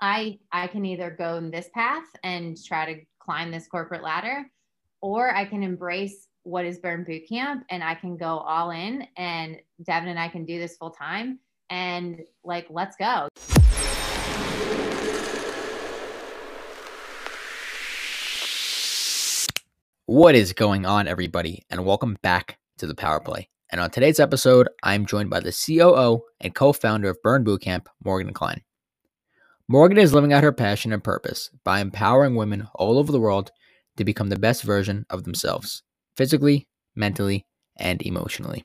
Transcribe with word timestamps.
I 0.00 0.38
I 0.52 0.68
can 0.68 0.84
either 0.84 1.10
go 1.10 1.36
in 1.36 1.50
this 1.50 1.68
path 1.74 2.04
and 2.22 2.56
try 2.64 2.92
to 2.92 3.00
climb 3.18 3.50
this 3.50 3.66
corporate 3.66 4.02
ladder, 4.02 4.48
or 5.00 5.34
I 5.34 5.44
can 5.44 5.64
embrace 5.64 6.28
what 6.44 6.64
is 6.64 6.78
Burn 6.78 7.02
Boot 7.02 7.22
Camp 7.28 7.64
and 7.68 7.82
I 7.82 7.96
can 7.96 8.16
go 8.16 8.38
all 8.38 8.70
in 8.70 9.06
and 9.16 9.56
Devin 9.84 10.08
and 10.08 10.18
I 10.18 10.28
can 10.28 10.44
do 10.44 10.58
this 10.60 10.76
full 10.76 10.92
time 10.92 11.40
and 11.68 12.20
like 12.44 12.68
let's 12.70 12.96
go. 12.96 13.28
What 20.06 20.36
is 20.36 20.52
going 20.52 20.86
on, 20.86 21.08
everybody, 21.08 21.64
and 21.70 21.84
welcome 21.84 22.16
back 22.22 22.58
to 22.78 22.86
the 22.86 22.94
Power 22.94 23.20
Play. 23.20 23.48
And 23.70 23.80
on 23.80 23.90
today's 23.90 24.20
episode, 24.20 24.68
I'm 24.82 25.04
joined 25.04 25.28
by 25.28 25.40
the 25.40 25.52
COO 25.52 26.22
and 26.40 26.54
co 26.54 26.72
founder 26.72 27.10
of 27.10 27.20
Burn 27.22 27.44
Bootcamp, 27.44 27.86
Morgan 28.02 28.32
Kline. 28.32 28.62
Morgan 29.70 29.98
is 29.98 30.14
living 30.14 30.32
out 30.32 30.44
her 30.44 30.52
passion 30.52 30.94
and 30.94 31.04
purpose 31.04 31.50
by 31.62 31.80
empowering 31.80 32.34
women 32.34 32.68
all 32.74 32.98
over 32.98 33.12
the 33.12 33.20
world 33.20 33.50
to 33.98 34.04
become 34.04 34.30
the 34.30 34.38
best 34.38 34.62
version 34.62 35.04
of 35.10 35.24
themselves, 35.24 35.82
physically, 36.16 36.66
mentally, 36.96 37.44
and 37.76 38.00
emotionally. 38.00 38.64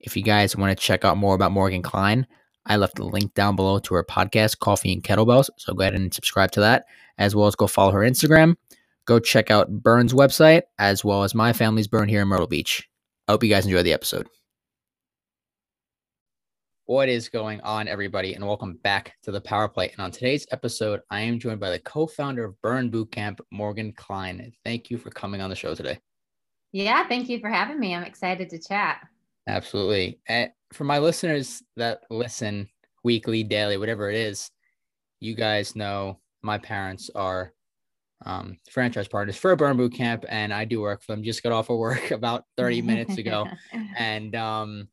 If 0.00 0.16
you 0.16 0.22
guys 0.22 0.56
want 0.56 0.76
to 0.76 0.82
check 0.82 1.04
out 1.04 1.18
more 1.18 1.34
about 1.34 1.52
Morgan 1.52 1.82
Kline, 1.82 2.26
I 2.64 2.76
left 2.76 2.98
a 2.98 3.04
link 3.04 3.34
down 3.34 3.56
below 3.56 3.78
to 3.78 3.94
her 3.94 4.04
podcast, 4.04 4.58
Coffee 4.58 4.92
and 4.94 5.02
Kettlebells. 5.02 5.50
So 5.58 5.74
go 5.74 5.82
ahead 5.82 5.94
and 5.94 6.12
subscribe 6.12 6.50
to 6.52 6.60
that, 6.60 6.86
as 7.18 7.36
well 7.36 7.46
as 7.46 7.54
go 7.54 7.66
follow 7.66 7.92
her 7.92 8.00
Instagram. 8.00 8.56
Go 9.04 9.18
check 9.18 9.50
out 9.50 9.82
Burn's 9.82 10.14
website, 10.14 10.62
as 10.78 11.04
well 11.04 11.24
as 11.24 11.34
my 11.34 11.52
family's 11.52 11.88
Burn 11.88 12.08
here 12.08 12.22
in 12.22 12.28
Myrtle 12.28 12.46
Beach. 12.46 12.88
I 13.28 13.32
hope 13.32 13.44
you 13.44 13.50
guys 13.50 13.66
enjoy 13.66 13.82
the 13.82 13.92
episode. 13.92 14.28
What 16.88 17.08
is 17.08 17.28
going 17.28 17.60
on, 17.62 17.88
everybody, 17.88 18.34
and 18.34 18.46
welcome 18.46 18.74
back 18.84 19.14
to 19.24 19.32
the 19.32 19.40
Power 19.40 19.68
Play. 19.68 19.88
And 19.88 19.98
on 19.98 20.12
today's 20.12 20.46
episode, 20.52 21.00
I 21.10 21.22
am 21.22 21.40
joined 21.40 21.58
by 21.58 21.70
the 21.70 21.80
co-founder 21.80 22.44
of 22.44 22.62
Burn 22.62 22.92
Bootcamp, 22.92 23.40
Morgan 23.50 23.92
Kline. 23.92 24.52
Thank 24.64 24.88
you 24.88 24.96
for 24.96 25.10
coming 25.10 25.40
on 25.40 25.50
the 25.50 25.56
show 25.56 25.74
today. 25.74 25.98
Yeah, 26.70 27.08
thank 27.08 27.28
you 27.28 27.40
for 27.40 27.48
having 27.48 27.80
me. 27.80 27.92
I'm 27.92 28.04
excited 28.04 28.48
to 28.50 28.60
chat. 28.60 29.00
Absolutely. 29.48 30.20
And 30.28 30.52
for 30.72 30.84
my 30.84 31.00
listeners 31.00 31.60
that 31.74 32.02
listen 32.08 32.68
weekly, 33.02 33.42
daily, 33.42 33.78
whatever 33.78 34.08
it 34.08 34.16
is, 34.16 34.48
you 35.18 35.34
guys 35.34 35.74
know 35.74 36.20
my 36.40 36.56
parents 36.56 37.10
are 37.16 37.52
um, 38.24 38.58
franchise 38.70 39.08
partners 39.08 39.36
for 39.36 39.56
Burn 39.56 39.76
Boot 39.76 39.92
Camp, 39.94 40.24
and 40.28 40.54
I 40.54 40.64
do 40.64 40.82
work 40.82 41.02
for 41.02 41.16
them. 41.16 41.24
Just 41.24 41.42
got 41.42 41.50
off 41.50 41.68
of 41.68 41.78
work 41.78 42.10
about 42.12 42.44
30 42.56 42.82
minutes 42.82 43.18
ago, 43.18 43.48
and 43.98 44.36
um, 44.36 44.88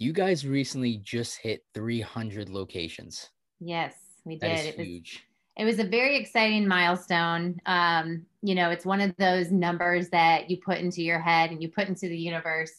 you 0.00 0.14
guys 0.14 0.46
recently 0.46 0.96
just 0.96 1.36
hit 1.36 1.62
300 1.74 2.48
locations. 2.48 3.28
Yes, 3.60 3.94
we 4.24 4.36
did. 4.36 4.50
That 4.50 4.60
is 4.60 4.66
it 4.66 4.78
was 4.78 4.86
huge. 4.86 5.24
it 5.58 5.64
was 5.66 5.78
a 5.78 5.84
very 5.84 6.16
exciting 6.16 6.66
milestone. 6.66 7.60
Um, 7.66 8.24
you 8.42 8.54
know, 8.54 8.70
it's 8.70 8.86
one 8.86 9.02
of 9.02 9.14
those 9.18 9.52
numbers 9.52 10.08
that 10.08 10.48
you 10.48 10.56
put 10.56 10.78
into 10.78 11.02
your 11.02 11.20
head 11.20 11.50
and 11.50 11.62
you 11.62 11.68
put 11.68 11.86
into 11.86 12.08
the 12.08 12.16
universe 12.16 12.72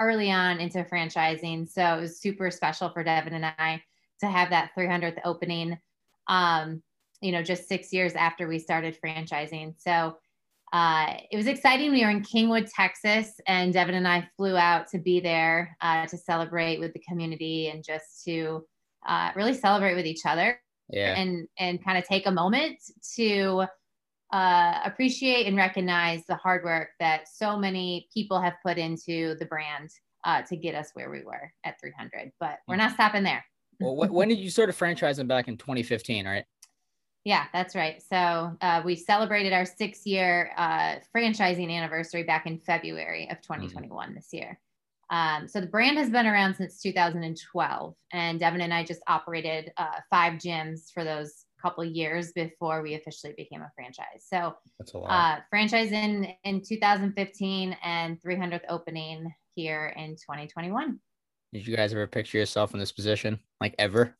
early 0.00 0.30
on 0.30 0.60
into 0.60 0.84
franchising. 0.84 1.68
So 1.68 1.82
it 1.82 2.00
was 2.00 2.20
super 2.20 2.48
special 2.48 2.90
for 2.90 3.02
Devin 3.02 3.34
and 3.34 3.46
I 3.46 3.82
to 4.20 4.26
have 4.26 4.50
that 4.50 4.70
300th 4.78 5.18
opening. 5.24 5.76
Um, 6.28 6.80
you 7.20 7.32
know, 7.32 7.42
just 7.42 7.66
six 7.66 7.92
years 7.92 8.14
after 8.14 8.46
we 8.46 8.60
started 8.60 8.96
franchising. 9.04 9.74
So 9.78 10.16
uh, 10.72 11.14
it 11.30 11.36
was 11.36 11.46
exciting. 11.46 11.92
We 11.92 12.04
were 12.04 12.10
in 12.10 12.22
Kingwood, 12.22 12.70
Texas, 12.74 13.32
and 13.46 13.72
Devin 13.72 13.94
and 13.94 14.06
I 14.06 14.28
flew 14.36 14.56
out 14.56 14.88
to 14.88 14.98
be 14.98 15.20
there 15.20 15.76
uh, 15.80 16.06
to 16.06 16.16
celebrate 16.16 16.78
with 16.80 16.92
the 16.92 17.00
community 17.08 17.68
and 17.68 17.82
just 17.82 18.24
to 18.26 18.64
uh, 19.06 19.30
really 19.34 19.54
celebrate 19.54 19.94
with 19.94 20.06
each 20.06 20.26
other 20.26 20.60
Yeah. 20.90 21.14
and 21.16 21.48
and 21.58 21.82
kind 21.82 21.96
of 21.98 22.04
take 22.04 22.26
a 22.26 22.30
moment 22.30 22.78
to 23.16 23.64
uh, 24.32 24.80
appreciate 24.84 25.46
and 25.46 25.56
recognize 25.56 26.24
the 26.26 26.34
hard 26.36 26.62
work 26.64 26.90
that 27.00 27.26
so 27.28 27.56
many 27.56 28.08
people 28.12 28.40
have 28.40 28.54
put 28.64 28.76
into 28.76 29.34
the 29.36 29.46
brand 29.46 29.88
uh, 30.24 30.42
to 30.42 30.56
get 30.56 30.74
us 30.74 30.90
where 30.94 31.10
we 31.10 31.22
were 31.24 31.50
at 31.64 31.80
300. 31.80 32.30
But 32.38 32.58
we're 32.66 32.76
not 32.76 32.92
stopping 32.92 33.22
there. 33.22 33.42
well, 33.80 33.96
when 33.96 34.28
did 34.28 34.38
you 34.38 34.50
start 34.50 34.68
franchising 34.70 35.28
back 35.28 35.48
in 35.48 35.56
2015, 35.56 36.26
right? 36.26 36.44
Yeah, 37.24 37.44
that's 37.52 37.74
right. 37.74 38.02
So 38.02 38.56
uh, 38.60 38.82
we 38.84 38.96
celebrated 38.96 39.52
our 39.52 39.64
six 39.64 40.06
year 40.06 40.50
uh, 40.56 40.96
franchising 41.14 41.70
anniversary 41.70 42.22
back 42.22 42.46
in 42.46 42.58
February 42.58 43.28
of 43.30 43.40
2021 43.42 44.14
this 44.14 44.28
year. 44.32 44.58
Um, 45.10 45.48
so 45.48 45.60
the 45.60 45.66
brand 45.66 45.96
has 45.98 46.10
been 46.10 46.26
around 46.26 46.54
since 46.54 46.80
2012, 46.82 47.94
and 48.12 48.38
Devin 48.38 48.60
and 48.60 48.74
I 48.74 48.84
just 48.84 49.00
operated 49.08 49.72
uh, 49.78 50.00
five 50.10 50.34
gyms 50.34 50.92
for 50.92 51.02
those 51.02 51.46
couple 51.60 51.84
years 51.84 52.32
before 52.32 52.82
we 52.82 52.94
officially 52.94 53.34
became 53.36 53.62
a 53.62 53.70
franchise. 53.74 54.24
So 54.26 54.54
That's 54.78 54.92
a 54.92 54.98
lot. 54.98 55.10
uh, 55.10 55.40
franchise 55.50 55.92
in 55.92 56.28
in 56.44 56.62
2015 56.62 57.76
and 57.82 58.20
300th 58.22 58.60
opening 58.68 59.32
here 59.54 59.92
in 59.96 60.10
2021. 60.10 61.00
did 61.52 61.66
you 61.66 61.76
guys 61.76 61.92
ever 61.92 62.06
picture 62.06 62.38
yourself 62.38 62.74
in 62.74 62.80
this 62.80 62.92
position, 62.92 63.40
like 63.60 63.74
ever? 63.78 64.16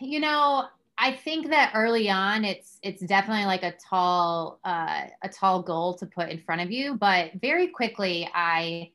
you 0.00 0.20
know 0.20 0.66
i 0.98 1.12
think 1.12 1.48
that 1.48 1.72
early 1.74 2.10
on 2.10 2.44
it's 2.44 2.78
it's 2.82 3.02
definitely 3.02 3.44
like 3.44 3.62
a 3.62 3.74
tall 3.88 4.60
uh, 4.64 5.04
a 5.22 5.28
tall 5.28 5.62
goal 5.62 5.94
to 5.94 6.06
put 6.06 6.28
in 6.28 6.38
front 6.40 6.60
of 6.60 6.70
you 6.70 6.96
but 6.96 7.30
very 7.40 7.68
quickly 7.68 8.28
i 8.34 8.90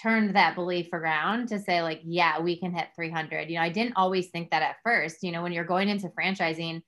turned 0.00 0.34
that 0.34 0.54
belief 0.54 0.92
around 0.92 1.46
to 1.48 1.58
say 1.58 1.82
like 1.82 2.00
yeah 2.04 2.40
we 2.40 2.56
can 2.58 2.72
hit 2.72 2.88
300 2.96 3.48
you 3.48 3.56
know 3.56 3.62
i 3.62 3.68
didn't 3.68 3.94
always 3.96 4.28
think 4.28 4.50
that 4.50 4.62
at 4.62 4.76
first 4.82 5.22
you 5.22 5.30
know 5.30 5.42
when 5.42 5.52
you're 5.52 5.64
going 5.64 5.88
into 5.88 6.08
franchising 6.08 6.82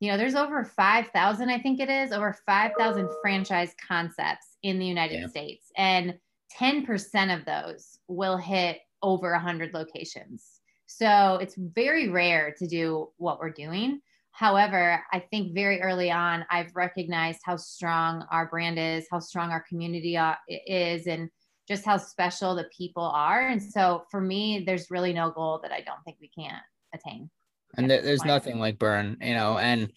you 0.00 0.10
know 0.10 0.16
there's 0.16 0.34
over 0.36 0.64
5000 0.64 1.48
i 1.48 1.58
think 1.58 1.80
it 1.80 1.90
is 1.90 2.12
over 2.12 2.36
5000 2.46 3.08
franchise 3.20 3.74
concepts 3.88 4.56
in 4.62 4.78
the 4.78 4.86
united 4.86 5.20
Yeah. 5.20 5.26
states 5.26 5.72
and 5.76 6.18
10% 6.60 7.34
of 7.34 7.46
those 7.46 7.98
will 8.08 8.36
hit 8.36 8.80
over 9.02 9.32
100 9.32 9.72
locations 9.72 10.60
so 10.96 11.38
it's 11.40 11.54
very 11.56 12.08
rare 12.08 12.54
to 12.58 12.66
do 12.66 13.10
what 13.16 13.38
we're 13.38 13.50
doing. 13.50 14.00
However, 14.32 15.02
I 15.12 15.20
think 15.20 15.54
very 15.54 15.80
early 15.82 16.10
on, 16.10 16.44
I've 16.50 16.74
recognized 16.74 17.40
how 17.44 17.56
strong 17.56 18.24
our 18.30 18.46
brand 18.46 18.78
is, 18.78 19.06
how 19.10 19.18
strong 19.18 19.50
our 19.50 19.64
community 19.68 20.16
uh, 20.16 20.34
is, 20.48 21.06
and 21.06 21.28
just 21.68 21.84
how 21.84 21.98
special 21.98 22.54
the 22.54 22.68
people 22.76 23.04
are. 23.04 23.48
And 23.48 23.62
so 23.62 24.04
for 24.10 24.20
me, 24.20 24.64
there's 24.66 24.90
really 24.90 25.12
no 25.12 25.30
goal 25.30 25.60
that 25.62 25.72
I 25.72 25.80
don't 25.82 26.02
think 26.04 26.16
we 26.20 26.28
can't 26.28 26.62
attain. 26.94 27.30
and 27.76 27.90
there's 27.90 28.20
point. 28.20 28.26
nothing 28.26 28.58
like 28.58 28.78
burn 28.78 29.16
you 29.20 29.34
know 29.34 29.58
and 29.58 29.92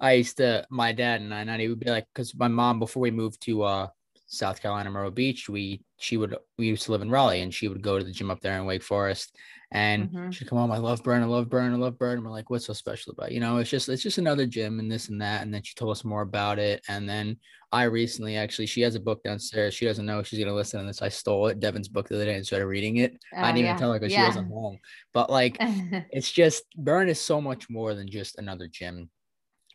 i 0.00 0.12
used 0.12 0.38
to 0.38 0.64
my 0.70 0.92
dad 0.92 1.20
and 1.20 1.34
i 1.34 1.40
and 1.40 1.60
he 1.60 1.68
would 1.68 1.80
be 1.80 1.90
like 1.90 2.06
because 2.12 2.34
my 2.34 2.48
mom 2.48 2.78
before 2.78 3.02
we 3.02 3.10
moved 3.10 3.40
to 3.42 3.62
uh 3.62 3.86
south 4.32 4.62
carolina 4.62 4.90
myrtle 4.90 5.10
beach 5.10 5.48
we 5.48 5.84
she 5.98 6.16
would 6.16 6.34
we 6.58 6.66
used 6.66 6.84
to 6.84 6.90
live 6.92 7.02
in 7.02 7.10
raleigh 7.10 7.42
and 7.42 7.52
she 7.52 7.68
would 7.68 7.82
go 7.82 7.98
to 7.98 8.04
the 8.04 8.10
gym 8.12 8.30
up 8.30 8.40
there 8.40 8.58
in 8.58 8.64
wake 8.64 8.82
forest. 8.82 9.36
And 9.74 10.10
Mhm. 10.12 10.32
she'd 10.32 10.48
come 10.48 10.58
home 10.58 10.72
i 10.72 10.78
love 10.78 11.02
burn 11.02 11.22
i 11.22 11.26
love 11.26 11.48
burn 11.48 11.72
i 11.72 11.76
love 11.76 11.98
burn. 11.98 12.18
And 12.18 12.24
we're 12.24 12.30
like 12.32 12.50
what's 12.50 12.66
so 12.66 12.72
special 12.72 13.12
about 13.12 13.30
it? 13.30 13.34
you 13.34 13.40
know 13.40 13.58
it's 13.58 13.70
just 13.70 13.88
it's 13.88 14.02
just 14.02 14.18
another 14.18 14.46
gym 14.46 14.78
and 14.80 14.90
this 14.90 15.08
and 15.08 15.20
that. 15.22 15.42
And 15.42 15.52
then 15.52 15.62
she 15.62 15.74
told 15.74 15.92
us 15.92 16.04
more 16.04 16.22
about 16.22 16.58
it. 16.58 16.82
And 16.88 17.08
then 17.08 17.38
i 17.72 17.84
recently 17.84 18.36
actually 18.36 18.66
she 18.66 18.82
has 18.82 18.94
a 18.94 19.00
book 19.00 19.22
downstairs. 19.22 19.72
She 19.74 19.86
doesn't 19.86 20.04
know 20.04 20.22
she's 20.22 20.38
going 20.38 20.48
to 20.48 20.54
listen 20.54 20.80
to 20.80 20.86
this. 20.86 21.00
I 21.02 21.08
stole 21.08 21.46
it 21.48 21.60
devin's 21.60 21.88
book 21.88 22.08
the 22.08 22.16
other 22.16 22.24
day 22.26 22.34
and 22.34 22.46
started 22.46 22.66
reading 22.66 22.96
it. 22.98 23.12
I 23.34 23.36
Oh, 23.36 23.46
didn't 23.46 23.58
yeah. 23.58 23.64
even 23.64 23.76
tell 23.76 23.92
her 23.92 23.98
because 23.98 24.12
she 24.12 24.20
wasn't 24.22 24.48
home. 24.48 24.78
But 25.14 25.30
like 25.30 25.58
it's 26.10 26.30
just 26.32 26.64
burn 26.76 27.08
is 27.08 27.20
so 27.20 27.40
much 27.40 27.70
more 27.70 27.94
than 27.94 28.08
just 28.10 28.38
another 28.38 28.68
gym. 28.68 29.10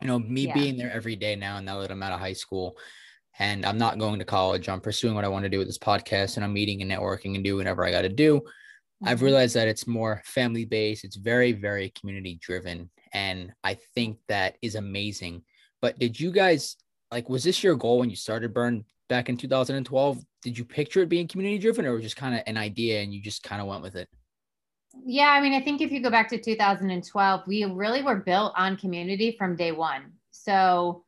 You 0.02 0.08
know 0.08 0.20
me 0.20 0.46
Yeah. 0.46 0.54
being 0.54 0.78
there 0.78 0.92
every 0.92 1.16
day 1.16 1.36
now 1.36 1.58
and 1.58 1.66
now 1.66 1.80
that 1.82 1.90
i'm 1.90 2.04
out 2.04 2.12
of 2.14 2.20
high 2.20 2.34
school 2.34 2.78
and 3.40 3.66
i'm 3.66 3.78
not 3.78 4.00
going 4.00 4.20
to 4.20 4.26
college. 4.26 4.70
I'm 4.70 4.82
pursuing 4.82 5.16
what 5.16 5.26
i 5.26 5.28
want 5.28 5.44
to 5.44 5.50
do 5.50 5.58
with 5.60 5.68
this 5.68 5.78
podcast 5.78 6.36
and 6.36 6.44
i'm 6.44 6.54
meeting 6.54 6.82
and 6.82 6.92
networking 6.92 7.36
and 7.36 7.44
doing 7.44 7.58
whatever 7.58 7.86
i 7.86 7.92
got 7.92 8.02
to 8.04 8.10
do. 8.10 8.42
I've 9.04 9.20
Mhm. 9.20 9.24
realized 9.24 9.56
that 9.56 9.68
it's 9.68 9.86
more 9.88 10.22
family 10.26 10.66
based 10.66 11.04
it's 11.04 11.16
very 11.18 11.52
very 11.52 11.92
community 11.92 12.40
driven 12.42 12.90
and 13.14 13.54
i 13.64 13.76
think 13.96 14.18
that 14.28 14.58
is 14.62 14.76
amazing. 14.76 15.44
But 15.82 16.00
did 16.00 16.20
you 16.20 16.32
guys 16.32 16.76
like 17.12 17.30
was 17.30 17.44
this 17.44 17.64
your 17.64 17.76
goal 17.76 18.00
when 18.00 18.10
you 18.10 18.16
started 18.16 18.54
burn 18.54 18.84
back 19.08 19.30
in 19.30 19.38
2012 19.38 20.24
did 20.42 20.58
you 20.58 20.66
picture 20.66 21.02
it 21.02 21.10
being 21.10 21.28
community 21.28 21.58
driven 21.60 21.86
or 21.86 21.94
was 21.94 22.02
it 22.02 22.04
just 22.04 22.16
kind 22.18 22.36
of 22.36 22.42
an 22.48 22.58
idea 22.58 23.02
and 23.02 23.14
you 23.14 23.22
just 23.22 23.44
kind 23.44 23.62
of 23.62 23.68
went 23.68 23.84
with 23.84 23.96
it? 23.96 24.10
Yeah, 25.06 25.30
I 25.30 25.42
mean, 25.42 25.54
I 25.54 25.62
think 25.62 25.82
if 25.82 25.92
you 25.92 26.02
go 26.02 26.10
back 26.10 26.28
to 26.30 26.38
2012, 26.42 27.44
we 27.48 27.66
really 27.66 28.02
were 28.02 28.16
built 28.16 28.54
on 28.56 28.78
community 28.78 29.36
from 29.38 29.56
day 29.56 29.72
one. 29.72 30.14
So 30.32 31.06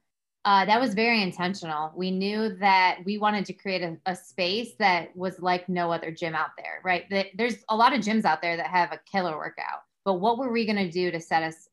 uh, 0.49 0.65
that 0.65 0.81
was 0.81 0.95
very 0.95 1.21
intentional. 1.21 1.91
We 1.95 2.09
knew 2.09 2.55
that 2.55 3.01
we 3.05 3.19
wanted 3.19 3.45
to 3.45 3.53
create 3.53 3.83
a, 3.83 3.95
a 4.07 4.15
space 4.15 4.73
that 4.79 5.15
was 5.15 5.39
like 5.39 5.69
no 5.69 5.91
other 5.91 6.09
gym 6.09 6.33
out 6.33 6.49
there, 6.57 6.81
right? 6.83 7.07
That 7.11 7.27
there's 7.35 7.57
a 7.69 7.75
lot 7.75 7.93
of 7.93 7.99
gyms 7.99 8.25
out 8.25 8.41
there 8.41 8.57
that 8.57 8.65
have 8.65 8.91
a 8.91 8.99
killer 9.11 9.37
workout, 9.37 9.83
but 10.05 10.15
what 10.15 10.39
were 10.39 10.51
we 10.51 10.65
going 10.65 10.83
to 10.83 10.89
do 10.89 11.11
to 11.11 11.21
set 11.21 11.43
us, 11.43 11.69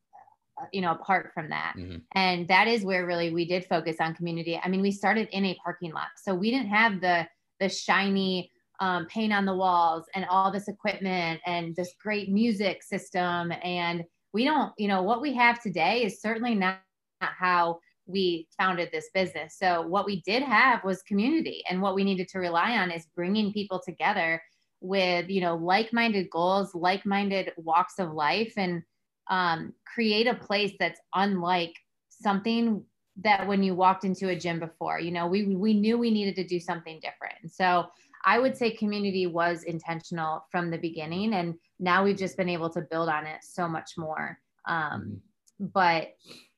uh, 0.61 0.65
you 0.71 0.81
know, 0.81 0.91
apart 0.91 1.31
from 1.33 1.49
that? 1.49 1.73
Mhm. 1.75 2.03
And 2.11 2.47
that 2.49 2.67
is 2.67 2.83
where 2.83 3.07
really 3.07 3.33
we 3.33 3.45
did 3.45 3.65
focus 3.65 3.97
on 3.99 4.13
community. 4.13 4.61
I 4.63 4.67
mean, 4.67 4.81
we 4.81 4.91
started 4.91 5.27
in 5.31 5.45
a 5.45 5.55
parking 5.55 5.91
lot, 5.91 6.09
so 6.15 6.35
we 6.35 6.51
didn't 6.51 6.69
have 6.69 7.01
the 7.01 7.27
the 7.59 7.69
shiny 7.69 8.51
um, 8.79 9.07
paint 9.07 9.33
on 9.33 9.45
the 9.45 9.55
walls 9.55 10.05
and 10.13 10.23
all 10.25 10.51
this 10.51 10.67
equipment 10.67 11.41
and 11.47 11.75
this 11.75 11.95
great 11.99 12.29
music 12.29 12.83
system 12.83 13.51
and 13.63 14.05
we 14.33 14.45
don't, 14.45 14.71
you 14.77 14.87
know, 14.87 15.01
what 15.01 15.19
we 15.19 15.33
have 15.33 15.59
today 15.63 16.03
is 16.03 16.21
certainly 16.21 16.53
not 16.53 16.77
how 17.19 17.79
we 18.07 18.47
founded 18.57 18.89
this 18.91 19.09
business. 19.13 19.57
So 19.57 19.81
what 19.81 20.05
we 20.05 20.21
did 20.21 20.43
have 20.43 20.83
was 20.83 21.01
community 21.03 21.63
and 21.69 21.81
what 21.81 21.95
we 21.95 22.03
needed 22.03 22.27
to 22.29 22.39
rely 22.39 22.77
on 22.77 22.89
is 22.89 23.05
bringing 23.15 23.53
people 23.53 23.81
together 23.85 24.41
with, 24.79 25.29
you 25.29 25.41
know, 25.41 25.55
like-minded 25.55 26.29
goals, 26.29 26.73
like-minded 26.73 27.51
walks 27.57 27.99
of 27.99 28.13
life 28.13 28.53
and 28.57 28.83
um, 29.29 29.73
create 29.93 30.27
a 30.27 30.35
place 30.35 30.73
that's 30.79 31.01
unlike 31.13 31.73
something 32.09 32.83
that 33.23 33.47
when 33.47 33.63
you 33.63 33.75
walked 33.75 34.05
into 34.05 34.29
a 34.29 34.35
gym 34.35 34.59
before, 34.59 34.99
you 34.99 35.11
know, 35.11 35.27
we, 35.27 35.55
we 35.55 35.73
knew 35.73 35.97
we 35.97 36.11
needed 36.11 36.35
to 36.35 36.47
do 36.47 36.59
something 36.59 36.99
different. 37.01 37.35
And 37.41 37.51
so 37.51 37.87
I 38.25 38.39
would 38.39 38.55
say 38.55 38.71
community 38.71 39.25
was 39.25 39.63
intentional 39.63 40.45
from 40.51 40.69
the 40.69 40.77
beginning, 40.77 41.33
and 41.33 41.55
now 41.79 42.03
we've 42.03 42.17
just 42.17 42.37
been 42.37 42.49
able 42.49 42.69
to 42.71 42.81
build 42.81 43.09
on 43.09 43.25
it 43.25 43.39
so 43.41 43.67
much 43.67 43.91
more. 43.97 44.37
Um, 44.67 45.21
mm-hmm. 45.61 45.65
But 45.73 46.09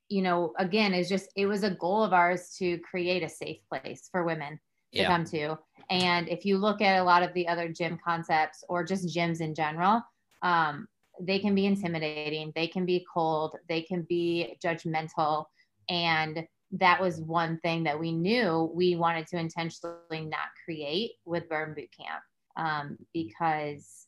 you 0.09 0.21
know, 0.21 0.53
again, 0.57 0.93
it's 0.93 1.09
just 1.09 1.29
it 1.35 1.45
was 1.45 1.63
a 1.63 1.71
goal 1.71 2.03
of 2.03 2.13
ours 2.13 2.55
to 2.57 2.79
create 2.79 3.23
a 3.23 3.29
safe 3.29 3.59
place 3.69 4.09
for 4.11 4.23
women 4.23 4.59
to 4.93 5.01
yeah. 5.01 5.07
come 5.07 5.23
to. 5.25 5.57
And 5.89 6.27
if 6.27 6.45
you 6.45 6.57
look 6.57 6.81
at 6.81 6.99
a 6.99 7.03
lot 7.03 7.23
of 7.23 7.33
the 7.33 7.47
other 7.47 7.69
gym 7.69 7.99
concepts 8.03 8.63
or 8.67 8.83
just 8.83 9.15
gyms 9.15 9.39
in 9.39 9.53
general, 9.53 10.01
um, 10.41 10.87
they 11.21 11.39
can 11.39 11.53
be 11.53 11.65
intimidating, 11.65 12.51
they 12.55 12.67
can 12.67 12.85
be 12.85 13.05
cold, 13.11 13.55
they 13.67 13.81
can 13.81 14.03
be 14.03 14.57
judgmental, 14.63 15.45
and 15.89 16.45
that 16.71 17.01
was 17.01 17.21
one 17.21 17.59
thing 17.59 17.83
that 17.83 17.99
we 17.99 18.11
knew 18.11 18.71
we 18.73 18.95
wanted 18.95 19.27
to 19.27 19.37
intentionally 19.37 20.25
not 20.25 20.49
create 20.63 21.11
with 21.25 21.49
Burn 21.49 21.73
Boot 21.73 21.89
Camp 21.91 22.21
um, 22.57 22.97
because 23.13 24.07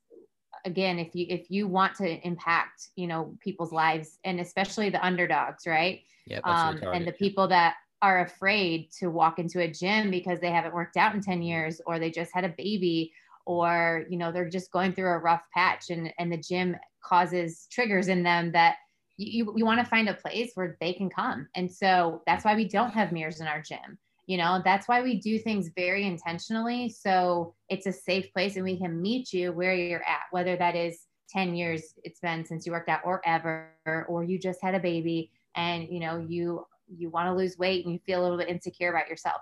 again 0.65 0.99
if 0.99 1.15
you 1.15 1.25
if 1.29 1.49
you 1.49 1.67
want 1.67 1.95
to 1.95 2.25
impact 2.25 2.89
you 2.95 3.07
know 3.07 3.35
people's 3.39 3.71
lives 3.71 4.19
and 4.23 4.39
especially 4.39 4.89
the 4.89 5.03
underdogs 5.05 5.65
right? 5.65 6.01
Yeah, 6.27 6.39
um, 6.43 6.79
and 6.93 7.07
the 7.07 7.13
people 7.13 7.47
that 7.47 7.75
are 8.01 8.21
afraid 8.21 8.89
to 8.99 9.09
walk 9.09 9.37
into 9.37 9.59
a 9.61 9.71
gym 9.71 10.09
because 10.09 10.39
they 10.39 10.51
haven't 10.51 10.73
worked 10.73 10.97
out 10.97 11.13
in 11.13 11.21
10 11.21 11.41
years 11.41 11.81
or 11.85 11.99
they 11.99 12.09
just 12.09 12.33
had 12.33 12.43
a 12.43 12.53
baby 12.57 13.11
or 13.45 14.05
you 14.09 14.17
know 14.17 14.31
they're 14.31 14.49
just 14.49 14.71
going 14.71 14.93
through 14.93 15.09
a 15.09 15.17
rough 15.17 15.43
patch 15.53 15.89
and 15.89 16.13
and 16.19 16.31
the 16.31 16.37
gym 16.37 16.75
causes 17.03 17.67
triggers 17.71 18.07
in 18.07 18.23
them 18.23 18.51
that 18.51 18.75
you, 19.21 19.53
you 19.55 19.65
want 19.65 19.79
to 19.79 19.85
find 19.89 20.09
a 20.09 20.13
place 20.13 20.51
where 20.55 20.77
they 20.79 20.93
can 20.93 21.09
come. 21.09 21.47
And 21.55 21.71
so 21.71 22.21
that's 22.25 22.45
why 22.45 22.55
we 22.55 22.67
don't 22.67 22.91
have 22.91 23.11
mirrors 23.11 23.39
in 23.39 23.47
our 23.47 23.61
gym. 23.61 23.97
You 24.31 24.37
know, 24.37 24.61
that's 24.63 24.87
why 24.87 25.01
we 25.01 25.19
do 25.19 25.37
things 25.37 25.71
very 25.75 26.05
intentionally. 26.05 26.87
So 26.87 27.53
it's 27.67 27.85
a 27.85 27.91
safe 27.91 28.31
place 28.31 28.55
and 28.55 28.63
we 28.63 28.77
can 28.77 29.01
meet 29.01 29.33
you 29.33 29.51
where 29.51 29.73
you're 29.73 30.07
at, 30.07 30.21
whether 30.31 30.55
that 30.55 30.73
is 30.73 31.01
10 31.31 31.53
years 31.53 31.95
it's 32.05 32.21
been 32.21 32.45
since 32.45 32.65
you 32.65 32.71
worked 32.71 32.87
out 32.87 33.01
or 33.03 33.21
ever, 33.25 33.73
or 34.07 34.23
you 34.23 34.39
just 34.39 34.61
had 34.61 34.73
a 34.73 34.79
baby 34.79 35.33
and, 35.57 35.85
you 35.89 35.99
know, 35.99 36.25
you, 36.29 36.65
you 36.87 37.09
want 37.09 37.27
to 37.27 37.35
lose 37.35 37.57
weight 37.57 37.83
and 37.83 37.93
you 37.93 37.99
feel 38.05 38.21
a 38.21 38.23
little 38.23 38.37
bit 38.37 38.47
insecure 38.47 38.89
about 38.89 39.09
yourself. 39.09 39.41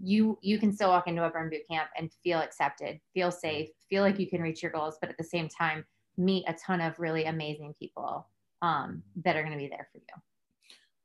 You, 0.00 0.36
you 0.42 0.58
can 0.58 0.72
still 0.72 0.88
walk 0.88 1.06
into 1.06 1.24
a 1.24 1.30
burn 1.30 1.48
boot 1.48 1.62
camp 1.70 1.90
and 1.96 2.10
feel 2.24 2.40
accepted, 2.40 2.98
feel 3.14 3.30
safe, 3.30 3.68
feel 3.88 4.02
like 4.02 4.18
you 4.18 4.28
can 4.28 4.42
reach 4.42 4.64
your 4.64 4.72
goals, 4.72 4.98
but 5.00 5.10
at 5.10 5.16
the 5.16 5.22
same 5.22 5.48
time, 5.48 5.84
meet 6.16 6.44
a 6.48 6.54
ton 6.54 6.80
of 6.80 6.98
really 6.98 7.26
amazing 7.26 7.72
people 7.78 8.26
um, 8.62 9.00
that 9.22 9.36
are 9.36 9.44
going 9.44 9.52
to 9.56 9.58
be 9.58 9.68
there 9.68 9.86
for 9.92 9.98
you. 9.98 10.22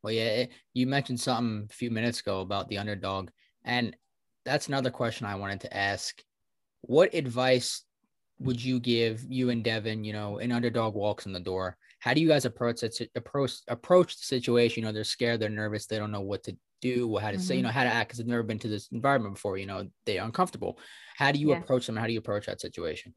Well, 0.02 0.14
yeah, 0.14 0.46
you 0.74 0.88
mentioned 0.88 1.20
something 1.20 1.68
a 1.70 1.74
few 1.74 1.92
minutes 1.92 2.22
ago 2.22 2.42
about 2.42 2.70
the 2.70 2.78
underdog, 2.78 3.30
and 3.64 3.96
that's 4.46 4.68
another 4.68 4.92
question 4.92 5.26
I 5.26 5.36
wanted 5.36 5.62
to 5.62 5.76
ask. 5.76 6.22
What 6.82 7.14
advice 7.14 7.84
would 8.40 8.64
you 8.64 8.80
give 8.80 9.26
you 9.28 9.50
and 9.50 9.64
Devin? 9.64 10.04
You 10.04 10.14
know, 10.14 10.38
an 10.38 10.52
underdog 10.52 10.96
walks 10.96 11.26
in 11.26 11.34
the 11.34 11.40
door. 11.40 11.78
How 12.00 12.14
do 12.14 12.22
you 12.22 12.30
guys 12.30 12.46
approach 12.46 12.84
it? 12.84 13.10
Approach 13.16 13.54
approach 13.68 14.18
the 14.18 14.24
situation. 14.24 14.82
You 14.82 14.88
know, 14.88 14.94
they're 14.94 15.04
scared, 15.04 15.42
they're 15.42 15.50
nervous, 15.50 15.86
they 15.86 15.98
don't 15.98 16.12
know 16.12 16.22
what 16.22 16.44
to 16.44 16.56
do, 16.82 17.18
how 17.18 17.32
to 17.32 17.38
mm-hmm. 17.38 17.44
say, 17.44 17.56
you 17.56 17.60
mm-hmm. 17.60 17.68
know, 17.68 17.74
how 17.74 17.84
to 17.84 17.90
act 17.90 18.10
because 18.10 18.20
they've 18.20 18.28
never 18.28 18.44
been 18.44 18.60
to 18.60 18.70
this 18.70 18.88
environment 18.94 19.36
before. 19.36 19.58
You 19.58 19.66
know, 19.66 19.90
they're 20.06 20.24
uncomfortable. 20.24 20.80
How 21.18 21.32
do 21.32 21.40
you 21.40 21.50
yeah. 21.50 21.58
approach 21.58 21.86
them? 21.86 21.98
How 21.98 22.08
do 22.08 22.14
you 22.14 22.20
approach 22.20 22.46
that 22.46 22.62
situation? 22.62 23.14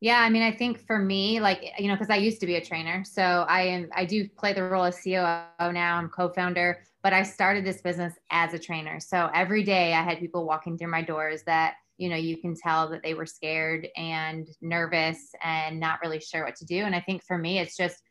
Yeah, 0.00 0.20
I 0.20 0.28
mean, 0.28 0.42
I 0.42 0.52
think 0.52 0.80
for 0.86 0.98
me, 0.98 1.40
like 1.40 1.62
eh, 1.62 1.70
you 1.78 1.88
know, 1.88 1.94
because 1.94 2.10
I 2.10 2.16
used 2.16 2.40
to 2.40 2.46
be 2.46 2.56
a 2.56 2.64
trainer, 2.64 3.04
so 3.04 3.22
I 3.48 3.62
am 3.62 3.88
I 3.94 4.04
do 4.04 4.28
play 4.28 4.52
the 4.52 4.62
role 4.64 4.84
of 4.84 4.94
COO 4.94 5.72
now. 5.72 5.96
I'm 5.96 6.08
co-founder, 6.10 6.82
but 7.02 7.12
I 7.12 7.22
started 7.22 7.64
this 7.64 7.80
business 7.80 8.14
as 8.30 8.52
a 8.54 8.58
trainer. 8.58 9.00
So 9.00 9.30
every 9.34 9.62
day 9.62 9.94
I 9.94 10.02
had 10.02 10.18
people 10.18 10.46
walking 10.46 10.76
through 10.76 10.90
my 10.90 11.02
doors 11.02 11.42
that 11.44 11.74
you 11.96 12.08
know 12.10 12.16
you 12.16 12.36
can 12.36 12.54
tell 12.54 12.88
that 12.90 13.02
they 13.02 13.14
were 13.14 13.26
scared 13.26 13.88
and 13.96 14.46
nervous 14.60 15.30
and 15.42 15.80
not 15.80 16.00
really 16.02 16.20
sure 16.20 16.44
what 16.44 16.56
to 16.56 16.66
do. 16.66 16.78
And 16.84 16.94
I 16.94 17.00
think 17.00 17.24
for 17.24 17.38
me, 17.38 17.58
it's 17.58 17.76
just 17.76 18.02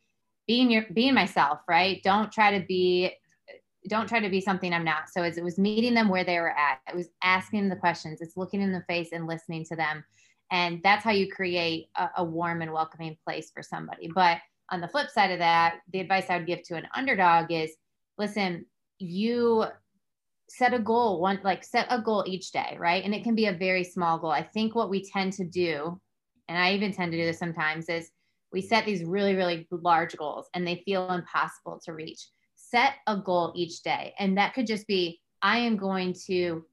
being 0.47 0.71
your 0.71 0.85
being 0.93 1.13
myself, 1.13 1.59
right? 1.69 2.01
Don't 2.03 2.31
try 2.31 2.57
to 2.57 2.65
be 2.65 3.05
eh, 3.05 3.53
don't 3.87 4.07
try 4.07 4.19
to 4.19 4.29
be 4.29 4.41
something 4.41 4.73
I'm 4.73 4.85
not. 4.85 5.09
So 5.09 5.21
it 5.23 5.43
was 5.43 5.59
meeting 5.59 5.93
them 5.93 6.09
where 6.09 6.23
they 6.23 6.39
were 6.39 6.57
at. 6.57 6.79
It 6.89 6.95
was 6.95 7.09
asking 7.23 7.69
the 7.69 7.75
questions. 7.75 8.19
It's 8.21 8.37
looking 8.37 8.61
in 8.61 8.71
the 8.71 8.83
face 8.87 9.09
and 9.11 9.27
listening 9.27 9.65
to 9.65 9.75
them 9.75 10.03
and 10.53 10.79
that's 10.83 11.03
how 11.03 11.11
you 11.11 11.29
create 11.31 11.87
a, 11.95 12.09
a 12.17 12.23
warm 12.23 12.61
and 12.61 12.71
welcoming 12.71 13.17
place 13.25 13.49
for 13.51 13.63
somebody. 13.63 14.07
But 14.13 14.37
on 14.69 14.81
the 14.81 14.87
flip 14.87 15.09
side 15.09 15.31
of 15.31 15.39
that, 15.39 15.79
the 15.91 15.99
advice 15.99 16.27
I 16.29 16.37
would 16.37 16.45
give 16.45 16.61
to 16.63 16.75
an 16.75 16.87
underdog 16.95 17.51
is 17.51 17.75
listen, 18.19 18.67
you 18.99 19.65
set 20.49 20.75
a 20.75 20.79
goal 20.79 21.19
one 21.19 21.39
like 21.43 21.63
set 21.63 21.87
a 21.89 21.99
goal 21.99 22.23
each 22.27 22.51
day 22.51 22.77
right? 22.79 23.03
And 23.03 23.15
it 23.15 23.23
can 23.23 23.33
be 23.33 23.47
a 23.47 23.53
very 23.53 23.83
small 23.83 24.19
goal. 24.19 24.29
I 24.29 24.43
think 24.43 24.75
what 24.75 24.91
we 24.91 25.03
tend 25.03 25.33
to 25.33 25.43
do 25.43 25.99
and 26.47 26.57
i 26.57 26.73
even 26.73 26.93
tend 26.93 27.11
to 27.11 27.17
do 27.17 27.25
this 27.25 27.39
sometimes 27.39 27.89
is 27.89 28.11
we 28.51 28.61
set 28.61 28.85
these 28.85 29.03
really 29.03 29.33
really 29.35 29.67
large 29.71 30.15
goals 30.15 30.47
and 30.53 30.67
they 30.67 30.83
feel 30.85 31.09
impossible 31.09 31.81
to 31.85 31.93
reach. 31.93 32.27
Set 32.55 32.93
a 33.07 33.17
goal 33.17 33.53
each 33.55 33.81
day. 33.81 34.13
And 34.19 34.37
that 34.37 34.53
could 34.53 34.67
just 34.67 34.85
be 34.85 35.19
i 35.41 35.57
am 35.57 35.77
going 35.77 36.13
to 36.27 36.63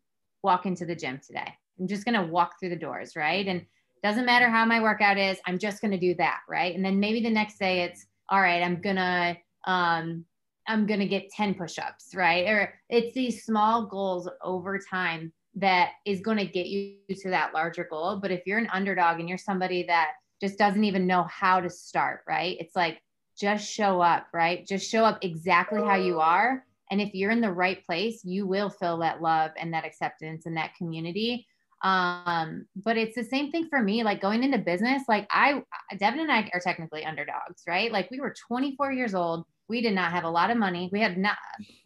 walk 0.42 0.66
into 0.66 0.84
the 0.84 0.94
gym 0.94 1.18
today 1.26 1.54
I'm 1.80 1.88
just 1.88 2.04
going 2.04 2.14
to 2.14 2.30
walk 2.30 2.60
through 2.60 2.68
the 2.70 2.76
doors, 2.76 3.16
right? 3.16 3.46
And 3.46 3.64
doesn't 4.02 4.26
matter 4.26 4.48
how 4.48 4.64
my 4.64 4.80
workout 4.80 5.18
is, 5.18 5.38
I'm 5.46 5.58
just 5.58 5.80
going 5.80 5.90
to 5.90 5.98
do 5.98 6.14
that, 6.16 6.40
right? 6.48 6.74
And 6.74 6.84
then 6.84 7.00
maybe 7.00 7.22
the 7.22 7.30
next 7.30 7.58
day 7.58 7.82
it's 7.82 8.06
all 8.28 8.40
right, 8.40 8.62
I'm 8.62 8.80
going 8.80 8.96
to 8.96 9.36
um 9.66 10.24
I'm 10.68 10.86
going 10.86 11.00
to 11.00 11.06
get 11.06 11.30
10 11.30 11.54
push-ups, 11.54 12.14
right? 12.14 12.46
Or 12.46 12.74
it's 12.88 13.12
these 13.12 13.44
small 13.44 13.86
goals 13.86 14.28
over 14.42 14.78
time 14.78 15.32
that 15.56 15.92
is 16.06 16.20
going 16.20 16.36
to 16.36 16.46
get 16.46 16.66
you 16.66 16.96
to 17.12 17.30
that 17.30 17.52
larger 17.52 17.88
goal. 17.90 18.20
But 18.22 18.30
if 18.30 18.42
you're 18.46 18.58
an 18.58 18.68
underdog 18.72 19.18
and 19.18 19.28
you're 19.28 19.38
somebody 19.38 19.82
that 19.84 20.12
just 20.40 20.58
doesn't 20.58 20.84
even 20.84 21.08
know 21.08 21.24
how 21.24 21.60
to 21.60 21.68
start, 21.68 22.20
right? 22.28 22.56
It's 22.60 22.76
like 22.76 23.02
just 23.36 23.68
show 23.68 24.00
up, 24.00 24.28
right? 24.32 24.64
Just 24.64 24.88
show 24.88 25.04
up 25.04 25.18
exactly 25.22 25.80
how 25.80 25.96
you 25.96 26.20
are. 26.20 26.64
And 26.90 27.00
if 27.00 27.14
you're 27.14 27.30
in 27.30 27.40
the 27.40 27.52
right 27.52 27.84
place, 27.84 28.24
you 28.24 28.46
will 28.46 28.70
feel 28.70 28.98
that 28.98 29.22
love 29.22 29.50
and 29.58 29.72
that 29.74 29.84
acceptance 29.84 30.46
and 30.46 30.56
that 30.56 30.76
community 30.76 31.46
um 31.82 32.66
but 32.76 32.98
it's 32.98 33.14
the 33.14 33.24
same 33.24 33.50
thing 33.50 33.66
for 33.68 33.82
me 33.82 34.02
like 34.04 34.20
going 34.20 34.44
into 34.44 34.58
business 34.58 35.02
like 35.08 35.26
i 35.30 35.62
devin 35.98 36.20
and 36.20 36.30
i 36.30 36.48
are 36.52 36.60
technically 36.60 37.04
underdogs 37.04 37.62
right? 37.66 37.92
Like 37.92 38.10
we 38.10 38.20
were 38.20 38.34
24 38.48 38.92
years 38.92 39.14
old. 39.14 39.44
We 39.68 39.80
did 39.80 39.94
not 39.94 40.10
have 40.10 40.24
a 40.24 40.30
lot 40.30 40.50
of 40.50 40.56
money. 40.58 40.90
We 40.92 41.00
had 41.00 41.16
not 41.16 41.36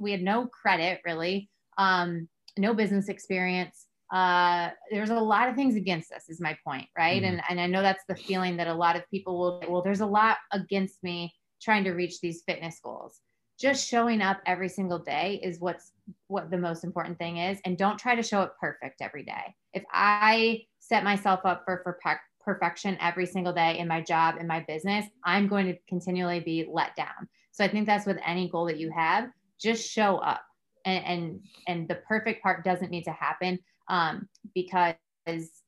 we 0.00 0.10
had 0.10 0.22
no 0.22 0.46
credit 0.46 1.00
really 1.04 1.50
um 1.78 2.28
no 2.56 2.74
business 2.74 3.08
experience. 3.08 3.86
Uh 4.12 4.70
there's 4.90 5.10
a 5.10 5.14
lot 5.14 5.48
of 5.48 5.56
things 5.56 5.76
against 5.76 6.12
us 6.12 6.28
is 6.28 6.40
my 6.40 6.56
point 6.66 6.86
right? 6.96 7.22
Mm-hmm. 7.22 7.34
and 7.34 7.42
and 7.50 7.60
i 7.60 7.66
know 7.66 7.82
that's 7.82 8.04
the 8.08 8.16
feeling 8.16 8.56
that 8.58 8.66
a 8.66 8.74
lot 8.74 8.96
of 8.96 9.08
people 9.10 9.38
will 9.38 9.62
well 9.68 9.82
there's 9.82 10.00
a 10.00 10.06
lot 10.06 10.38
against 10.52 11.02
me 11.02 11.32
trying 11.60 11.84
to 11.84 11.92
reach 11.92 12.20
these 12.20 12.42
fitness 12.46 12.78
goals 12.82 13.20
just 13.64 13.88
showing 13.88 14.20
up 14.20 14.42
every 14.44 14.68
single 14.68 14.98
day 14.98 15.40
is 15.42 15.58
what's 15.58 15.92
what 16.26 16.50
the 16.50 16.58
most 16.58 16.84
important 16.84 17.16
thing 17.16 17.38
is. 17.38 17.58
And 17.64 17.78
don't 17.78 17.98
try 17.98 18.14
to 18.14 18.22
show 18.22 18.40
up 18.40 18.58
perfect 18.60 19.00
every 19.00 19.24
day. 19.24 19.54
If 19.72 19.84
i 19.90 20.66
set 20.80 21.02
myself 21.02 21.40
up 21.44 21.62
for, 21.64 21.80
for 21.82 21.98
perfection 22.44 22.98
every 23.00 23.24
single 23.24 23.54
day 23.54 23.78
in 23.78 23.88
my 23.88 24.02
job 24.02 24.34
in 24.38 24.46
my 24.46 24.60
business 24.68 25.06
i'm 25.24 25.48
going 25.48 25.64
to 25.64 25.74
continually 25.88 26.40
be 26.40 26.68
let 26.70 26.94
down. 26.94 27.26
So 27.52 27.64
i 27.64 27.68
think 27.68 27.86
that's 27.86 28.04
with 28.04 28.18
any 28.26 28.50
goal 28.50 28.66
that 28.66 28.78
you 28.78 28.90
have 28.90 29.30
just 29.58 29.90
show 29.90 30.18
up. 30.18 30.42
And 30.84 31.04
and, 31.06 31.40
and 31.66 31.88
the 31.88 31.96
perfect 32.06 32.42
part 32.42 32.64
doesn't 32.64 32.90
need 32.90 33.04
to 33.04 33.12
happen 33.12 33.58
um, 33.88 34.28
because 34.54 34.94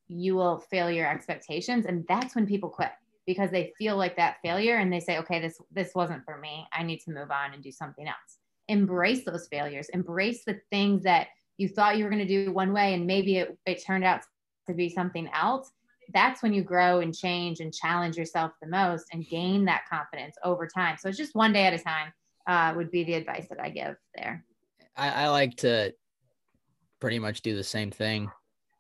you 0.08 0.34
will 0.34 0.58
fail 0.70 0.90
your 0.90 1.08
expectations. 1.10 1.86
And 1.86 2.04
that's 2.06 2.34
when 2.34 2.46
people 2.46 2.68
quit 2.68 2.90
because 3.26 3.50
they 3.50 3.72
feel 3.76 3.96
like 3.96 4.16
that 4.16 4.36
failure 4.42 4.76
and 4.76 4.92
they 4.92 5.00
say 5.00 5.18
okay 5.18 5.40
this 5.40 5.58
this 5.72 5.94
wasn't 5.94 6.24
for 6.24 6.38
me. 6.38 6.66
I 6.72 6.82
need 6.82 7.00
to 7.00 7.10
move 7.10 7.30
on 7.30 7.52
and 7.52 7.62
do 7.62 7.72
something 7.72 8.06
else. 8.06 8.38
Embrace 8.68 9.24
those 9.24 9.48
failures. 9.48 9.88
Embrace 9.90 10.44
the 10.44 10.60
things 10.70 11.02
that 11.02 11.28
you 11.58 11.68
thought 11.68 11.96
you 11.96 12.04
were 12.04 12.10
going 12.10 12.26
to 12.26 12.44
do 12.44 12.52
one 12.52 12.72
way 12.72 12.94
and 12.94 13.06
maybe 13.06 13.38
it, 13.38 13.56
it 13.66 13.84
turned 13.84 14.04
out 14.04 14.20
to 14.66 14.74
be 14.74 14.88
something 14.88 15.28
else. 15.32 15.70
That's 16.12 16.42
when 16.42 16.52
you 16.52 16.62
grow 16.62 17.00
and 17.00 17.16
change 17.16 17.60
and 17.60 17.74
challenge 17.74 18.16
yourself 18.16 18.52
the 18.62 18.68
most 18.68 19.06
and 19.12 19.26
gain 19.26 19.64
that 19.64 19.82
confidence 19.90 20.36
over 20.44 20.68
time. 20.68 20.96
So 20.98 21.08
it's 21.08 21.18
just 21.18 21.34
one 21.34 21.52
day 21.52 21.66
at 21.66 21.72
a 21.72 21.78
time 21.78 22.12
uh, 22.46 22.74
would 22.76 22.90
be 22.92 23.02
the 23.02 23.14
advice 23.14 23.46
that 23.48 23.60
i 23.60 23.68
give 23.70 23.96
there. 24.14 24.44
I, 24.96 25.24
I 25.24 25.28
like 25.28 25.56
to 25.58 25.92
pretty 27.00 27.18
much 27.18 27.42
do 27.42 27.56
the 27.56 27.64
same 27.64 27.90
thing 27.90 28.30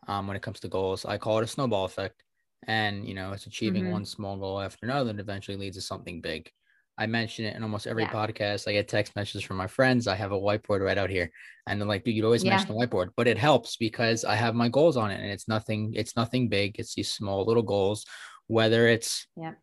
um, 0.06 0.28
when 0.28 0.36
it 0.36 0.42
comes 0.42 0.60
to 0.60 0.68
goals. 0.68 1.04
I 1.04 1.18
call 1.18 1.38
it 1.38 1.44
a 1.44 1.48
snowball 1.48 1.84
effect 1.84 2.22
and 2.66 3.06
you 3.06 3.14
know 3.14 3.32
it's 3.32 3.46
achieving 3.46 3.84
mm-hmm. 3.84 3.92
one 3.92 4.04
small 4.04 4.36
goal 4.36 4.60
after 4.60 4.86
another 4.86 5.12
that 5.12 5.20
eventually 5.20 5.56
leads 5.56 5.76
to 5.76 5.82
something 5.82 6.20
big 6.20 6.50
I 6.98 7.06
mention 7.06 7.44
it 7.44 7.54
in 7.54 7.62
almost 7.62 7.86
every 7.86 8.04
Yeah. 8.04 8.12
podcast. 8.12 8.66
I 8.66 8.72
get 8.72 8.88
text 8.88 9.14
messages 9.16 9.42
from 9.42 9.58
my 9.58 9.66
friends. 9.66 10.06
I 10.06 10.14
have 10.14 10.32
a 10.32 10.40
whiteboard 10.40 10.80
right 10.80 10.96
out 10.96 11.10
here. 11.10 11.30
And 11.66 11.78
they're 11.78 11.86
like, 11.86 12.04
dude, 12.04 12.14
you'd 12.14 12.24
always 12.24 12.42
Yeah. 12.42 12.56
mention 12.56 12.68
the 12.68 12.86
whiteboard, 12.86 13.10
but 13.16 13.28
it 13.28 13.36
helps 13.36 13.76
because 13.76 14.24
I 14.24 14.34
have 14.34 14.54
my 14.54 14.68
goals 14.70 14.96
on 14.96 15.10
it 15.10 15.20
and 15.20 15.30
it's 15.30 15.46
nothing, 15.46 15.92
it's 15.94 16.16
nothing 16.16 16.48
big. 16.48 16.78
It's 16.78 16.94
these 16.94 17.12
small 17.12 17.44
little 17.44 17.62
goals, 17.62 18.06
whether 18.46 18.88
it's 18.88 19.26
Yeah. 19.36 19.54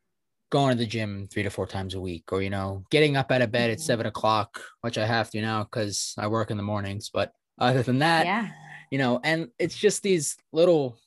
going 0.52 0.78
to 0.78 0.84
the 0.84 0.86
gym 0.86 1.28
three 1.28 1.42
to 1.42 1.50
four 1.50 1.66
times 1.66 1.96
a 1.96 2.02
week 2.02 2.32
or, 2.32 2.44
you 2.44 2.52
know, 2.52 2.84
getting 2.92 3.18
up 3.18 3.32
out 3.32 3.42
of 3.42 3.52
bed 3.52 3.72
at 3.72 3.80
Mhm. 3.80 3.82
seven 3.82 4.06
o'clock, 4.06 4.62
which 4.82 5.00
I 5.00 5.08
have 5.08 5.32
to 5.32 5.42
now 5.42 5.64
because 5.64 6.14
I 6.20 6.28
work 6.28 6.52
in 6.52 6.58
the 6.58 6.64
mornings. 6.64 7.10
But 7.12 7.32
other 7.58 7.82
than 7.82 7.98
that, 8.00 8.28
yeah. 8.28 8.52
you 8.92 9.00
know, 9.00 9.20
and 9.24 9.50
it's 9.58 9.76
just 9.76 10.04
these 10.04 10.38
little 10.52 11.00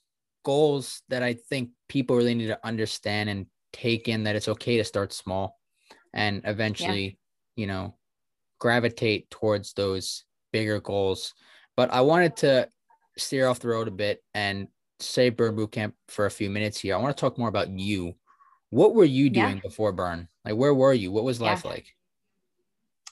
goals 0.47 1.03
that 1.09 1.25
I 1.25 1.35
think 1.35 1.71
people 1.88 2.15
really 2.15 2.37
need 2.37 2.47
to 2.47 2.65
understand 2.65 3.29
and 3.29 3.47
take 3.73 4.07
in 4.07 4.23
that 4.25 4.37
it's 4.37 4.47
okay 4.47 4.76
to 4.76 4.85
start 4.85 5.12
small 5.12 5.59
and 6.15 6.41
eventually, 6.45 7.19
you 7.57 7.67
know, 7.67 7.97
gravitate 8.61 9.29
towards 9.29 9.73
those 9.73 10.25
bigger 10.53 10.81
goals. 10.81 11.35
But 11.76 11.91
I 11.91 12.03
wanted 12.03 12.37
to 12.38 12.71
steer 13.19 13.49
off 13.49 13.59
the 13.59 13.67
road 13.67 13.88
a 13.88 13.91
bit 13.91 14.23
and 14.35 14.69
say 15.00 15.31
Burn 15.31 15.57
Bootcamp 15.57 15.95
for 16.07 16.26
a 16.26 16.31
few 16.31 16.49
minutes 16.49 16.79
here. 16.79 16.95
I 16.95 16.99
want 16.99 17.17
to 17.17 17.21
talk 17.21 17.38
more 17.38 17.49
about 17.49 17.69
you. 17.69 18.15
What 18.71 18.95
were 18.95 19.05
you 19.05 19.29
Yeah. 19.29 19.47
doing 19.47 19.61
before 19.65 19.91
Burn? 19.91 20.29
Like, 20.45 20.55
where 20.55 20.75
were 20.75 20.95
you? 20.95 21.11
What 21.11 21.25
was 21.25 21.41
Yeah. 21.41 21.50
life 21.50 21.65
like? 21.65 21.96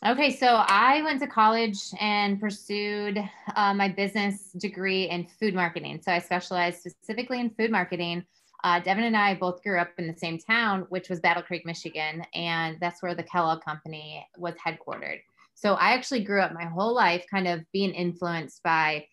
Okay, 0.06 0.36
so 0.36 0.62
I 0.68 1.00
went 1.02 1.20
to 1.20 1.26
college 1.26 1.78
and 1.98 2.38
pursued 2.38 3.18
uh, 3.56 3.72
my 3.72 3.88
business 3.88 4.52
degree 4.52 5.08
in 5.08 5.26
food 5.40 5.54
marketing. 5.54 5.98
So 6.04 6.12
I 6.12 6.18
specialized 6.18 6.80
specifically 6.80 7.40
in 7.40 7.48
food 7.48 7.70
marketing. 7.70 8.22
Uh, 8.62 8.80
Devin 8.80 9.04
and 9.04 9.16
I 9.16 9.34
both 9.34 9.62
grew 9.62 9.78
up 9.78 9.88
in 9.96 10.06
the 10.06 10.14
same 10.14 10.38
town, 10.38 10.84
which 10.90 11.08
was 11.08 11.20
Battle 11.20 11.42
Creek, 11.42 11.64
Michigan, 11.64 12.22
and 12.34 12.76
that's 12.80 13.02
where 13.02 13.14
the 13.14 13.22
Kellogg 13.22 13.64
Company 13.64 14.26
was 14.36 14.52
headquartered. 14.56 15.20
So 15.54 15.72
I 15.72 15.92
actually 15.92 16.22
grew 16.22 16.42
up 16.42 16.52
my 16.52 16.66
whole 16.66 16.94
life 16.94 17.24
kind 17.30 17.48
of 17.48 17.62
being 17.72 17.94
influenced 17.94 18.62
by 18.62 19.06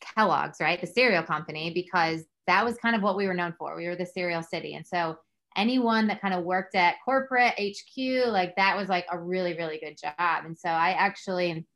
Kellogg's, 0.00 0.58
right? 0.60 0.80
The 0.80 0.88
cereal 0.88 1.22
company, 1.22 1.72
because 1.72 2.24
that 2.48 2.64
was 2.64 2.76
kind 2.78 2.96
of 2.96 3.02
what 3.02 3.16
we 3.16 3.28
were 3.28 3.34
known 3.34 3.54
for. 3.56 3.76
We 3.76 3.86
were 3.86 3.94
the 3.94 4.04
cereal 4.04 4.42
city. 4.42 4.74
And 4.74 4.84
so 4.84 5.16
anyone 5.56 6.06
that 6.08 6.20
kind 6.20 6.34
of 6.34 6.44
worked 6.44 6.74
at 6.74 6.96
corporate 7.04 7.54
HQ, 7.58 8.26
like 8.26 8.56
that 8.56 8.76
was 8.76 8.88
like 8.88 9.06
a 9.10 9.18
really, 9.18 9.56
really 9.56 9.78
good 9.78 9.96
job. 9.96 10.44
And 10.44 10.58
so 10.58 10.68
I 10.68 10.90
actually 10.90 11.66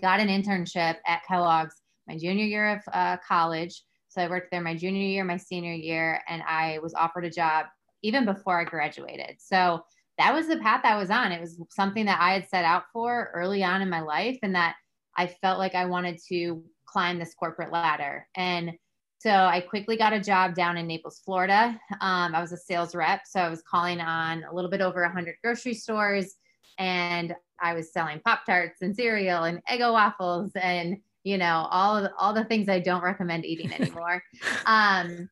got 0.00 0.20
an 0.20 0.28
internship 0.28 0.96
at 1.06 1.24
Kellogg's 1.26 1.74
my 2.06 2.16
junior 2.16 2.44
year 2.44 2.76
of 2.76 2.82
uh, 2.92 3.16
college. 3.26 3.82
So 4.08 4.22
I 4.22 4.28
worked 4.28 4.50
there 4.50 4.60
my 4.60 4.74
junior 4.74 5.02
year, 5.02 5.24
my 5.24 5.36
senior 5.36 5.72
year, 5.72 6.22
and 6.28 6.42
I 6.42 6.78
was 6.82 6.94
offered 6.94 7.24
a 7.24 7.30
job 7.30 7.66
even 8.02 8.24
before 8.24 8.60
I 8.60 8.64
graduated. 8.64 9.36
So 9.38 9.82
that 10.16 10.34
was 10.34 10.48
the 10.48 10.58
path 10.58 10.80
I 10.84 10.96
was 10.96 11.10
on. 11.10 11.32
It 11.32 11.40
was 11.40 11.60
something 11.70 12.06
that 12.06 12.20
I 12.20 12.32
had 12.32 12.48
set 12.48 12.64
out 12.64 12.84
for 12.92 13.30
early 13.34 13.62
on 13.62 13.82
in 13.82 13.90
my 13.90 14.00
life, 14.00 14.38
and 14.42 14.54
that 14.54 14.76
I 15.16 15.26
felt 15.26 15.58
like 15.58 15.74
I 15.74 15.84
wanted 15.84 16.18
to 16.28 16.62
climb 16.86 17.18
this 17.18 17.34
corporate 17.34 17.72
ladder. 17.72 18.26
And 18.34 18.72
so 19.18 19.30
I 19.30 19.60
quickly 19.60 19.96
got 19.96 20.12
a 20.12 20.20
job 20.20 20.54
down 20.54 20.76
in 20.76 20.86
Naples, 20.86 21.20
Florida. 21.24 21.78
Um, 22.00 22.34
I 22.36 22.40
was 22.40 22.52
a 22.52 22.56
sales 22.56 22.94
rep. 22.94 23.22
So 23.26 23.40
I 23.40 23.48
was 23.48 23.62
calling 23.62 24.00
on 24.00 24.44
a 24.44 24.54
little 24.54 24.70
bit 24.70 24.80
over 24.80 25.02
100 25.02 25.34
grocery 25.42 25.74
stores 25.74 26.36
and 26.78 27.34
I 27.60 27.74
was 27.74 27.92
selling 27.92 28.20
Pop 28.24 28.46
Tarts 28.46 28.80
and 28.80 28.94
cereal 28.94 29.42
and 29.42 29.60
Eggo 29.68 29.92
waffles 29.92 30.52
and, 30.54 30.98
you 31.24 31.36
know, 31.36 31.66
all 31.68 31.96
of 31.96 32.04
the, 32.04 32.12
all 32.16 32.32
the 32.32 32.44
things 32.44 32.68
I 32.68 32.78
don't 32.78 33.02
recommend 33.02 33.44
eating 33.44 33.72
anymore. 33.80 34.22
um, 34.66 35.28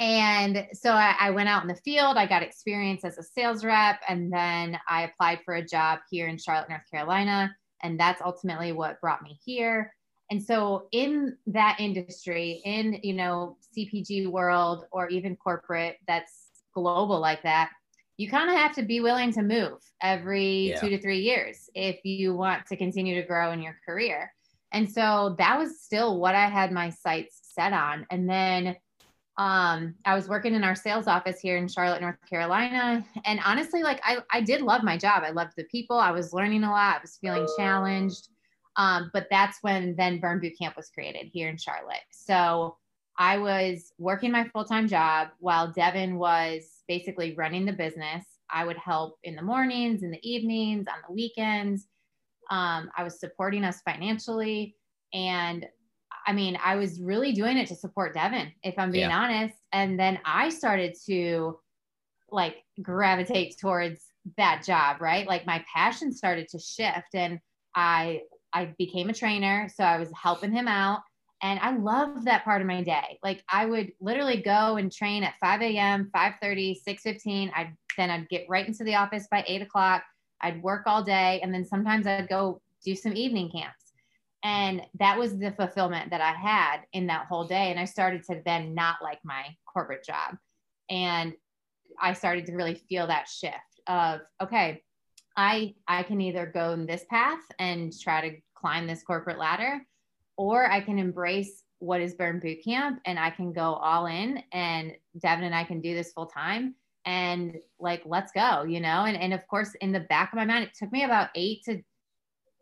and 0.00 0.66
so 0.72 0.90
I, 0.90 1.14
I 1.20 1.30
went 1.30 1.48
out 1.48 1.62
in 1.62 1.68
the 1.68 1.76
field. 1.76 2.16
I 2.16 2.26
got 2.26 2.42
experience 2.42 3.04
as 3.04 3.18
a 3.18 3.22
sales 3.22 3.64
rep. 3.64 4.00
And 4.08 4.32
then 4.32 4.80
I 4.88 5.02
applied 5.02 5.40
for 5.44 5.54
a 5.54 5.64
job 5.64 6.00
here 6.10 6.26
in 6.26 6.38
Charlotte, 6.38 6.70
North 6.70 6.90
Carolina. 6.90 7.54
And 7.84 8.00
that's 8.00 8.20
ultimately 8.20 8.72
what 8.72 9.00
brought 9.00 9.22
me 9.22 9.38
here 9.44 9.92
and 10.30 10.42
so 10.42 10.88
in 10.92 11.36
that 11.46 11.76
industry 11.78 12.60
in 12.64 12.98
you 13.02 13.14
know 13.14 13.56
cpg 13.76 14.30
world 14.30 14.84
or 14.92 15.08
even 15.08 15.36
corporate 15.36 15.96
that's 16.06 16.48
global 16.74 17.18
like 17.20 17.42
that 17.42 17.70
you 18.16 18.28
kind 18.28 18.50
of 18.50 18.56
have 18.56 18.74
to 18.74 18.82
be 18.82 19.00
willing 19.00 19.32
to 19.32 19.42
move 19.42 19.78
every 20.02 20.70
Yeah. 20.70 20.80
two 20.80 20.90
to 20.90 21.00
three 21.00 21.20
years 21.20 21.70
if 21.74 22.04
you 22.04 22.34
want 22.34 22.66
to 22.66 22.76
continue 22.76 23.20
to 23.20 23.26
grow 23.26 23.52
in 23.52 23.62
your 23.62 23.76
career 23.86 24.32
and 24.72 24.90
so 24.90 25.34
that 25.38 25.58
was 25.58 25.80
still 25.80 26.18
what 26.20 26.34
i 26.34 26.46
had 26.46 26.72
my 26.72 26.90
sights 26.90 27.40
set 27.42 27.72
on 27.72 28.06
and 28.10 28.28
then 28.28 28.76
um, 29.38 29.94
I 30.04 30.16
was 30.16 30.28
working 30.28 30.52
in 30.54 30.64
our 30.64 30.74
sales 30.74 31.06
office 31.06 31.38
here 31.38 31.58
in 31.58 31.68
Charlotte, 31.68 32.00
North 32.00 32.16
Carolina. 32.28 33.06
And 33.24 33.38
honestly, 33.44 33.84
like 33.84 34.00
I, 34.02 34.18
I 34.32 34.40
did 34.40 34.62
love 34.62 34.82
my 34.82 34.96
job. 34.98 35.22
I 35.24 35.30
loved 35.30 35.52
the 35.56 35.62
people. 35.70 35.96
I 35.96 36.10
was 36.10 36.32
learning 36.32 36.64
a 36.64 36.70
lot. 36.72 36.96
I 36.96 37.00
was 37.00 37.18
feeling 37.20 37.46
challenged. 37.56 38.30
Um, 38.78 39.10
but 39.12 39.26
that's 39.28 39.58
when 39.60 39.96
then 39.96 40.20
Burn 40.20 40.40
Boot 40.40 40.54
Camp 40.58 40.76
was 40.76 40.88
created 40.88 41.28
here 41.32 41.48
in 41.48 41.58
Charlotte. 41.58 41.98
So 42.10 42.76
I 43.18 43.36
was 43.36 43.92
working 43.98 44.30
my 44.30 44.48
full 44.48 44.64
time 44.64 44.86
job 44.86 45.28
while 45.40 45.72
Devin 45.72 46.16
was 46.16 46.62
basically 46.86 47.34
running 47.34 47.66
the 47.66 47.72
business. 47.72 48.24
I 48.50 48.64
would 48.64 48.78
help 48.78 49.18
in 49.24 49.34
the 49.34 49.42
mornings, 49.42 50.02
in 50.04 50.12
the 50.12 50.20
evenings, 50.22 50.86
on 50.86 50.94
the 51.06 51.12
weekends. 51.12 51.88
Um, 52.50 52.90
I 52.96 53.02
was 53.02 53.18
supporting 53.18 53.64
us 53.64 53.82
financially. 53.82 54.76
And 55.12 55.66
I 56.26 56.32
mean, 56.32 56.56
I 56.64 56.76
was 56.76 57.00
really 57.00 57.32
doing 57.32 57.58
it 57.58 57.66
to 57.68 57.74
support 57.74 58.14
Devin, 58.14 58.52
if 58.62 58.78
I'm 58.78 58.92
being 58.92 59.10
Yeah. 59.10 59.18
honest. 59.18 59.56
And 59.72 59.98
then 59.98 60.20
I 60.24 60.50
started 60.50 60.94
to 61.06 61.58
like 62.30 62.62
gravitate 62.80 63.58
towards 63.58 64.04
that 64.36 64.62
job, 64.64 65.00
right? 65.00 65.26
Like 65.26 65.46
my 65.46 65.64
passion 65.74 66.12
started 66.12 66.48
to 66.48 66.58
shift 66.58 67.14
and 67.14 67.40
I 67.74 68.22
I 68.52 68.74
became 68.78 69.08
a 69.08 69.14
trainer, 69.14 69.68
so 69.74 69.84
I 69.84 69.98
was 69.98 70.10
helping 70.20 70.52
him 70.52 70.68
out. 70.68 71.00
And 71.42 71.60
I 71.60 71.76
loved 71.76 72.24
that 72.24 72.44
part 72.44 72.60
of 72.60 72.66
my 72.66 72.82
day. 72.82 73.18
Like 73.22 73.44
I 73.48 73.64
would 73.66 73.92
literally 74.00 74.42
go 74.42 74.76
and 74.76 74.90
train 74.90 75.22
at 75.22 75.34
5 75.40 75.62
a.m., 75.62 76.10
5:30, 76.14 76.76
6:15. 76.86 77.52
I'd 77.54 77.74
then 77.96 78.10
I'd 78.10 78.28
get 78.28 78.46
right 78.48 78.66
into 78.66 78.84
the 78.84 78.94
office 78.94 79.26
by 79.30 79.44
eight 79.46 79.62
o'clock. 79.62 80.02
I'd 80.40 80.62
work 80.62 80.82
all 80.86 81.02
day, 81.02 81.40
and 81.42 81.52
then 81.52 81.64
sometimes 81.64 82.06
I'd 82.06 82.28
go 82.28 82.60
do 82.84 82.94
some 82.94 83.12
evening 83.12 83.50
camps. 83.50 83.92
And 84.44 84.82
that 85.00 85.18
was 85.18 85.36
the 85.36 85.52
fulfillment 85.52 86.10
that 86.10 86.20
I 86.20 86.32
had 86.32 86.82
in 86.92 87.08
that 87.08 87.26
whole 87.26 87.44
day. 87.44 87.70
And 87.70 87.78
I 87.78 87.84
started 87.84 88.22
to 88.24 88.40
then 88.44 88.74
not 88.74 88.96
like 89.02 89.18
my 89.24 89.44
corporate 89.72 90.04
job. 90.04 90.36
And 90.88 91.34
I 92.00 92.12
started 92.12 92.46
to 92.46 92.54
really 92.54 92.76
feel 92.88 93.08
that 93.08 93.28
shift 93.28 93.56
of, 93.88 94.20
okay, 94.40 94.82
I 95.38 95.74
I 95.86 96.02
can 96.02 96.20
either 96.20 96.46
go 96.46 96.72
in 96.72 96.84
this 96.84 97.04
path 97.08 97.40
and 97.60 97.92
try 97.98 98.28
to 98.28 98.36
climb 98.56 98.88
this 98.88 99.04
corporate 99.04 99.38
ladder, 99.38 99.86
or 100.36 100.70
I 100.70 100.80
can 100.80 100.98
embrace 100.98 101.62
what 101.78 102.00
is 102.00 102.14
Burn 102.14 102.40
Boot 102.40 102.58
Camp 102.64 103.00
and 103.06 103.20
I 103.20 103.30
can 103.30 103.52
go 103.52 103.74
all 103.74 104.06
in 104.06 104.42
and 104.52 104.92
Devin 105.22 105.44
and 105.44 105.54
I 105.54 105.62
can 105.62 105.80
do 105.80 105.94
this 105.94 106.12
full 106.12 106.26
time 106.26 106.74
and 107.06 107.56
like 107.78 108.02
let's 108.04 108.32
go, 108.32 108.64
you 108.64 108.80
know? 108.80 109.04
And 109.04 109.16
and 109.16 109.32
of 109.32 109.46
course 109.46 109.76
in 109.80 109.92
the 109.92 110.00
back 110.00 110.32
of 110.32 110.38
my 110.38 110.44
mind, 110.44 110.64
it 110.64 110.74
took 110.76 110.90
me 110.90 111.04
about 111.04 111.28
eight 111.36 111.62
to 111.66 111.80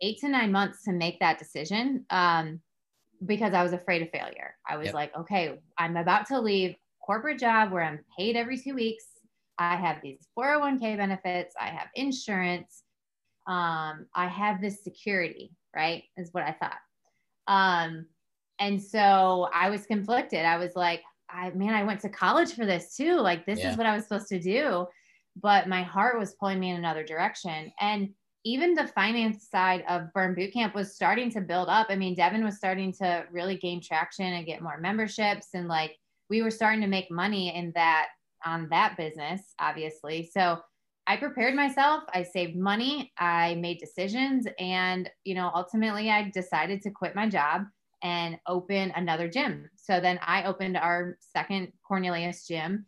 eight 0.02 0.18
to 0.18 0.28
nine 0.28 0.52
months 0.52 0.82
to 0.84 0.92
make 0.92 1.18
that 1.20 1.38
decision. 1.38 2.04
Um, 2.10 2.60
because 3.24 3.54
I 3.54 3.62
was 3.62 3.72
afraid 3.72 4.02
of 4.02 4.10
failure. 4.10 4.54
I 4.68 4.76
was 4.76 4.86
Yep. 4.86 4.94
like, 4.94 5.16
okay, 5.16 5.58
I'm 5.78 5.96
about 5.96 6.26
to 6.26 6.38
leave 6.38 6.76
corporate 7.00 7.38
job 7.38 7.72
where 7.72 7.82
I'm 7.82 8.04
paid 8.18 8.36
every 8.36 8.58
two 8.58 8.74
weeks. 8.74 9.04
I 9.58 9.76
have 9.76 10.02
these 10.02 10.26
401k 10.38 10.96
benefits. 10.96 11.54
I 11.60 11.66
have 11.68 11.88
insurance. 11.94 12.82
Um, 13.46 14.06
I 14.14 14.26
have 14.26 14.60
this 14.60 14.82
security, 14.82 15.52
right? 15.74 16.04
Is 16.16 16.30
what 16.32 16.42
I 16.44 16.52
thought. 16.52 16.78
Um, 17.46 18.06
and 18.58 18.82
so 18.82 19.48
I 19.54 19.70
was 19.70 19.86
conflicted. 19.86 20.44
I 20.44 20.56
was 20.58 20.74
like, 20.74 21.02
I 21.28 21.50
man, 21.50 21.74
I 21.74 21.84
went 21.84 22.00
to 22.00 22.08
college 22.08 22.54
for 22.54 22.66
this 22.66 22.96
too. 22.96 23.16
Like 23.16 23.46
this 23.46 23.60
Yeah. 23.60 23.70
is 23.72 23.76
what 23.76 23.86
I 23.86 23.94
was 23.94 24.04
supposed 24.04 24.28
to 24.28 24.40
do. 24.40 24.86
But 25.40 25.68
my 25.68 25.82
heart 25.82 26.18
was 26.18 26.34
pulling 26.34 26.58
me 26.60 26.70
in 26.70 26.76
another 26.76 27.04
direction. 27.04 27.72
And 27.80 28.10
even 28.44 28.74
the 28.74 28.86
finance 28.86 29.48
side 29.48 29.84
of 29.88 30.12
Burn 30.14 30.34
Bootcamp 30.34 30.72
was 30.74 30.94
starting 30.94 31.30
to 31.32 31.40
build 31.40 31.68
up. 31.68 31.88
I 31.90 31.96
mean, 31.96 32.14
Devin 32.14 32.44
was 32.44 32.56
starting 32.56 32.92
to 32.94 33.26
really 33.30 33.56
gain 33.56 33.82
traction 33.82 34.32
and 34.32 34.46
get 34.46 34.62
more 34.62 34.78
memberships. 34.78 35.48
And 35.54 35.68
like 35.68 35.96
we 36.30 36.42
were 36.42 36.50
starting 36.50 36.80
to 36.80 36.86
make 36.86 37.10
money 37.10 37.54
in 37.54 37.72
that 37.74 38.06
on 38.44 38.68
that 38.70 38.96
business, 38.96 39.54
obviously. 39.58 40.30
So 40.32 40.58
I 41.06 41.16
prepared 41.16 41.54
myself. 41.54 42.02
I 42.12 42.22
saved 42.22 42.56
money. 42.56 43.12
I 43.18 43.54
made 43.56 43.78
decisions. 43.78 44.46
And, 44.58 45.08
you 45.24 45.34
know, 45.34 45.50
ultimately 45.54 46.10
I 46.10 46.30
decided 46.30 46.82
to 46.82 46.90
quit 46.90 47.14
my 47.14 47.28
job 47.28 47.62
and 48.02 48.38
open 48.46 48.92
another 48.96 49.28
gym. 49.28 49.70
So 49.76 50.00
then 50.00 50.18
I 50.22 50.44
opened 50.44 50.76
our 50.76 51.16
second 51.20 51.72
Cornelius 51.86 52.46
gym. 52.46 52.86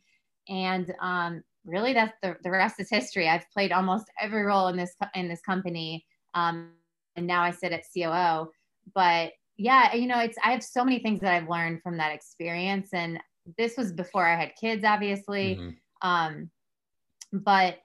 And 0.48 0.92
um, 1.00 1.42
really 1.64 1.92
that's 1.92 2.16
the, 2.22 2.36
the 2.42 2.50
rest 2.50 2.80
is 2.80 2.90
history. 2.90 3.28
I've 3.28 3.48
played 3.52 3.72
almost 3.72 4.06
every 4.20 4.42
role 4.42 4.68
in 4.68 4.76
this, 4.76 4.94
in 5.14 5.28
this 5.28 5.40
company. 5.40 6.04
Um, 6.34 6.72
and 7.16 7.26
now 7.26 7.42
I 7.42 7.50
sit 7.50 7.72
at 7.72 7.84
COO, 7.94 8.50
but 8.94 9.32
yeah, 9.56 9.92
you 9.94 10.06
know, 10.06 10.20
it's, 10.20 10.38
I 10.44 10.52
have 10.52 10.62
so 10.62 10.84
many 10.84 11.00
things 11.00 11.20
that 11.20 11.34
I've 11.34 11.48
learned 11.48 11.82
from 11.82 11.96
that 11.98 12.14
experience. 12.14 12.90
And 12.92 13.18
this 13.56 13.76
was 13.76 13.92
before 13.92 14.26
I 14.26 14.36
had 14.36 14.54
kids, 14.60 14.84
obviously. 14.84 15.56
Mhm. 15.56 15.76
Um, 16.02 16.50
but 17.32 17.78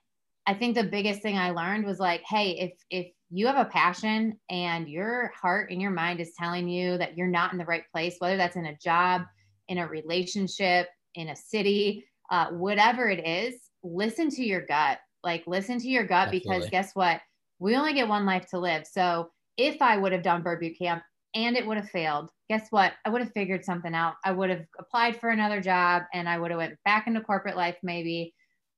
I 0.45 0.53
think 0.53 0.75
the 0.75 0.83
biggest 0.83 1.21
thing 1.21 1.37
I 1.37 1.51
learned 1.51 1.85
was 1.85 1.99
like, 1.99 2.21
hey, 2.23 2.51
if 2.59 2.73
if 2.89 3.13
you 3.29 3.47
have 3.47 3.57
a 3.57 3.69
passion 3.69 4.39
and 4.49 4.87
your 4.87 5.31
heart 5.39 5.71
and 5.71 5.81
your 5.81 5.91
mind 5.91 6.19
is 6.19 6.33
telling 6.37 6.67
you 6.67 6.97
that 6.97 7.17
you're 7.17 7.27
not 7.27 7.51
in 7.51 7.57
the 7.57 7.65
right 7.65 7.83
place, 7.91 8.17
whether 8.19 8.37
that's 8.37 8.55
in 8.55 8.67
a 8.67 8.77
job, 8.77 9.23
in 9.69 9.79
a 9.79 9.87
relationship, 9.87 10.87
in 11.15 11.29
a 11.29 11.35
city, 11.35 12.05
uh, 12.29 12.49
whatever 12.51 13.09
it 13.09 13.25
is, 13.25 13.69
listen 13.83 14.29
to 14.29 14.43
your 14.43 14.65
gut. 14.65 14.99
Like 15.23 15.43
listen 15.47 15.79
to 15.79 15.87
your 15.87 16.03
gut 16.03 16.27
Absolutely. 16.27 16.39
because 16.39 16.69
guess 16.69 16.93
what? 16.93 17.21
We 17.59 17.75
only 17.75 17.93
get 17.93 18.07
one 18.07 18.25
life 18.25 18.45
to 18.47 18.59
live. 18.59 18.85
So 18.85 19.31
if 19.57 19.81
I 19.81 19.97
would 19.97 20.11
have 20.11 20.23
done 20.23 20.43
burn 20.43 20.59
boot 20.59 20.77
camp 20.77 21.03
and 21.33 21.55
it 21.55 21.65
would 21.65 21.77
have 21.77 21.89
failed, 21.89 22.29
guess 22.53 22.67
what? 22.69 22.93
I 23.03 23.09
would 23.09 23.21
have 23.21 23.33
figured 23.33 23.65
something 23.65 23.95
out. 23.95 24.13
I 24.23 24.31
would 24.31 24.51
have 24.51 24.63
applied 24.77 25.19
for 25.19 25.29
another 25.29 25.59
job 25.59 26.03
and 26.13 26.29
I 26.29 26.37
would 26.37 26.51
have 26.51 26.59
went 26.59 26.77
back 26.85 27.07
into 27.07 27.19
corporate 27.19 27.57
life 27.57 27.77
maybe, 27.81 28.35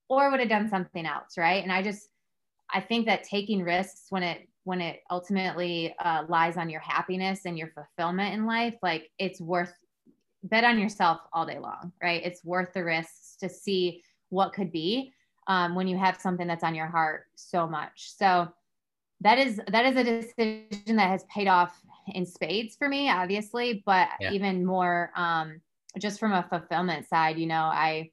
or 0.07 0.31
would 0.31 0.39
have 0.39 0.47
done 0.47 0.69
something 0.69 1.05
else, 1.05 1.37
right? 1.37 1.61
And 1.61 1.73
I 1.73 1.81
just, 1.81 2.07
I 2.73 2.79
think 2.79 3.05
that 3.07 3.25
taking 3.25 3.61
risks 3.61 4.05
when 4.11 4.23
it 4.23 4.47
when 4.63 4.79
it 4.79 5.01
ultimately 5.11 5.93
uh, 5.99 6.23
lies 6.29 6.55
on 6.55 6.69
your 6.69 6.79
happiness 6.79 7.41
and 7.45 7.57
your 7.57 7.67
fulfillment 7.67 8.33
in 8.33 8.45
life, 8.45 8.75
like 8.81 9.11
it's 9.19 9.41
worth 9.41 9.73
bet 10.43 10.63
on 10.63 10.79
yourself 10.79 11.19
all 11.33 11.45
day 11.45 11.59
long, 11.59 11.91
right? 12.01 12.23
It's 12.23 12.45
worth 12.45 12.71
the 12.73 12.83
risks 12.83 13.35
to 13.41 13.49
see 13.49 14.01
what 14.29 14.53
could 14.53 14.71
be 14.71 15.13
um, 15.47 15.75
when 15.75 15.87
you 15.87 15.97
have 15.97 16.19
something 16.21 16.47
that's 16.47 16.63
on 16.63 16.75
your 16.75 16.87
heart 16.87 17.25
so 17.35 17.67
much. 17.67 18.15
So 18.17 18.47
that 19.19 19.37
is 19.37 19.59
that 19.67 19.85
is 19.85 19.97
a 19.97 20.03
decision 20.03 20.95
that 20.95 21.09
has 21.09 21.25
paid 21.25 21.49
off 21.49 21.77
in 22.07 22.25
spades 22.25 22.75
for 22.75 22.87
me, 22.87 23.09
obviously, 23.09 23.83
but 23.85 24.09
yeah. 24.19 24.31
even 24.31 24.65
more 24.65 25.11
um, 25.15 25.61
just 25.99 26.19
from 26.19 26.33
a 26.33 26.45
fulfillment 26.49 27.07
side. 27.07 27.37
You 27.37 27.47
know, 27.47 27.63
I 27.63 28.11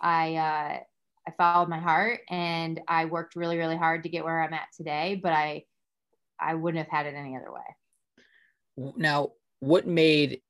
I 0.00 0.34
uh, 0.36 0.78
I 1.26 1.30
followed 1.36 1.68
my 1.68 1.78
heart 1.78 2.20
and 2.28 2.80
I 2.88 3.04
worked 3.04 3.36
really 3.36 3.58
really 3.58 3.76
hard 3.76 4.02
to 4.04 4.08
get 4.08 4.24
where 4.24 4.42
I'm 4.42 4.54
at 4.54 4.68
today, 4.76 5.20
but 5.22 5.32
I 5.32 5.64
I 6.40 6.54
wouldn't 6.54 6.84
have 6.84 6.92
had 6.92 7.06
it 7.06 7.16
any 7.16 7.36
other 7.36 7.52
way. 7.52 8.92
Now, 8.96 9.32
what 9.60 9.86
made 9.86 10.40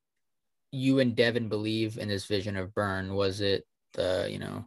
you 0.70 0.98
and 0.98 1.16
Devin 1.16 1.48
believe 1.48 1.98
in 1.98 2.08
this 2.08 2.26
vision 2.26 2.56
of 2.56 2.74
Burn? 2.74 3.14
Was 3.14 3.40
it 3.40 3.66
the 3.94 4.28
you 4.30 4.38
know 4.38 4.64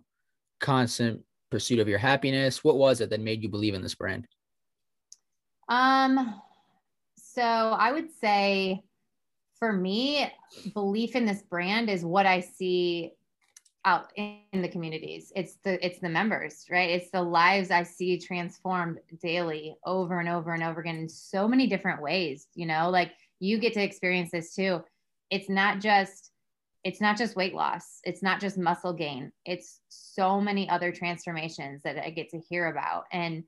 constant 0.60 1.22
pursuit 1.50 1.80
of 1.80 1.88
your 1.88 2.00
happiness? 2.00 2.63
What 2.63 2.78
was 2.78 3.01
it 3.01 3.10
that 3.10 3.20
made 3.20 3.44
you 3.44 3.50
believe 3.50 3.74
in 3.74 3.82
this 3.82 3.96
brand? 3.96 4.28
Um, 5.70 6.42
so 7.33 7.41
I 7.41 7.91
would 7.91 8.09
say 8.19 8.83
for 9.59 9.71
me, 9.71 10.31
belief 10.73 11.15
in 11.15 11.25
this 11.25 11.43
brand 11.43 11.89
is 11.89 12.03
what 12.03 12.25
I 12.25 12.39
see 12.39 13.13
out 13.85 14.11
in 14.15 14.61
the 14.61 14.67
communities. 14.67 15.31
It's 15.35 15.55
the 15.63 15.83
it's 15.85 16.00
the 16.00 16.09
members, 16.09 16.65
right? 16.69 16.89
It's 16.89 17.11
the 17.11 17.21
lives 17.21 17.71
I 17.71 17.83
see 17.83 18.19
transformed 18.19 19.00
daily 19.21 19.75
over 19.85 20.19
and 20.19 20.29
over 20.29 20.53
and 20.53 20.63
over 20.63 20.81
again 20.81 20.97
in 20.97 21.09
so 21.09 21.47
many 21.47 21.67
different 21.67 22.01
ways, 22.01 22.47
you 22.53 22.65
know, 22.65 22.89
like 22.89 23.13
you 23.39 23.57
get 23.57 23.73
to 23.73 23.83
experience 23.83 24.31
this 24.31 24.53
too. 24.53 24.83
It's 25.29 25.50
not 25.50 25.79
just 25.79 26.31
it's 26.83 27.01
not 27.01 27.17
just 27.17 27.35
weight 27.35 27.53
loss. 27.53 28.00
It's 28.03 28.23
not 28.23 28.39
just 28.39 28.57
muscle 28.57 28.93
gain. 28.93 29.31
It's 29.45 29.81
so 29.89 30.41
many 30.41 30.67
other 30.67 30.91
transformations 30.91 31.83
that 31.83 32.03
I 32.03 32.09
get 32.09 32.29
to 32.29 32.39
hear 32.39 32.67
about. 32.67 33.05
And 33.11 33.43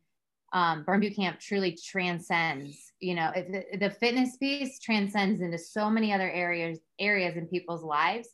um, 0.54 0.84
Burn 0.84 1.00
Boot 1.00 1.16
Camp 1.16 1.40
truly 1.40 1.76
transcends, 1.76 2.94
you 3.00 3.16
know, 3.16 3.32
the, 3.36 3.78
the 3.78 3.90
fitness 3.90 4.38
piece 4.38 4.80
transcends 4.80 5.42
into 5.42 5.58
so 5.58 5.90
many 5.90 6.14
other 6.14 6.30
areas, 6.30 6.80
areas 7.00 7.36
in 7.36 7.48
people's 7.48 7.84
lives. 7.84 8.30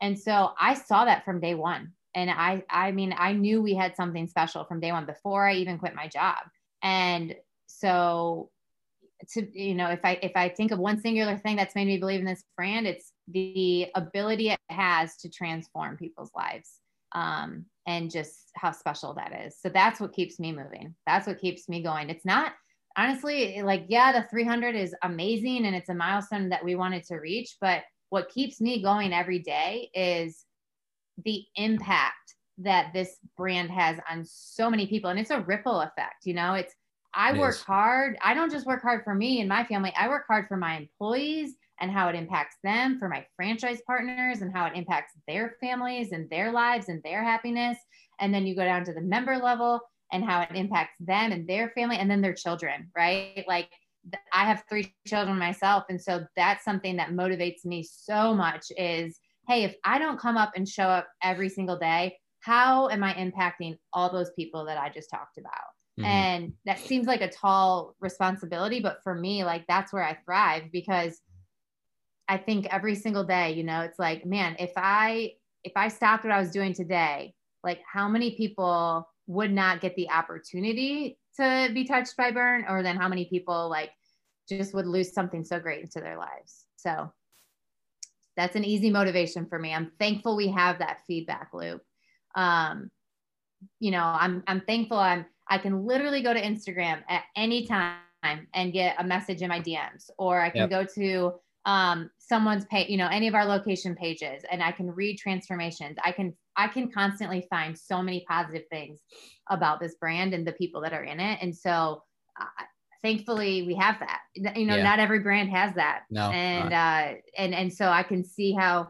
And 0.00 0.18
so 0.18 0.52
I 0.58 0.74
saw 0.74 1.04
that 1.04 1.24
from 1.24 1.40
day 1.40 1.54
one. 1.54 1.92
And 2.14 2.30
I, 2.30 2.62
I 2.70 2.92
mean, 2.92 3.14
I 3.18 3.32
knew 3.32 3.60
we 3.60 3.74
had 3.74 3.96
something 3.96 4.28
special 4.28 4.64
from 4.64 4.80
day 4.80 4.92
one 4.92 5.06
before 5.06 5.46
I 5.46 5.54
even 5.54 5.78
quit 5.78 5.94
my 5.94 6.06
job. 6.06 6.38
And 6.82 7.34
so 7.66 8.50
to, 9.30 9.60
you 9.60 9.74
know, 9.74 9.90
if 9.90 10.00
I, 10.04 10.18
if 10.22 10.32
I 10.36 10.48
think 10.48 10.70
of 10.70 10.78
one 10.78 11.00
singular 11.00 11.36
thing 11.36 11.56
that's 11.56 11.74
made 11.74 11.88
me 11.88 11.98
believe 11.98 12.20
in 12.20 12.26
this 12.26 12.44
brand, 12.56 12.86
it's 12.86 13.12
the 13.28 13.88
ability 13.94 14.50
it 14.50 14.60
has 14.70 15.16
to 15.18 15.28
transform 15.28 15.96
people's 15.96 16.30
lives 16.34 16.80
um, 17.12 17.66
and 17.86 18.10
just 18.10 18.50
how 18.56 18.72
special 18.72 19.14
that 19.14 19.32
is. 19.46 19.56
So 19.60 19.68
that's 19.68 20.00
what 20.00 20.12
keeps 20.12 20.40
me 20.40 20.52
moving. 20.52 20.94
That's 21.06 21.26
what 21.26 21.40
keeps 21.40 21.68
me 21.68 21.82
going. 21.82 22.10
It's 22.10 22.24
not 22.24 22.52
honestly 22.96 23.62
like, 23.62 23.84
yeah, 23.88 24.12
the 24.12 24.26
300 24.28 24.74
is 24.74 24.94
amazing 25.02 25.66
and 25.66 25.76
it's 25.76 25.88
a 25.88 25.94
milestone 25.94 26.48
that 26.48 26.64
we 26.64 26.74
wanted 26.74 27.04
to 27.04 27.16
reach. 27.16 27.56
But 27.60 27.82
what 28.10 28.28
keeps 28.28 28.60
me 28.60 28.82
going 28.82 29.12
every 29.12 29.38
day 29.38 29.90
is 29.94 30.44
the 31.24 31.44
impact 31.56 32.34
that 32.58 32.92
this 32.92 33.18
brand 33.36 33.70
has 33.70 33.98
on 34.10 34.24
so 34.24 34.70
many 34.70 34.86
people. 34.86 35.10
And 35.10 35.18
it's 35.18 35.30
a 35.30 35.40
ripple 35.40 35.80
effect, 35.80 36.24
you 36.24 36.34
know, 36.34 36.54
it's, 36.54 36.74
I 37.14 37.32
it 37.32 37.38
work 37.38 37.54
is. 37.54 37.62
hard. 37.62 38.18
I 38.22 38.34
don't 38.34 38.52
just 38.52 38.66
work 38.66 38.82
hard 38.82 39.04
for 39.04 39.14
me 39.14 39.40
and 39.40 39.48
my 39.48 39.64
family. 39.64 39.92
I 39.98 40.08
work 40.08 40.24
hard 40.26 40.46
for 40.48 40.56
my 40.56 40.76
employees 40.76 41.54
and 41.80 41.90
how 41.90 42.08
it 42.08 42.14
impacts 42.14 42.56
them, 42.62 42.98
for 42.98 43.08
my 43.08 43.24
franchise 43.36 43.80
partners 43.86 44.40
and 44.40 44.54
how 44.54 44.66
it 44.66 44.72
impacts 44.74 45.12
their 45.28 45.56
families 45.60 46.12
and 46.12 46.28
their 46.30 46.52
lives 46.52 46.88
and 46.88 47.02
their 47.02 47.22
happiness. 47.22 47.78
And 48.20 48.32
then 48.32 48.46
you 48.46 48.54
go 48.54 48.64
down 48.64 48.84
to 48.84 48.92
the 48.92 49.00
member 49.00 49.36
level 49.36 49.80
and 50.12 50.24
how 50.24 50.40
it 50.42 50.54
impacts 50.54 50.94
them 51.00 51.32
and 51.32 51.46
their 51.46 51.70
family 51.70 51.96
and 51.96 52.10
then 52.10 52.22
their 52.22 52.34
children, 52.34 52.90
right? 52.96 53.44
Like 53.46 53.68
I 54.32 54.44
have 54.44 54.64
three 54.68 54.94
children 55.06 55.38
myself. 55.38 55.84
And 55.88 56.00
so 56.00 56.24
that's 56.36 56.64
something 56.64 56.96
that 56.96 57.10
motivates 57.10 57.64
me 57.64 57.82
so 57.82 58.34
much 58.34 58.66
is, 58.76 59.18
hey, 59.48 59.64
if 59.64 59.74
I 59.84 59.98
don't 59.98 60.18
come 60.18 60.36
up 60.36 60.52
and 60.56 60.68
show 60.68 60.84
up 60.84 61.08
every 61.22 61.48
single 61.48 61.78
day, 61.78 62.16
how 62.40 62.88
am 62.88 63.02
I 63.02 63.12
impacting 63.14 63.76
all 63.92 64.12
those 64.12 64.30
people 64.36 64.64
that 64.66 64.78
I 64.78 64.88
just 64.88 65.10
talked 65.10 65.38
about? 65.38 65.52
Mm-hmm. 65.98 66.04
And 66.04 66.52
that 66.66 66.78
seems 66.78 67.06
like 67.06 67.22
a 67.22 67.30
tall 67.30 67.96
responsibility, 68.00 68.80
but 68.80 69.02
for 69.02 69.14
me, 69.14 69.44
like 69.44 69.64
that's 69.66 69.92
where 69.92 70.04
I 70.04 70.16
thrive 70.24 70.64
because 70.72 71.20
I 72.28 72.38
think 72.38 72.66
every 72.72 72.94
single 72.94 73.24
day, 73.24 73.52
you 73.52 73.62
know, 73.62 73.82
it's 73.82 73.98
like, 73.98 74.26
man, 74.26 74.56
if 74.58 74.72
I 74.76 75.32
if 75.64 75.72
I 75.76 75.88
stopped 75.88 76.24
what 76.24 76.32
I 76.32 76.38
was 76.38 76.50
doing 76.50 76.72
today, 76.72 77.34
like 77.64 77.80
how 77.90 78.08
many 78.08 78.36
people 78.36 79.08
would 79.26 79.52
not 79.52 79.80
get 79.80 79.96
the 79.96 80.10
opportunity 80.10 81.18
to 81.36 81.70
be 81.74 81.84
touched 81.84 82.16
by 82.16 82.30
burn 82.30 82.64
or 82.68 82.82
then 82.82 82.96
how 82.96 83.08
many 83.08 83.24
people 83.26 83.68
like 83.68 83.90
just 84.48 84.74
would 84.74 84.86
lose 84.86 85.12
something 85.12 85.44
so 85.44 85.58
great 85.58 85.82
into 85.82 86.00
their 86.00 86.16
lives. 86.16 86.66
So 86.76 87.12
that's 88.36 88.54
an 88.54 88.64
easy 88.64 88.90
motivation 88.90 89.46
for 89.46 89.58
me. 89.58 89.74
I'm 89.74 89.90
thankful 89.98 90.36
we 90.36 90.48
have 90.48 90.78
that 90.78 91.00
feedback 91.06 91.50
loop. 91.52 91.82
Um, 92.34 92.90
you 93.80 93.90
know, 93.90 94.02
I'm 94.02 94.42
I'm 94.46 94.60
thankful 94.60 94.98
I'm 94.98 95.26
I 95.48 95.58
can 95.58 95.84
literally 95.84 96.22
go 96.22 96.34
to 96.34 96.40
Instagram 96.40 97.02
at 97.08 97.22
any 97.34 97.66
time 97.66 97.98
and 98.54 98.72
get 98.72 98.96
a 98.98 99.04
message 99.04 99.42
in 99.42 99.48
my 99.48 99.60
DMs, 99.60 100.10
or 100.18 100.40
I 100.40 100.50
can 100.50 100.68
yep. 100.68 100.70
go 100.70 100.84
to 100.96 101.34
um, 101.66 102.10
someone's 102.18 102.64
pay, 102.66 102.86
you 102.88 102.96
know, 102.96 103.08
any 103.08 103.26
of 103.26 103.34
our 103.34 103.44
location 103.44 103.94
pages, 103.94 104.42
and 104.50 104.62
I 104.62 104.72
can 104.72 104.90
read 104.90 105.18
transformations. 105.18 105.96
I 106.02 106.12
can 106.12 106.32
I 106.56 106.68
can 106.68 106.90
constantly 106.90 107.46
find 107.50 107.76
so 107.76 108.00
many 108.00 108.24
positive 108.28 108.62
things 108.70 109.00
about 109.50 109.80
this 109.80 109.96
brand 109.96 110.32
and 110.32 110.46
the 110.46 110.52
people 110.52 110.80
that 110.82 110.94
are 110.94 111.04
in 111.04 111.20
it, 111.20 111.38
and 111.42 111.54
so. 111.54 112.02
Uh, 112.40 112.64
thankfully 113.02 113.62
we 113.62 113.74
have 113.74 113.98
that 114.00 114.20
you 114.56 114.64
know 114.66 114.74
yeah. 114.74 114.82
not 114.82 114.98
every 114.98 115.20
brand 115.20 115.50
has 115.50 115.72
that 115.74 116.00
no 116.10 116.30
and 116.30 116.72
uh 116.72 117.12
and 117.36 117.54
and 117.54 117.72
so 117.72 117.88
i 117.88 118.02
can 118.02 118.24
see 118.24 118.52
how 118.52 118.88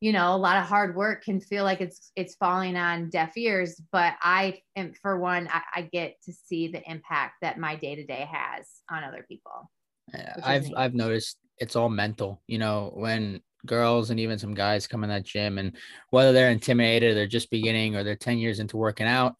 you 0.00 0.10
know 0.10 0.34
a 0.34 0.36
lot 0.36 0.56
of 0.56 0.64
hard 0.64 0.96
work 0.96 1.22
can 1.22 1.38
feel 1.38 1.62
like 1.62 1.80
it's 1.80 2.10
it's 2.16 2.34
falling 2.36 2.76
on 2.76 3.10
deaf 3.10 3.36
ears 3.36 3.80
but 3.92 4.14
i 4.22 4.58
am 4.74 4.92
for 5.00 5.18
one 5.20 5.48
i, 5.52 5.60
I 5.76 5.82
get 5.82 6.16
to 6.24 6.32
see 6.32 6.68
the 6.68 6.82
impact 6.90 7.34
that 7.42 7.58
my 7.58 7.76
day-to-day 7.76 8.26
has 8.32 8.66
on 8.90 9.04
other 9.04 9.24
people 9.28 9.70
yeah, 10.12 10.34
i've 10.42 10.66
i've 10.74 10.94
noticed 10.94 11.38
it's 11.58 11.76
all 11.76 11.88
mental. 11.88 12.42
You 12.46 12.58
know, 12.58 12.92
when 12.94 13.40
girls 13.64 14.10
and 14.10 14.20
even 14.20 14.38
some 14.38 14.54
guys 14.54 14.86
come 14.86 15.04
in 15.04 15.10
that 15.10 15.24
gym 15.24 15.58
and 15.58 15.76
whether 16.10 16.32
they're 16.32 16.50
intimidated, 16.50 17.16
they're 17.16 17.26
just 17.26 17.50
beginning 17.50 17.96
or 17.96 18.04
they're 18.04 18.16
10 18.16 18.38
years 18.38 18.60
into 18.60 18.76
working 18.76 19.06
out, 19.06 19.34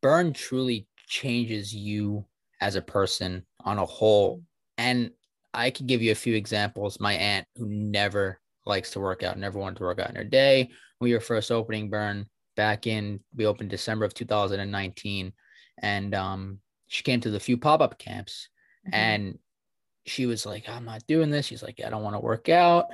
burn 0.00 0.32
truly 0.32 0.86
changes 1.06 1.74
you 1.74 2.24
as 2.60 2.76
a 2.76 2.82
person 2.82 3.44
on 3.64 3.78
a 3.78 3.84
whole. 3.84 4.42
And 4.76 5.10
I 5.52 5.70
could 5.70 5.86
give 5.86 6.02
you 6.02 6.12
a 6.12 6.16
few 6.16 6.34
examples. 6.34 7.00
My 7.00 7.14
aunt, 7.14 7.46
who 7.56 7.66
never 7.66 8.40
likes 8.66 8.90
to 8.92 9.00
work 9.00 9.22
out, 9.22 9.38
never 9.38 9.58
wanted 9.58 9.78
to 9.78 9.84
work 9.84 9.98
out 9.98 10.10
in 10.10 10.16
her 10.16 10.24
day. 10.24 10.68
When 10.98 11.10
we 11.10 11.14
were 11.14 11.20
first 11.20 11.50
opening 11.50 11.90
Burn 11.90 12.26
back 12.56 12.86
in, 12.86 13.20
we 13.34 13.46
opened 13.46 13.70
December 13.70 14.04
of 14.04 14.14
2019. 14.14 15.32
And 15.80 16.14
um, 16.14 16.58
she 16.88 17.02
came 17.02 17.20
to 17.20 17.30
the 17.30 17.40
few 17.40 17.56
pop 17.56 17.80
up 17.80 17.98
camps. 17.98 18.48
Mm-hmm. 18.86 18.94
And 18.94 19.38
she 20.08 20.26
was 20.26 20.44
like, 20.46 20.68
I'm 20.68 20.84
not 20.84 21.06
doing 21.06 21.30
this. 21.30 21.46
She's 21.46 21.62
like, 21.62 21.80
I 21.84 21.90
don't 21.90 22.02
want 22.02 22.16
to 22.16 22.20
work 22.20 22.48
out. 22.48 22.86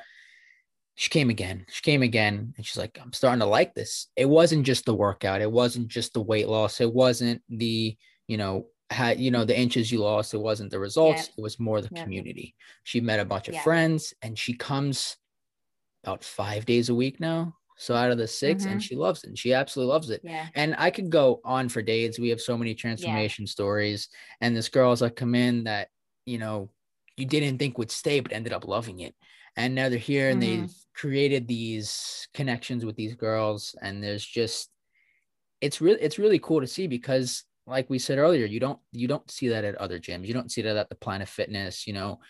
She 0.96 1.10
came 1.10 1.30
again. 1.30 1.66
She 1.68 1.82
came 1.82 2.02
again. 2.02 2.54
And 2.56 2.64
she's 2.64 2.76
like, 2.76 2.98
I'm 3.02 3.12
starting 3.12 3.40
to 3.40 3.46
like 3.46 3.74
this. 3.74 4.08
It 4.16 4.26
wasn't 4.28 4.64
just 4.64 4.84
the 4.84 4.94
workout. 4.94 5.40
It 5.40 5.50
wasn't 5.50 5.88
just 5.88 6.12
the 6.14 6.22
weight 6.22 6.48
loss. 6.48 6.80
It 6.80 6.92
wasn't 6.92 7.42
the, 7.48 7.96
you 8.28 8.36
know, 8.36 8.66
had 8.90 9.18
you 9.18 9.30
know 9.30 9.44
the 9.46 9.58
inches 9.58 9.90
you 9.90 9.98
lost 9.98 10.34
it 10.34 10.38
wasn't 10.38 10.70
the 10.70 10.78
results 10.78 11.30
it 11.38 11.40
was 11.40 11.58
more 11.58 11.80
the 11.80 11.88
community 11.88 12.54
she 12.82 13.00
met 13.00 13.18
a 13.18 13.24
bunch 13.24 13.48
of 13.48 13.56
friends 13.62 14.12
and 14.20 14.38
she 14.38 14.52
comes 14.52 15.16
about 16.04 16.22
five 16.22 16.66
days 16.66 16.90
a 16.90 16.94
week 16.94 17.18
now 17.18 17.56
So 17.76 17.94
out 17.96 18.12
of 18.12 18.18
the 18.18 18.28
6 18.28 18.62
Mhm. 18.64 18.70
and 18.70 18.82
she 18.82 18.94
loves 18.94 19.24
it. 19.24 19.28
And 19.28 19.38
she 19.38 19.52
absolutely 19.54 19.90
loves 19.92 20.10
it. 20.10 20.20
Yeah. 20.22 20.46
And 20.54 20.76
I 20.78 20.90
could 20.90 21.10
go 21.10 21.40
on 21.44 21.68
for 21.68 21.82
days. 21.82 22.20
We 22.20 22.28
have 22.28 22.40
so 22.40 22.56
many 22.56 22.74
transformation 22.74 23.46
stories. 23.48 24.10
And 24.40 24.54
this 24.54 24.68
girls 24.68 25.00
that 25.00 25.16
come 25.16 25.34
in 25.34 25.64
that, 25.64 25.88
you 26.24 26.38
know, 26.38 26.70
you 27.16 27.26
didn't 27.26 27.58
think 27.58 27.78
would 27.78 27.90
stay, 27.90 28.20
but 28.20 28.32
ended 28.32 28.52
up 28.52 28.66
loving 28.66 29.00
it. 29.00 29.14
And 29.56 29.74
now 29.74 29.88
they're 29.88 29.98
here 29.98 30.30
and 30.30 30.40
Mhm. 30.40 30.42
they've 30.42 30.74
created 30.94 31.46
these 31.48 32.28
connections 32.34 32.84
with 32.84 32.96
these 32.96 33.14
girls. 33.14 33.74
And 33.82 34.02
there's 34.02 34.24
just 34.24 34.70
it's 35.60 35.80
really 35.80 36.00
it's 36.00 36.18
really 36.18 36.38
cool 36.38 36.60
to 36.60 36.66
see 36.66 36.86
because 36.86 37.44
like 37.66 37.88
we 37.88 37.98
said 37.98 38.18
earlier, 38.18 38.46
you 38.46 38.60
don't 38.60 38.80
you 38.92 39.08
don't 39.08 39.30
see 39.30 39.48
that 39.48 39.64
at 39.64 39.76
other 39.76 39.98
gyms. 39.98 40.26
You 40.26 40.34
don't 40.34 40.52
see 40.52 40.62
that 40.62 40.76
at 40.76 40.88
the 40.88 40.94
Planet 40.96 41.28
Fitness, 41.28 41.86
you 41.86 41.92
know. 41.92 42.20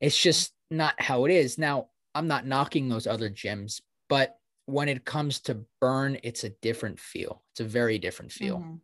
It's 0.00 0.20
just 0.20 0.54
not 0.70 1.00
how 1.00 1.24
it 1.26 1.32
is. 1.32 1.58
Now, 1.58 1.90
I'm 2.14 2.28
not 2.28 2.46
knocking 2.46 2.88
those 2.88 3.06
other 3.06 3.30
gyms, 3.30 3.80
but 4.08 4.38
when 4.66 4.88
it 4.88 5.04
comes 5.04 5.40
to 5.42 5.64
burn, 5.80 6.18
it's 6.22 6.44
a 6.44 6.50
different 6.50 7.00
feel. 7.00 7.44
It's 7.52 7.60
a 7.60 7.64
very 7.64 7.98
different 7.98 8.32
feel. 8.32 8.58
Mhm. 8.58 8.80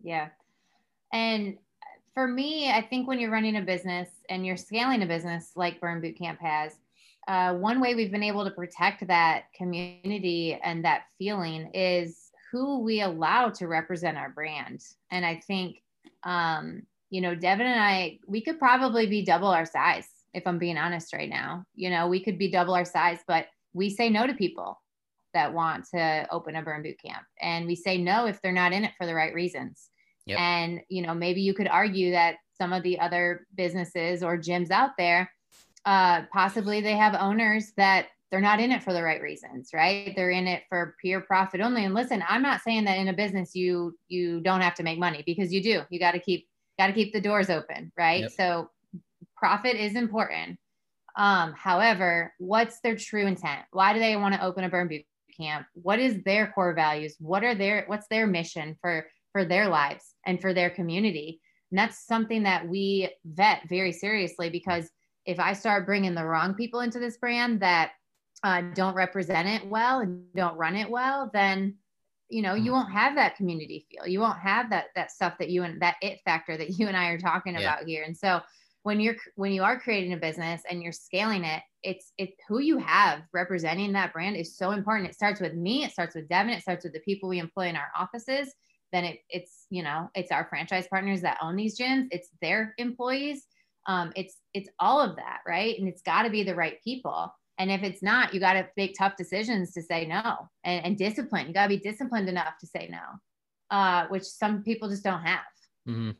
Yeah. 0.00 0.30
And 1.12 1.58
for 2.14 2.28
me, 2.28 2.70
I 2.70 2.80
think 2.80 3.08
when 3.08 3.18
you're 3.18 3.30
running 3.30 3.56
a 3.56 3.62
business 3.62 4.08
and 4.30 4.46
you're 4.46 4.56
scaling 4.56 5.02
a 5.02 5.06
business 5.06 5.50
like 5.56 5.80
Burn 5.80 6.00
Boot 6.00 6.16
Camp 6.16 6.40
has, 6.40 6.76
uh, 7.26 7.54
one 7.54 7.80
way 7.80 7.94
we've 7.94 8.12
been 8.12 8.22
able 8.22 8.44
to 8.44 8.50
protect 8.50 9.06
that 9.08 9.44
community 9.56 10.58
and 10.62 10.84
that 10.84 11.06
feeling 11.18 11.70
is 11.74 12.30
who 12.52 12.80
we 12.80 13.00
allow 13.00 13.48
to 13.48 13.66
represent 13.66 14.16
our 14.16 14.30
brand. 14.30 14.80
And 15.10 15.26
I 15.26 15.40
think, 15.44 15.82
um, 16.22 16.82
you 17.10 17.20
know, 17.20 17.34
Devin 17.34 17.66
and 17.66 17.80
I, 17.80 18.20
we 18.26 18.40
could 18.40 18.58
probably 18.60 19.06
be 19.06 19.24
double 19.24 19.48
our 19.48 19.66
size 19.66 20.06
if 20.34 20.46
I'm 20.46 20.58
being 20.58 20.78
honest 20.78 21.12
right 21.12 21.28
now. 21.28 21.64
You 21.74 21.90
know, 21.90 22.06
we 22.06 22.22
could 22.22 22.38
be 22.38 22.50
double 22.50 22.74
our 22.74 22.84
size, 22.84 23.18
but 23.26 23.46
we 23.72 23.90
say 23.90 24.08
no 24.08 24.26
to 24.26 24.34
people 24.34 24.80
that 25.32 25.52
want 25.52 25.86
to 25.92 26.28
open 26.30 26.54
a 26.54 26.62
burn 26.62 26.82
boot 26.82 26.96
camp. 27.04 27.24
And 27.40 27.66
we 27.66 27.74
say 27.74 27.98
no 27.98 28.26
if 28.26 28.40
they're 28.40 28.52
not 28.52 28.72
in 28.72 28.84
it 28.84 28.92
for 28.96 29.06
the 29.06 29.14
right 29.14 29.34
reasons. 29.34 29.90
Yep. 30.26 30.38
And, 30.38 30.80
you 30.88 31.02
know, 31.02 31.14
maybe 31.14 31.42
you 31.42 31.54
could 31.54 31.68
argue 31.68 32.12
that 32.12 32.36
some 32.56 32.72
of 32.72 32.82
the 32.82 32.98
other 32.98 33.46
businesses 33.54 34.22
or 34.22 34.38
gyms 34.38 34.70
out 34.70 34.90
there, 34.96 35.30
uh, 35.84 36.22
possibly 36.32 36.80
they 36.80 36.96
have 36.96 37.14
owners 37.14 37.72
that 37.76 38.06
they're 38.30 38.40
not 38.40 38.58
in 38.58 38.72
it 38.72 38.82
for 38.82 38.92
the 38.92 39.02
right 39.02 39.20
reasons, 39.20 39.70
right? 39.72 40.12
They're 40.16 40.30
in 40.30 40.48
it 40.48 40.64
for 40.68 40.96
pure 41.00 41.20
profit 41.20 41.60
only. 41.60 41.84
And 41.84 41.94
listen, 41.94 42.24
I'm 42.28 42.42
not 42.42 42.62
saying 42.62 42.84
that 42.84 42.98
in 42.98 43.08
a 43.08 43.12
business 43.12 43.54
you 43.54 43.96
you 44.08 44.40
don't 44.40 44.60
have 44.60 44.74
to 44.74 44.82
make 44.82 44.98
money 44.98 45.22
because 45.24 45.52
you 45.52 45.62
do. 45.62 45.82
You 45.90 46.00
got 46.00 46.12
to 46.12 46.18
keep 46.18 46.48
got 46.78 46.88
to 46.88 46.92
keep 46.92 47.12
the 47.12 47.20
doors 47.20 47.50
open, 47.50 47.92
right? 47.96 48.22
Yep. 48.22 48.32
So 48.32 48.70
profit 49.36 49.76
is 49.76 49.94
important. 49.94 50.58
Um, 51.16 51.52
however, 51.56 52.32
what's 52.38 52.80
their 52.80 52.96
true 52.96 53.26
intent? 53.26 53.62
Why 53.70 53.92
do 53.92 54.00
they 54.00 54.16
want 54.16 54.34
to 54.34 54.44
open 54.44 54.64
a 54.64 54.68
burn 54.68 54.88
boot 54.88 55.02
camp? 55.36 55.66
What 55.74 56.00
is 56.00 56.22
their 56.24 56.48
core 56.48 56.74
values? 56.74 57.14
What 57.20 57.44
are 57.44 57.54
their 57.54 57.84
what's 57.86 58.08
their 58.08 58.26
mission 58.26 58.76
for 58.80 59.06
for 59.34 59.44
their 59.44 59.68
lives 59.68 60.14
and 60.24 60.40
for 60.40 60.54
their 60.54 60.70
community? 60.70 61.42
And 61.72 61.78
that's 61.78 62.06
something 62.06 62.44
that 62.44 62.68
we 62.68 63.10
vet 63.26 63.68
very 63.68 63.92
seriously 63.92 64.48
because 64.48 64.90
if 65.26 65.40
I 65.40 65.54
start 65.54 65.86
bringing 65.86 66.14
the 66.14 66.24
wrong 66.24 66.54
people 66.54 66.80
into 66.80 67.00
this 67.00 67.18
brand 67.18 67.60
that 67.60 67.92
uh, 68.44 68.62
don't 68.74 68.94
represent 68.94 69.48
it 69.48 69.68
well 69.68 70.00
and 70.00 70.32
don't 70.34 70.56
run 70.56 70.76
it 70.76 70.90
well, 70.90 71.30
then 71.34 71.78
you 72.30 72.42
know 72.42 72.54
you 72.54 72.70
Mhm. 72.70 72.74
won't 72.74 72.92
have 72.92 73.16
that 73.16 73.36
community 73.36 73.86
feel. 73.90 74.06
You 74.06 74.20
won't 74.20 74.38
have 74.38 74.70
that 74.70 74.86
that 74.94 75.10
stuff 75.10 75.38
that 75.38 75.50
you 75.50 75.64
and 75.64 75.80
that 75.82 75.96
it 76.02 76.20
factor 76.24 76.56
that 76.56 76.70
you 76.78 76.88
and 76.88 76.96
I 76.96 77.08
are 77.08 77.18
talking 77.18 77.56
Yeah. 77.56 77.60
about 77.60 77.86
here. 77.86 78.04
And 78.04 78.16
so 78.16 78.40
when 78.82 79.00
you're 79.00 79.16
when 79.36 79.52
you 79.52 79.62
are 79.64 79.80
creating 79.80 80.12
a 80.12 80.18
business 80.18 80.62
and 80.70 80.82
you're 80.82 80.92
scaling 80.92 81.44
it, 81.44 81.62
it's 81.82 82.12
it's 82.18 82.36
who 82.48 82.60
you 82.60 82.78
have 82.78 83.22
representing 83.32 83.92
that 83.92 84.12
brand 84.12 84.36
is 84.36 84.56
so 84.56 84.72
important. 84.72 85.08
It 85.10 85.14
starts 85.14 85.40
with 85.40 85.54
me. 85.54 85.84
It 85.84 85.92
starts 85.92 86.14
with 86.14 86.28
Devin. 86.28 86.52
It 86.52 86.62
starts 86.62 86.84
with 86.84 86.92
the 86.92 87.00
people 87.00 87.28
we 87.28 87.38
employ 87.40 87.68
in 87.68 87.76
our 87.76 87.90
offices. 87.96 88.54
Then 88.94 89.04
it, 89.04 89.18
it's 89.28 89.66
you 89.70 89.82
know 89.82 90.08
it's 90.14 90.30
our 90.30 90.46
franchise 90.48 90.86
partners 90.88 91.20
that 91.22 91.38
own 91.42 91.56
these 91.56 91.76
gyms. 91.78 92.06
It's 92.12 92.28
their 92.40 92.74
employees. 92.78 93.44
Um, 93.86 94.12
it's 94.16 94.36
it's 94.54 94.70
all 94.78 95.00
of 95.00 95.16
that, 95.16 95.40
right? 95.46 95.76
And 95.78 95.88
it's 95.88 96.00
got 96.02 96.22
to 96.22 96.30
be 96.30 96.44
the 96.44 96.54
right 96.54 96.78
people. 96.84 97.34
And 97.58 97.70
if 97.70 97.82
it's 97.82 98.02
not, 98.02 98.32
you 98.32 98.40
got 98.40 98.54
to 98.54 98.68
make 98.76 98.94
tough 98.96 99.16
decisions 99.16 99.72
to 99.72 99.82
say 99.82 100.06
no 100.06 100.48
and, 100.64 100.84
and 100.86 100.96
discipline. 100.96 101.48
You 101.48 101.54
got 101.54 101.64
to 101.64 101.76
be 101.76 101.78
disciplined 101.78 102.28
enough 102.28 102.54
to 102.60 102.66
say 102.66 102.88
no, 102.90 103.76
uh, 103.76 104.06
which 104.08 104.24
some 104.24 104.62
people 104.62 104.88
just 104.88 105.04
don't 105.04 105.22
have. 105.22 105.40
mm-hmm. 105.88 106.10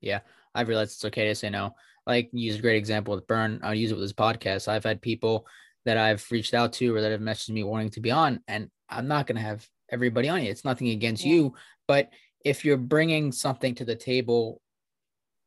Yeah, 0.00 0.20
I've 0.54 0.68
realized 0.68 0.92
it's 0.92 1.04
okay 1.06 1.28
to 1.28 1.34
say 1.34 1.50
no. 1.50 1.74
Like 2.06 2.30
use 2.32 2.56
a 2.58 2.62
great 2.62 2.76
example 2.76 3.14
with 3.14 3.26
Burn. 3.26 3.60
I'll 3.62 3.74
use 3.74 3.90
it 3.90 3.94
with 3.94 4.04
this 4.04 4.12
podcast. 4.12 4.68
I've 4.68 4.84
had 4.84 5.00
people 5.02 5.46
that 5.84 5.96
I've 5.98 6.26
reached 6.30 6.54
out 6.54 6.72
to 6.74 6.94
or 6.94 7.00
that 7.00 7.12
have 7.12 7.20
messaged 7.20 7.50
me 7.50 7.62
wanting 7.62 7.90
to 7.90 8.00
be 8.00 8.10
on, 8.10 8.40
and 8.48 8.70
I'm 8.88 9.08
not 9.08 9.26
going 9.26 9.36
to 9.36 9.42
have 9.42 9.66
everybody 9.90 10.28
on 10.28 10.40
it. 10.40 10.48
It's 10.48 10.64
nothing 10.64 10.88
against 10.88 11.24
Yeah. 11.24 11.32
you, 11.34 11.54
but 11.88 12.10
if 12.44 12.64
you're 12.64 12.76
bringing 12.76 13.32
something 13.32 13.74
to 13.76 13.84
the 13.84 13.96
table 13.96 14.60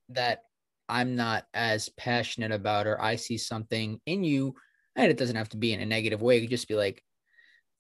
that 0.10 0.44
I'm 0.90 1.16
not 1.16 1.46
as 1.54 1.90
passionate 1.90 2.52
about, 2.52 2.88
or 2.88 3.02
I 3.02 3.16
see 3.16 3.38
something 3.38 4.02
in 4.06 4.24
you, 4.24 4.56
and 4.96 5.10
it 5.10 5.18
doesn't 5.18 5.36
have 5.36 5.50
to 5.50 5.58
be 5.58 5.72
in 5.72 5.82
a 5.82 5.86
negative 5.86 6.22
way. 6.22 6.36
You 6.36 6.42
could 6.42 6.50
just 6.50 6.68
be 6.68 6.76
like, 6.76 7.04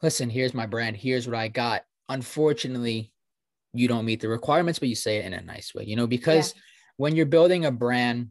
listen, 0.01 0.29
here's 0.29 0.53
my 0.53 0.65
brand. 0.65 0.95
Here's 0.95 1.27
what 1.27 1.37
I 1.37 1.47
got. 1.47 1.83
Unfortunately, 2.07 3.11
you 3.73 3.87
don't 3.87 4.05
meet 4.05 4.21
the 4.21 4.29
requirements, 4.29 4.79
but 4.79 4.89
you 4.89 4.95
say 4.95 5.17
it 5.17 5.25
in 5.25 5.33
a 5.33 5.41
nice 5.41 5.73
way, 5.75 5.83
you 5.85 5.95
know, 5.95 6.07
because 6.07 6.53
when 6.97 7.15
you're 7.15 7.25
building 7.25 7.65
a 7.65 7.71
brand 7.71 8.29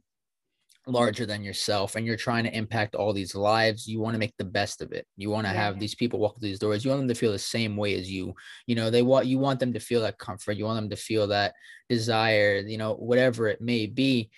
Mm-hmm. 0.89 0.97
larger 0.97 1.27
than 1.27 1.43
yourself 1.43 1.97
and 1.97 2.07
you're 2.07 2.17
trying 2.17 2.45
to 2.45 2.57
impact 2.57 2.95
all 2.95 3.13
these 3.13 3.35
lives, 3.35 3.87
you 3.87 4.01
want 4.01 4.15
to 4.15 4.19
make 4.19 4.35
the 4.39 4.45
best 4.45 4.81
of 4.81 4.91
it. 4.93 5.07
You 5.17 5.29
want 5.29 5.47
to 5.47 5.53
Yeah. 5.53 5.65
have 5.65 5.79
these 5.79 5.95
people 5.95 6.19
walk 6.19 6.39
through 6.39 6.49
these 6.49 6.59
doors. 6.59 6.83
You 6.83 6.91
want 6.91 7.03
them 7.03 7.09
to 7.09 7.15
feel 7.15 7.33
the 7.33 7.39
same 7.39 7.77
way 7.77 7.95
as 7.99 8.11
you. 8.11 8.35
You 8.67 8.75
know, 8.75 8.89
they 8.89 9.03
want 9.03 9.27
you 9.27 9.39
want 9.39 9.61
them 9.61 9.75
to 9.75 9.81
feel 9.81 10.01
that 10.03 10.19
comfort. 10.19 10.57
You 10.57 10.65
want 10.65 10.77
them 10.81 10.89
to 10.91 10.97
feel 10.97 11.27
that 11.27 11.55
desire, 11.91 12.59
you 12.67 12.79
know, 12.79 12.95
whatever 12.95 13.49
it 13.49 13.61
may 13.61 13.85
be. 13.87 14.31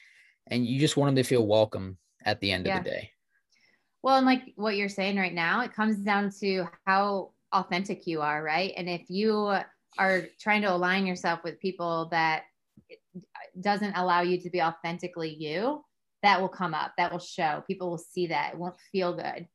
And 0.48 0.66
you 0.66 0.80
just 0.80 0.96
want 0.96 1.08
them 1.14 1.22
to 1.22 1.28
feel 1.28 1.46
welcome 1.46 1.98
at 2.24 2.40
the 2.40 2.50
end 2.50 2.66
Yeah. 2.66 2.78
of 2.78 2.84
the 2.84 2.90
day. 2.90 3.10
Well, 4.02 4.16
and 4.16 4.26
like 4.26 4.52
what 4.56 4.76
you're 4.76 4.88
saying 4.88 5.18
right 5.18 5.34
now, 5.34 5.60
it 5.60 5.72
comes 5.72 5.98
down 5.98 6.30
to 6.40 6.66
how 6.84 7.32
authentic 7.52 8.06
you 8.08 8.22
are, 8.22 8.42
right? 8.42 8.72
And 8.76 8.88
if 8.88 9.08
you 9.08 9.56
are 9.98 10.22
trying 10.40 10.62
to 10.62 10.72
align 10.72 11.06
yourself 11.06 11.44
with 11.44 11.60
people 11.60 12.08
that 12.10 12.42
eh, 12.90 12.96
doesn't 13.60 13.94
allow 13.94 14.22
you 14.22 14.40
to 14.40 14.50
be 14.50 14.60
authentically 14.62 15.34
you, 15.34 15.84
that 16.22 16.40
will 16.40 16.48
come 16.48 16.74
up, 16.74 16.92
that 16.96 17.10
will 17.12 17.18
show. 17.18 17.62
People 17.66 17.90
will 17.90 17.98
see 17.98 18.26
that. 18.28 18.52
It 18.52 18.58
won't 18.58 18.78
feel 18.92 19.14
good. 19.14 19.46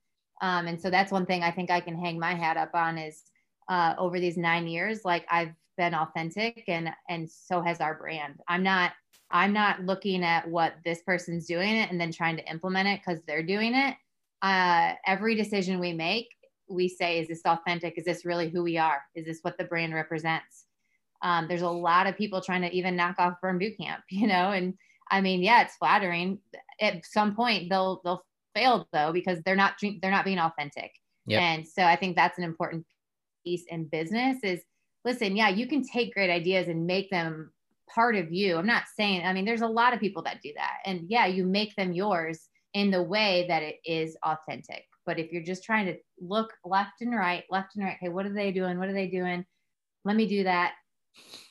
Um, 0.41 0.67
and 0.67 0.80
so 0.80 0.89
that's 0.89 1.12
one 1.12 1.25
thing 1.25 1.43
I 1.43 1.51
think 1.51 1.71
I 1.71 1.80
can 1.80 1.97
hang 1.97 2.19
my 2.19 2.34
hat 2.34 2.58
up 2.58 2.71
on 2.73 2.97
is 2.97 3.23
uh, 3.69 3.95
over 3.97 4.19
these 4.19 4.38
nine 4.38 4.67
years, 4.67 5.06
like 5.06 5.25
I've 5.30 5.54
been 5.78 5.93
authentic 5.93 6.63
and 6.67 6.89
and 7.10 7.30
so 7.30 7.62
has 7.62 7.82
our 7.82 7.95
brand. 7.95 8.39
I'm 8.47 8.63
not 8.63 8.93
I'm 9.32 9.54
not 9.54 9.84
looking 9.84 10.23
at 10.23 10.47
what 10.47 10.75
this 10.86 11.01
person's 11.01 11.47
doing 11.47 11.75
it 11.75 11.89
and 11.89 11.99
then 11.99 12.12
trying 12.12 12.38
to 12.38 12.49
implement 12.49 12.88
it 12.88 13.01
because 13.04 13.21
they're 13.25 13.43
doing 13.43 13.73
it 13.75 13.95
uh, 14.45 14.93
every 15.08 15.34
decision 15.34 15.80
we 15.80 15.91
make, 15.91 16.30
we 16.67 16.88
say, 16.88 17.19
is 17.19 17.28
this 17.28 17.41
authentic? 17.45 17.97
Is 17.97 18.06
this 18.06 18.25
really 18.25 18.49
who 18.49 18.62
we 18.62 18.78
are? 18.78 19.01
Is 19.15 19.25
this 19.25 19.39
what 19.41 19.58
the 19.58 19.63
brand 19.63 19.93
represents? 19.93 20.65
Um, 21.23 21.47
there's 21.47 21.63
a 21.63 21.69
lot 21.69 22.06
of 22.06 22.15
people 22.15 22.41
trying 22.41 22.62
to 22.62 22.71
even 22.71 22.95
knock 22.95 23.15
off 23.17 23.41
Burn 23.41 23.58
Boot 23.58 23.75
Camp, 23.80 24.04
you 24.10 24.28
know, 24.28 24.51
and 24.51 24.75
I 25.10 25.22
mean, 25.22 25.44
yeah, 25.44 25.63
it's 25.63 25.76
flattering. 25.76 26.39
At 26.82 27.06
some 27.06 27.36
point, 27.36 27.70
they'll 27.70 28.02
they'll 28.04 28.26
fail 28.56 28.88
though 28.91 29.12
because 29.12 29.39
they're 29.44 29.56
not 29.56 29.76
they're 30.02 30.12
not 30.12 30.26
being 30.26 30.39
authentic. 30.39 30.91
Yep. 31.28 31.41
And 31.41 31.68
so 31.68 31.84
I 31.84 31.96
think 31.96 32.15
that's 32.15 32.38
an 32.38 32.44
important 32.44 32.86
piece 33.44 33.63
in 33.70 33.86
business 33.86 34.38
is 34.44 34.62
listen, 35.04 35.36
yeah, 35.36 35.50
you 35.50 35.68
can 35.68 35.84
take 35.84 36.13
great 36.13 36.30
ideas 36.30 36.68
and 36.68 36.86
make 36.86 37.10
them 37.10 37.52
part 37.94 38.15
of 38.15 38.32
you. 38.32 38.58
I'm 38.58 38.65
not 38.65 38.84
saying, 38.98 39.24
I 39.26 39.34
mean, 39.34 39.46
there's 39.46 39.62
a 39.62 39.68
lot 39.68 39.94
of 39.94 40.00
people 40.00 40.24
that 40.24 40.41
do 40.41 40.52
that. 40.56 40.78
And 40.86 41.06
yeah, 41.08 41.28
you 41.28 41.46
make 41.46 41.76
them 41.76 41.94
yours 41.94 42.50
in 42.74 42.91
the 42.91 43.04
way 43.04 43.46
that 43.48 43.63
it 43.63 43.80
is 43.86 44.18
authentic. 44.24 44.86
But 45.06 45.20
if 45.20 45.32
you're 45.32 45.44
just 45.44 45.63
trying 45.63 45.86
to 45.86 45.98
look 46.20 46.52
left 46.65 47.02
and 47.02 47.15
right, 47.15 47.44
left 47.50 47.76
and 47.76 47.86
right, 47.86 47.98
okay, 48.02 48.10
what 48.10 48.26
are 48.26 48.34
they 48.34 48.52
doing? 48.52 48.80
What 48.80 48.89
are 48.89 48.94
they 48.94 49.08
doing? 49.08 49.46
Let 50.04 50.15
me 50.15 50.28
do 50.28 50.44
that. 50.44 50.74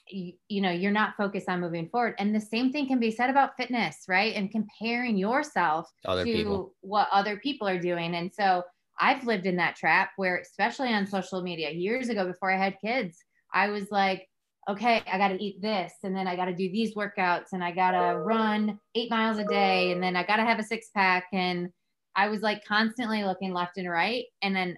You, 0.08 0.34
you 0.48 0.60
know, 0.60 0.70
you're 0.70 0.92
not 0.92 1.16
focused 1.16 1.48
on 1.48 1.60
moving 1.60 1.88
forward. 1.88 2.14
And 2.18 2.34
the 2.34 2.40
same 2.40 2.72
thing 2.72 2.86
can 2.86 3.00
be 3.00 3.10
said 3.10 3.30
about 3.30 3.56
fitness, 3.56 4.04
right? 4.06 4.34
And 4.34 4.50
comparing 4.50 5.16
yourself 5.16 5.90
Other 6.04 6.24
to 6.24 6.32
people. 6.32 6.74
what 6.82 7.08
other 7.10 7.38
people 7.38 7.66
are 7.66 7.78
doing. 7.78 8.14
And 8.14 8.30
so 8.32 8.62
I've 9.00 9.24
lived 9.24 9.46
in 9.46 9.56
that 9.56 9.76
trap 9.76 10.10
where, 10.16 10.36
especially 10.38 10.92
on 10.92 11.06
social 11.06 11.42
media, 11.42 11.70
years 11.70 12.10
ago 12.10 12.26
before 12.26 12.52
I 12.52 12.58
had 12.58 12.76
kids, 12.80 13.18
I 13.52 13.68
was 13.68 13.90
like, 13.90 14.28
okay, 14.68 15.02
I 15.10 15.18
got 15.18 15.28
to 15.28 15.42
eat 15.42 15.60
this, 15.60 15.92
and 16.04 16.16
then 16.16 16.26
I 16.26 16.36
got 16.36 16.46
to 16.46 16.54
do 16.54 16.70
these 16.70 16.94
workouts, 16.94 17.52
and 17.52 17.62
I 17.62 17.70
got 17.70 17.90
to 17.90 18.18
run 18.18 18.78
eight 18.94 19.10
miles 19.10 19.38
a 19.38 19.44
day, 19.44 19.92
and 19.92 20.02
then 20.02 20.16
I 20.16 20.24
got 20.24 20.36
to 20.36 20.42
have 20.44 20.58
a 20.58 20.62
six 20.62 20.90
pack. 20.94 21.26
And 21.32 21.68
I 22.16 22.28
was 22.28 22.40
like 22.40 22.64
constantly 22.64 23.24
looking 23.24 23.52
left 23.52 23.76
and 23.76 23.90
right. 23.90 24.24
And 24.42 24.54
then 24.56 24.76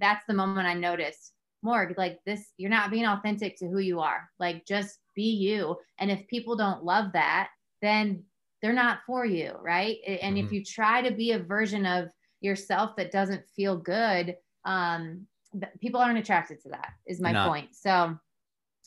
that's 0.00 0.24
the 0.26 0.34
moment 0.34 0.66
I 0.66 0.74
noticed, 0.74 1.32
Morg, 1.66 1.94
like 1.98 2.20
this, 2.24 2.52
you're 2.56 2.70
not 2.70 2.90
being 2.90 3.06
authentic 3.06 3.56
to 3.58 3.66
who 3.66 3.80
you 3.80 4.00
are. 4.00 4.30
Like 4.38 4.64
just 4.66 5.00
be 5.14 5.30
you. 5.30 5.76
And 5.98 6.10
if 6.10 6.26
people 6.28 6.56
don't 6.56 6.84
love 6.84 7.12
that, 7.12 7.50
then 7.82 8.24
they're 8.62 8.72
not 8.72 9.00
for 9.06 9.26
you, 9.26 9.56
right? 9.60 9.98
And 10.06 10.38
if 10.38 10.46
Mhm. 10.46 10.52
you 10.52 10.64
try 10.64 11.02
to 11.02 11.14
be 11.14 11.32
a 11.32 11.38
version 11.38 11.84
of 11.84 12.08
yourself 12.40 12.96
that 12.96 13.10
doesn't 13.10 13.48
feel 13.50 13.76
good, 13.76 14.36
um, 14.64 15.26
people 15.80 16.00
aren't 16.00 16.18
attracted 16.18 16.60
to 16.60 16.68
that 16.70 16.92
is 17.06 17.20
my 17.20 17.32
point. 17.32 17.74
So 17.74 18.18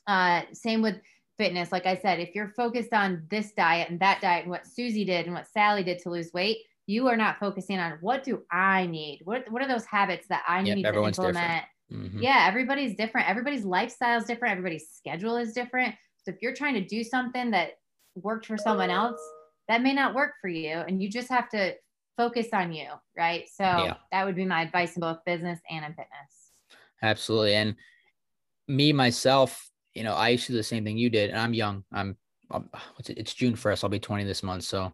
uh, 0.08 0.42
same 0.54 0.82
with 0.82 1.02
fitness. 1.38 1.72
Like 1.72 1.86
I 1.86 1.96
said, 1.96 2.20
if 2.20 2.34
you're 2.36 2.50
focused 2.50 2.94
on 2.94 3.26
this 3.30 3.54
diet 3.54 3.90
and 3.90 4.00
that 4.00 4.22
diet 4.22 4.44
and 4.44 4.52
what 4.52 4.68
Susie 4.68 5.06
did 5.06 5.26
and 5.26 5.36
what 5.36 5.48
Sally 5.48 5.84
did 5.84 6.00
to 6.00 6.10
lose 6.10 6.32
weight, 6.34 6.58
you 6.88 7.08
are 7.08 7.18
not 7.18 7.40
focusing 7.40 7.80
on 7.80 7.98
what 8.02 8.24
do 8.24 8.44
I 8.52 8.88
need? 8.88 9.22
What 9.24 9.50
what 9.52 9.62
are 9.62 9.68
those 9.68 9.86
habits 9.86 10.28
that 10.30 10.44
I 10.48 10.64
yep, 10.64 10.76
need 10.78 10.84
to 10.84 11.04
implement? 11.04 11.66
Mm-hmm. 11.92 12.22
Yeah, 12.22 12.46
everybody's 12.48 12.96
different. 12.96 13.30
Everybody's 13.30 13.66
lifestyle 13.66 14.20
is 14.20 14.26
different. 14.26 14.54
Everybody's 14.54 14.90
schedule 14.90 15.38
is 15.38 15.54
different. 15.54 15.96
So 16.24 16.32
if 16.32 16.38
you're 16.42 16.54
trying 16.54 16.76
to 16.76 16.86
do 16.86 17.04
something 17.04 17.52
that 17.52 17.72
worked 18.16 18.46
for 18.46 18.58
someone 18.58 18.90
else, 18.90 19.20
that 19.68 19.82
may 19.82 19.94
not 19.94 20.14
work 20.14 20.34
for 20.42 20.50
you. 20.50 20.74
And 20.74 21.02
you 21.02 21.10
just 21.10 21.30
have 21.30 21.50
to 21.50 21.76
focus 22.18 22.48
on 22.54 22.74
you. 22.74 22.88
Right. 23.18 23.48
So 23.52 23.64
yeah. 23.64 23.94
that 24.12 24.26
would 24.26 24.36
be 24.36 24.46
my 24.46 24.62
advice 24.62 24.96
in 24.96 25.02
both 25.02 25.20
business 25.26 25.60
and 25.70 25.86
in 25.86 25.92
fitness. 25.92 26.52
Absolutely. 27.02 27.56
And 27.56 27.76
me, 28.68 28.94
myself, 28.94 29.70
you 29.94 30.04
know, 30.04 30.14
I 30.14 30.30
used 30.30 30.46
to 30.48 30.52
do 30.52 30.58
the 30.58 30.64
same 30.64 30.84
thing 30.84 30.98
you 30.98 31.10
did. 31.10 31.30
And 31.30 31.40
I'm 31.40 31.54
young. 31.54 31.84
I'm, 31.92 32.18
I'm? 32.52 32.70
It's 33.08 33.34
June 33.34 33.54
1st. 33.54 33.84
I'll 33.84 33.90
be 33.90 34.00
20 34.00 34.26
this 34.26 34.44
month. 34.44 34.64
So 34.64 34.94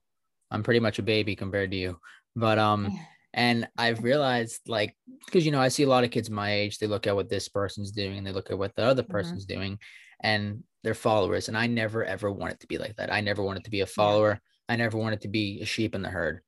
I'm 0.51 0.63
pretty 0.63 0.79
much 0.79 0.99
a 0.99 1.03
baby 1.03 1.35
compared 1.35 1.71
to 1.71 1.77
you. 1.77 1.99
But 2.35 2.59
um, 2.59 2.97
and 3.35 3.67
I've 3.77 4.01
realized 4.01 4.61
like 4.67 4.95
because 5.25 5.45
you 5.45 5.51
know 5.51 5.59
I 5.59 5.67
see 5.67 5.83
a 5.83 5.89
lot 5.89 6.05
of 6.05 6.09
kids 6.09 6.29
my 6.29 6.53
age, 6.53 6.79
they 6.79 6.87
look 6.87 7.05
at 7.05 7.15
what 7.15 7.29
this 7.29 7.49
person's 7.49 7.91
doing 7.91 8.17
and 8.17 8.25
they 8.25 8.31
look 8.31 8.49
at 8.49 8.57
what 8.57 8.73
the 8.75 8.83
other 8.83 9.03
mm-hmm. 9.03 9.11
person's 9.11 9.45
doing, 9.45 9.77
and 10.21 10.63
they're 10.83 10.93
followers. 10.93 11.49
And 11.49 11.57
I 11.57 11.67
never 11.67 12.03
ever 12.03 12.31
wanted 12.31 12.61
to 12.61 12.67
be 12.67 12.77
like 12.77 12.95
that. 12.95 13.13
I 13.13 13.19
never 13.19 13.43
wanted 13.43 13.65
to 13.65 13.71
be 13.71 13.81
a 13.81 13.85
follower. 13.85 14.41
I 14.69 14.77
never 14.77 14.97
wanted 14.97 15.21
to 15.21 15.27
be 15.27 15.59
a 15.61 15.65
sheep 15.65 15.93
in 15.93 16.01
the 16.01 16.09
herd. 16.09 16.39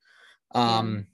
Um, 0.56 1.08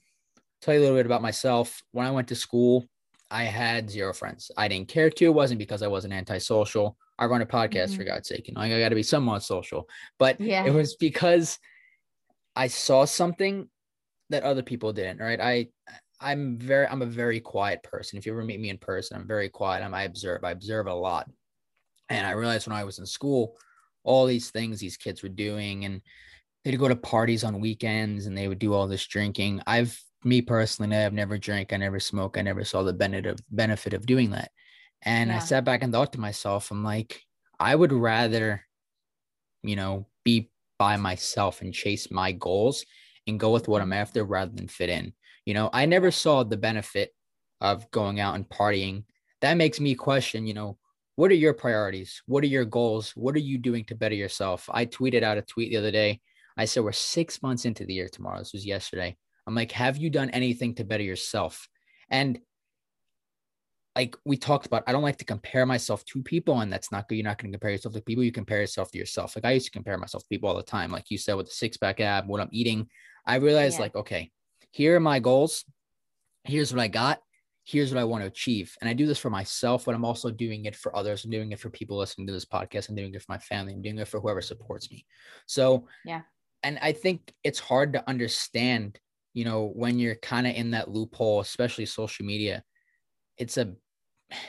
tell 0.62 0.76
you 0.76 0.80
a 0.80 0.84
little 0.84 0.98
bit 0.98 1.08
about 1.08 1.24
myself. 1.24 1.82
When 1.92 2.06
I 2.06 2.12
went 2.12 2.28
to 2.28 2.36
school, 2.36 2.86
I 3.32 3.46
had 3.46 3.90
zero 3.90 4.14
friends. 4.14 4.52
I 4.56 4.68
didn't 4.68 4.90
care 4.90 5.10
to. 5.10 5.26
It 5.26 5.34
wasn't 5.34 5.58
because 5.58 5.82
I 5.82 5.88
wasn't 5.88 6.14
antisocial. 6.14 6.98
I 7.18 7.26
run 7.26 7.42
a 7.42 7.48
podcast 7.48 7.90
mm-hmm. 7.90 7.96
for 7.96 8.04
God's 8.04 8.28
sake. 8.28 8.48
You 8.48 8.54
know, 8.54 8.62
I 8.62 8.80
got 8.80 8.90
to 8.90 8.96
be 8.96 9.02
somewhat 9.02 9.42
social, 9.42 9.90
but 10.20 10.40
yeah. 10.40 10.66
it 10.66 10.74
was 10.74 10.96
because 10.96 11.58
I 12.56 12.68
saw 12.68 13.06
something 13.06 13.70
that 14.34 14.43
other 14.43 14.63
people 14.63 14.91
didn't, 14.91 15.19
right? 15.19 15.39
I 15.39 15.67
I'm 16.19 16.58
very 16.58 16.88
I'm 16.88 17.02
a 17.02 17.08
very 17.08 17.39
quiet 17.39 17.84
person. 17.84 18.17
If 18.17 18.26
you 18.26 18.34
ever 18.34 18.43
meet 18.43 18.60
me 18.60 18.69
in 18.69 18.78
person, 18.78 19.15
I'm 19.15 19.28
very 19.28 19.50
quiet. 19.50 19.84
I'm, 19.84 19.93
I 19.93 20.04
observe. 20.04 20.43
I 20.43 20.52
observe 20.52 20.88
a 20.88 20.93
lot. 20.93 21.30
And 22.10 22.26
I 22.26 22.32
realized 22.32 22.67
when 22.67 22.76
I 22.76 22.84
was 22.84 23.00
in 23.00 23.06
school, 23.06 23.56
all 24.04 24.26
these 24.26 24.52
things 24.52 24.80
these 24.80 24.98
kids 24.98 25.24
were 25.24 25.30
doing 25.30 25.86
and 25.86 26.02
they'd 26.63 26.78
go 26.78 26.88
to 26.88 26.96
parties 26.96 27.43
on 27.43 27.62
weekends 27.62 28.26
and 28.26 28.38
they 28.38 28.48
would 28.48 28.60
do 28.60 28.74
all 28.74 28.88
this 28.88 29.06
drinking. 29.06 29.62
I've 29.67 29.98
me 30.24 30.41
personally, 30.41 30.96
I've 30.96 31.13
never 31.13 31.38
drank, 31.38 31.74
I 31.74 31.78
never 31.78 32.00
smoke, 32.00 32.38
I 32.38 32.41
never 32.41 32.63
saw 32.63 32.84
the 32.84 32.93
benefit 32.93 33.26
of 33.26 33.39
benefit 33.50 33.93
of 33.93 34.06
doing 34.06 34.32
that. 34.32 34.52
And 35.02 35.30
yeah. 35.30 35.38
I 35.38 35.39
sat 35.39 35.65
back 35.65 35.84
and 35.84 35.93
thought 35.93 36.13
to 36.13 36.19
myself, 36.19 36.72
I'm 36.72 36.84
like, 36.84 37.22
I 37.60 37.76
would 37.76 37.91
rather, 37.91 38.65
you 39.62 39.76
know, 39.76 40.08
be 40.24 40.50
by 40.80 40.98
myself 40.98 41.62
and 41.62 41.74
chase 41.74 42.10
my 42.10 42.32
goals 42.32 42.86
and 43.28 43.40
go 43.40 43.52
with 43.52 43.68
what 43.68 43.82
I'm 43.82 43.94
after 43.94 44.24
rather 44.24 44.52
than 44.54 44.68
fit 44.68 44.90
in. 44.90 45.14
You 45.46 45.54
know, 45.54 45.70
I 45.74 45.86
never 45.86 46.12
saw 46.12 46.44
the 46.44 46.58
benefit 46.58 47.12
of 47.62 47.90
going 47.92 48.20
out 48.20 48.36
and 48.36 48.48
partying. 48.48 49.06
That 49.42 49.58
makes 49.58 49.80
me 49.80 49.96
question, 49.96 50.46
you 50.48 50.54
know, 50.54 50.78
what 51.16 51.32
are 51.32 51.36
your 51.36 51.54
priorities? 51.54 52.24
What 52.26 52.44
are 52.44 52.48
your 52.48 52.66
goals? 52.66 53.12
What 53.12 53.36
are 53.36 53.40
you 53.40 53.58
doing 53.58 53.86
to 53.86 53.96
better 53.96 54.16
yourself? 54.16 54.68
I 54.72 54.86
tweeted 54.86 55.24
out 55.24 55.38
a 55.38 55.44
tweet 55.44 55.72
the 55.72 55.78
other 55.78 55.92
day. 55.92 56.22
I 56.58 56.66
said, 56.66 56.84
We're 56.84 56.92
six 56.92 57.42
months 57.44 57.66
into 57.66 57.86
the 57.86 57.94
year 57.94 58.10
tomorrow. 58.10 58.40
This 58.40 58.54
was 58.54 58.66
yesterday. 58.66 59.16
I'm 59.46 59.56
like, 59.56 59.72
Have 59.74 59.98
you 59.98 60.10
done 60.10 60.32
anything 60.32 60.76
to 60.76 60.84
better 60.84 61.04
yourself? 61.04 61.68
And 62.10 62.40
like 63.95 64.15
we 64.25 64.38
talked 64.38 64.65
about, 64.65 64.84
I 64.88 64.91
don't 64.91 65.03
like 65.03 65.17
to 65.17 65.25
compare 65.25 65.65
myself 65.65 66.03
to 66.06 66.23
people, 66.23 66.60
and 66.62 66.73
that's 66.73 66.91
not 66.91 67.08
good. 67.08 67.15
You're 67.15 67.25
not 67.25 67.38
going 67.38 67.51
to 67.51 67.58
compare 67.58 67.71
yourself 67.71 67.93
to 67.93 68.01
people. 68.01 68.23
You 68.23 68.32
compare 68.32 68.60
yourself 68.62 68.91
to 68.91 68.97
yourself. 68.97 69.36
Like 69.36 69.45
I 69.45 69.51
used 69.51 69.67
to 69.67 69.71
compare 69.71 69.97
myself 69.97 70.23
to 70.23 70.29
people 70.29 70.49
all 70.49 70.56
the 70.56 70.63
time. 70.63 70.91
Like 70.91 71.12
you 71.12 71.17
said, 71.17 71.36
with 71.36 71.45
the 71.45 71.53
six 71.53 71.77
pack 71.77 71.99
ab, 71.99 72.27
what 72.27 72.41
I'm 72.41 72.49
eating, 72.51 72.88
I 73.25 73.36
realized, 73.36 73.75
yeah. 73.75 73.82
like, 73.84 73.95
okay, 73.95 74.32
here 74.71 74.95
are 74.95 74.99
my 74.99 75.19
goals. 75.19 75.63
Here's 76.43 76.73
what 76.73 76.82
I 76.82 76.88
got. 76.88 77.19
Here's 77.65 77.93
what 77.93 78.01
I 78.01 78.03
want 78.03 78.23
to 78.23 78.27
achieve. 78.27 78.75
And 78.82 78.89
I 78.89 78.93
do 78.93 79.06
this 79.06 79.19
for 79.19 79.29
myself, 79.29 79.86
but 79.86 79.95
I'm 79.95 80.03
also 80.03 80.32
doing 80.32 80.65
it 80.65 80.75
for 80.75 80.95
others. 80.95 81.23
I'm 81.23 81.32
doing 81.32 81.51
it 81.51 81.60
for 81.60 81.69
people 81.69 81.97
listening 81.97 82.27
to 82.27 82.34
this 82.34 82.45
podcast. 82.45 82.89
I'm 82.89 82.95
doing 82.95 83.13
it 83.13 83.21
for 83.21 83.32
my 83.32 83.38
family. 83.38 83.73
I'm 83.73 83.82
doing 83.82 83.99
it 83.99 84.08
for 84.08 84.19
whoever 84.19 84.41
supports 84.41 84.91
me. 84.91 85.06
So, 85.45 85.88
yeah. 86.03 86.21
And 86.63 86.79
I 86.82 86.91
think 86.91 87.32
it's 87.43 87.60
hard 87.60 87.93
to 87.93 88.10
understand, 88.10 88.99
you 89.34 89.45
know, 89.45 89.71
when 89.75 89.99
you're 89.99 90.15
kind 90.15 90.47
of 90.47 90.56
in 90.56 90.71
that 90.71 90.89
loophole, 90.89 91.39
especially 91.39 91.86
social 91.86 92.25
media. 92.25 92.63
It's 93.38 93.58
a 93.58 93.73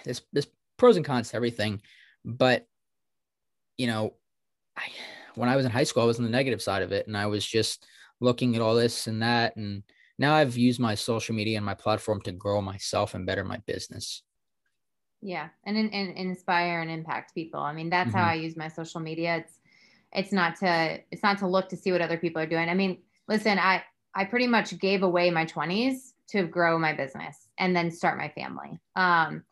there's 0.05 0.23
there's 0.33 0.47
pros 0.77 0.97
and 0.97 1.05
cons 1.05 1.31
to 1.31 1.37
everything, 1.37 1.81
but 2.25 2.67
you 3.77 3.87
know, 3.87 4.15
I 4.77 4.89
when 5.35 5.49
I 5.49 5.57
was 5.57 5.65
in 5.65 5.73
high 5.73 5.85
school, 5.85 6.03
I 6.03 6.07
was 6.07 6.19
on 6.19 6.25
the 6.25 6.31
negative 6.31 6.63
side 6.63 6.83
of 6.83 6.93
it, 6.93 7.07
and 7.07 7.17
I 7.17 7.27
was 7.27 7.45
just 7.45 7.87
looking 8.21 8.55
at 8.55 8.63
all 8.63 8.75
this 8.75 9.07
and 9.07 9.23
that, 9.23 9.57
and 9.57 9.83
now 10.19 10.35
I've 10.35 10.57
used 10.57 10.81
my 10.81 10.95
social 10.95 11.35
media 11.35 11.57
and 11.57 11.67
my 11.67 11.75
platform 11.75 12.21
to 12.23 12.33
grow 12.33 12.61
myself 12.61 13.15
and 13.15 13.27
better 13.27 13.45
my 13.45 13.59
business. 13.67 14.23
Yeah, 15.21 15.49
and 15.65 15.77
and, 15.77 15.93
and 15.93 16.17
inspire 16.17 16.81
and 16.83 16.91
impact 16.91 17.35
people. 17.35 17.61
I 17.61 17.73
mean, 17.73 17.91
that's 17.91 18.11
mm-hmm. 18.11 18.19
how 18.19 18.31
I 18.31 18.35
use 18.35 18.57
my 18.57 18.69
social 18.69 19.01
media. 19.01 19.37
It's 19.37 19.59
it's 20.13 20.33
not 20.33 20.57
to 20.57 21.01
it's 21.11 21.23
not 21.23 21.39
to 21.39 21.47
look 21.47 21.69
to 21.71 21.77
see 21.77 21.93
what 21.93 22.01
other 22.01 22.19
people 22.19 22.41
are 22.41 22.47
doing. 22.47 22.69
I 22.69 22.75
mean, 22.75 22.99
listen, 23.29 23.59
I 23.59 23.83
I 24.15 24.25
pretty 24.25 24.47
much 24.47 24.79
gave 24.79 25.03
away 25.03 25.31
my 25.31 25.45
20s 25.45 26.13
to 26.29 26.45
grow 26.45 26.79
my 26.79 26.93
business 26.93 27.49
and 27.59 27.75
then 27.75 27.91
start 27.91 28.17
my 28.17 28.29
family. 28.29 28.79
Um, 28.97 29.45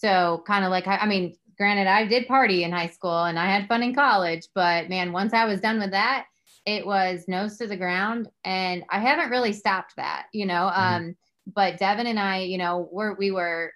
so 0.00 0.42
kind 0.46 0.64
of 0.64 0.70
like, 0.70 0.86
I 0.86 1.06
mean, 1.06 1.36
granted, 1.58 1.86
I 1.86 2.06
did 2.06 2.26
party 2.26 2.64
in 2.64 2.72
high 2.72 2.88
school 2.88 3.24
and 3.24 3.38
I 3.38 3.46
had 3.46 3.68
fun 3.68 3.82
in 3.82 3.94
college, 3.94 4.48
but 4.54 4.88
man, 4.88 5.12
once 5.12 5.34
I 5.34 5.44
was 5.44 5.60
done 5.60 5.78
with 5.78 5.90
that, 5.90 6.24
it 6.64 6.86
was 6.86 7.24
nose 7.28 7.58
to 7.58 7.66
the 7.66 7.76
ground. 7.76 8.28
And 8.44 8.84
I 8.90 8.98
haven't 8.98 9.30
really 9.30 9.52
stopped 9.52 9.96
that, 9.96 10.26
you 10.32 10.46
know. 10.46 10.70
Mm-hmm. 10.72 10.94
Um, 10.94 11.16
but 11.46 11.78
Devin 11.78 12.06
and 12.06 12.18
I, 12.18 12.40
you 12.40 12.56
know, 12.56 12.88
we're 12.90 13.14
we 13.14 13.30
were 13.30 13.72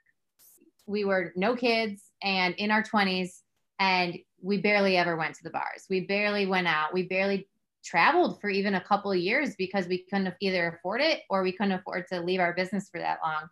we 0.87 1.05
were 1.05 1.33
no 1.37 1.57
kids 1.57 2.03
and 2.23 2.55
in 2.57 2.71
our 2.71 2.83
20s 2.83 3.41
and 3.79 4.19
we 4.43 4.59
barely 4.59 4.97
ever 4.97 5.17
went 5.17 5.35
to 5.35 5.43
the 5.43 5.51
bars. 5.51 5.85
We 5.91 6.01
barely 6.01 6.47
went 6.47 6.67
out. 6.67 6.93
We 6.95 7.05
barely 7.05 7.49
traveled 7.85 8.41
for 8.41 8.49
even 8.49 8.75
a 8.75 8.85
couple 8.85 9.13
of 9.13 9.19
years 9.19 9.55
because 9.57 9.87
we 9.87 10.05
couldn't 10.11 10.35
either 10.41 10.69
afford 10.69 11.01
it 11.01 11.21
or 11.29 11.43
we 11.43 11.53
couldn't 11.53 11.73
afford 11.73 12.07
to 12.09 12.21
leave 12.21 12.41
our 12.41 12.55
business 12.55 12.89
for 12.89 12.99
that 12.99 13.19
long. 13.23 13.49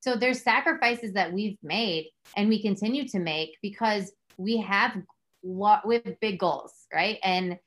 So 0.00 0.16
there's 0.16 0.42
sacrifices 0.42 1.12
that 1.12 1.32
we've 1.32 1.58
made 1.62 2.10
and 2.36 2.48
we 2.48 2.62
continue 2.62 3.06
to 3.08 3.18
make 3.18 3.56
because 3.62 4.12
we 4.36 4.56
have 4.58 4.96
we 5.42 5.94
have 5.94 6.20
big 6.20 6.38
goals, 6.38 6.72
right? 6.92 7.18
And 7.22 7.58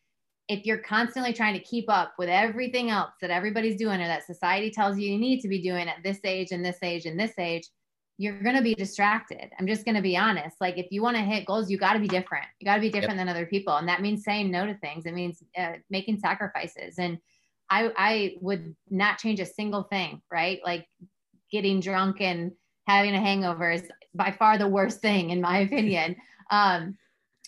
if 0.50 0.66
you're 0.66 0.80
constantly 0.80 1.34
trying 1.34 1.54
to 1.54 1.60
keep 1.60 1.90
up 1.90 2.14
with 2.18 2.30
everything 2.30 2.90
else 2.90 3.12
that 3.22 3.32
everybody's 3.32 3.78
doing 3.78 4.02
or 4.02 4.08
that 4.08 4.26
society 4.26 4.70
tells 4.70 4.98
you 4.98 5.12
you 5.12 5.18
need 5.18 5.40
to 5.42 5.48
be 5.48 5.62
doing 5.62 5.88
at 5.88 6.04
this 6.04 6.20
age 6.24 6.52
and 6.52 6.66
this 6.66 6.78
age 6.84 7.06
and 7.06 7.20
this 7.20 7.34
age, 7.40 7.68
you're 8.18 8.42
going 8.44 8.56
to 8.56 8.62
be 8.62 8.76
distracted. 8.76 9.50
I'm 9.58 9.66
just 9.66 9.86
going 9.86 9.96
to 9.96 10.02
be 10.02 10.18
honest. 10.18 10.58
Like 10.60 10.78
if 10.78 10.88
you 10.92 11.02
want 11.02 11.18
to 11.18 11.24
hit 11.24 11.46
goals, 11.46 11.70
you 11.70 11.78
got 11.78 11.94
to 11.94 12.00
be 12.00 12.08
different. 12.08 12.46
You 12.60 12.66
got 12.66 12.76
to 12.76 12.82
be 12.82 12.90
different 12.90 13.18
yep. 13.18 13.26
than 13.26 13.30
other 13.30 13.46
people. 13.46 13.76
And 13.78 13.88
that 13.88 14.02
means 14.02 14.24
saying 14.24 14.52
no 14.52 14.66
to 14.66 14.76
things. 14.76 15.06
It 15.06 15.14
means 15.14 15.42
uh, 15.58 15.74
making 15.90 16.20
sacrifices. 16.20 17.00
And 17.00 17.18
I, 17.70 17.92
I 17.98 18.36
would 18.42 18.76
not 18.90 19.18
change 19.18 19.40
a 19.40 19.46
single 19.46 19.84
thing, 19.84 20.22
right? 20.32 20.60
Like 20.64 20.86
getting 21.54 21.80
drunk 21.80 22.20
and 22.20 22.52
having 22.88 23.16
a 23.16 23.22
hangover 23.22 23.72
is 23.72 23.84
by 24.14 24.32
far 24.32 24.58
the 24.58 24.68
worst 24.68 25.00
thing 25.00 25.30
in 25.30 25.40
my 25.40 25.60
opinion. 25.60 26.18
Um, 26.52 26.98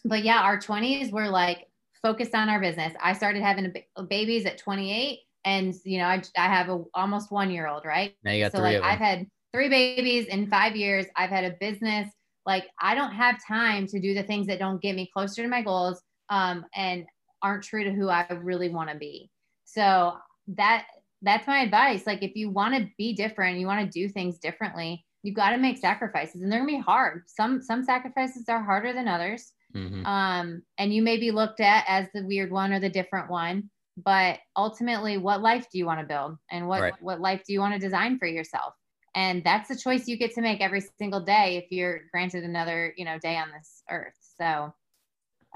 but 0.05 0.23
yeah, 0.23 0.39
our 0.39 0.57
20s 0.57 1.11
were 1.11 1.27
like 1.27 1.67
focused 2.01 2.33
on 2.33 2.49
our 2.49 2.59
business. 2.59 2.93
I 3.03 3.13
started 3.13 3.43
having 3.43 3.71
a, 3.97 4.03
babies 4.03 4.45
at 4.45 4.57
28 4.57 5.19
and 5.43 5.75
you 5.83 5.99
know, 5.99 6.05
I, 6.05 6.23
I 6.37 6.47
have 6.47 6.69
a 6.69 6.83
almost 6.93 7.31
one 7.31 7.51
year 7.51 7.67
old, 7.67 7.83
right? 7.85 8.15
Now 8.23 8.31
you 8.31 8.43
got 8.45 8.53
so 8.53 8.59
three 8.59 8.79
like 8.79 8.83
I've 8.83 8.99
had 8.99 9.27
three 9.53 9.69
babies 9.69 10.27
in 10.27 10.49
five 10.49 10.75
years. 10.75 11.05
I've 11.17 11.29
had 11.29 11.43
a 11.43 11.55
business. 11.59 12.09
Like 12.45 12.65
I 12.81 12.95
don't 12.95 13.11
have 13.11 13.35
time 13.45 13.85
to 13.87 13.99
do 13.99 14.15
the 14.15 14.23
things 14.23 14.47
that 14.47 14.59
don't 14.59 14.81
get 14.81 14.95
me 14.95 15.09
closer 15.13 15.43
to 15.43 15.49
my 15.49 15.61
goals 15.61 16.01
um, 16.29 16.65
and 16.73 17.05
aren't 17.43 17.63
true 17.63 17.83
to 17.83 17.91
who 17.91 18.09
I 18.09 18.25
really 18.41 18.69
want 18.69 18.89
to 18.89 18.95
be. 18.95 19.29
So 19.65 20.13
that 20.55 20.87
that's 21.25 21.47
my 21.47 21.59
advice. 21.59 22.05
Like 22.05 22.23
if 22.23 22.35
you 22.35 22.49
want 22.49 22.75
to 22.75 22.87
be 22.97 23.13
different, 23.13 23.57
you 23.57 23.67
want 23.67 23.91
to 23.91 23.99
do 23.99 24.07
things 24.07 24.37
differently, 24.37 25.03
you've 25.23 25.35
got 25.35 25.49
to 25.49 25.57
make 25.57 25.77
sacrifices 25.77 26.41
and 26.41 26.51
they're 26.51 26.59
gonna 26.59 26.71
be 26.71 26.79
hard. 26.79 27.23
Some 27.27 27.61
some 27.61 27.83
sacrifices 27.83 28.47
are 28.47 28.63
harder 28.63 28.93
than 28.93 29.07
others. 29.07 29.51
Mm-hmm. 29.75 30.05
Um, 30.05 30.61
and 30.77 30.93
you 30.93 31.01
may 31.01 31.17
be 31.17 31.31
looked 31.31 31.59
at 31.59 31.83
as 31.87 32.07
the 32.13 32.23
weird 32.23 32.51
one 32.51 32.71
or 32.71 32.79
the 32.79 32.89
different 32.89 33.29
one, 33.29 33.69
but 33.97 34.39
ultimately 34.55 35.17
what 35.17 35.41
life 35.41 35.65
do 35.71 35.79
you 35.79 35.85
want 35.85 35.99
to 35.99 36.05
build 36.05 36.37
and 36.51 36.67
what 36.67 36.81
right. 36.81 36.93
what 37.01 37.19
life 37.19 37.41
do 37.45 37.53
you 37.53 37.59
want 37.59 37.73
to 37.73 37.79
design 37.79 38.19
for 38.19 38.27
yourself? 38.27 38.73
And 39.15 39.43
that's 39.43 39.69
the 39.69 39.77
choice 39.77 40.07
you 40.07 40.17
get 40.17 40.33
to 40.35 40.41
make 40.41 40.61
every 40.61 40.83
single 40.99 41.21
day 41.21 41.57
if 41.57 41.71
you're 41.71 42.01
granted 42.11 42.43
another, 42.43 42.93
you 42.95 43.05
know, 43.05 43.17
day 43.17 43.37
on 43.37 43.47
this 43.51 43.81
earth. 43.89 44.13
So 44.39 44.73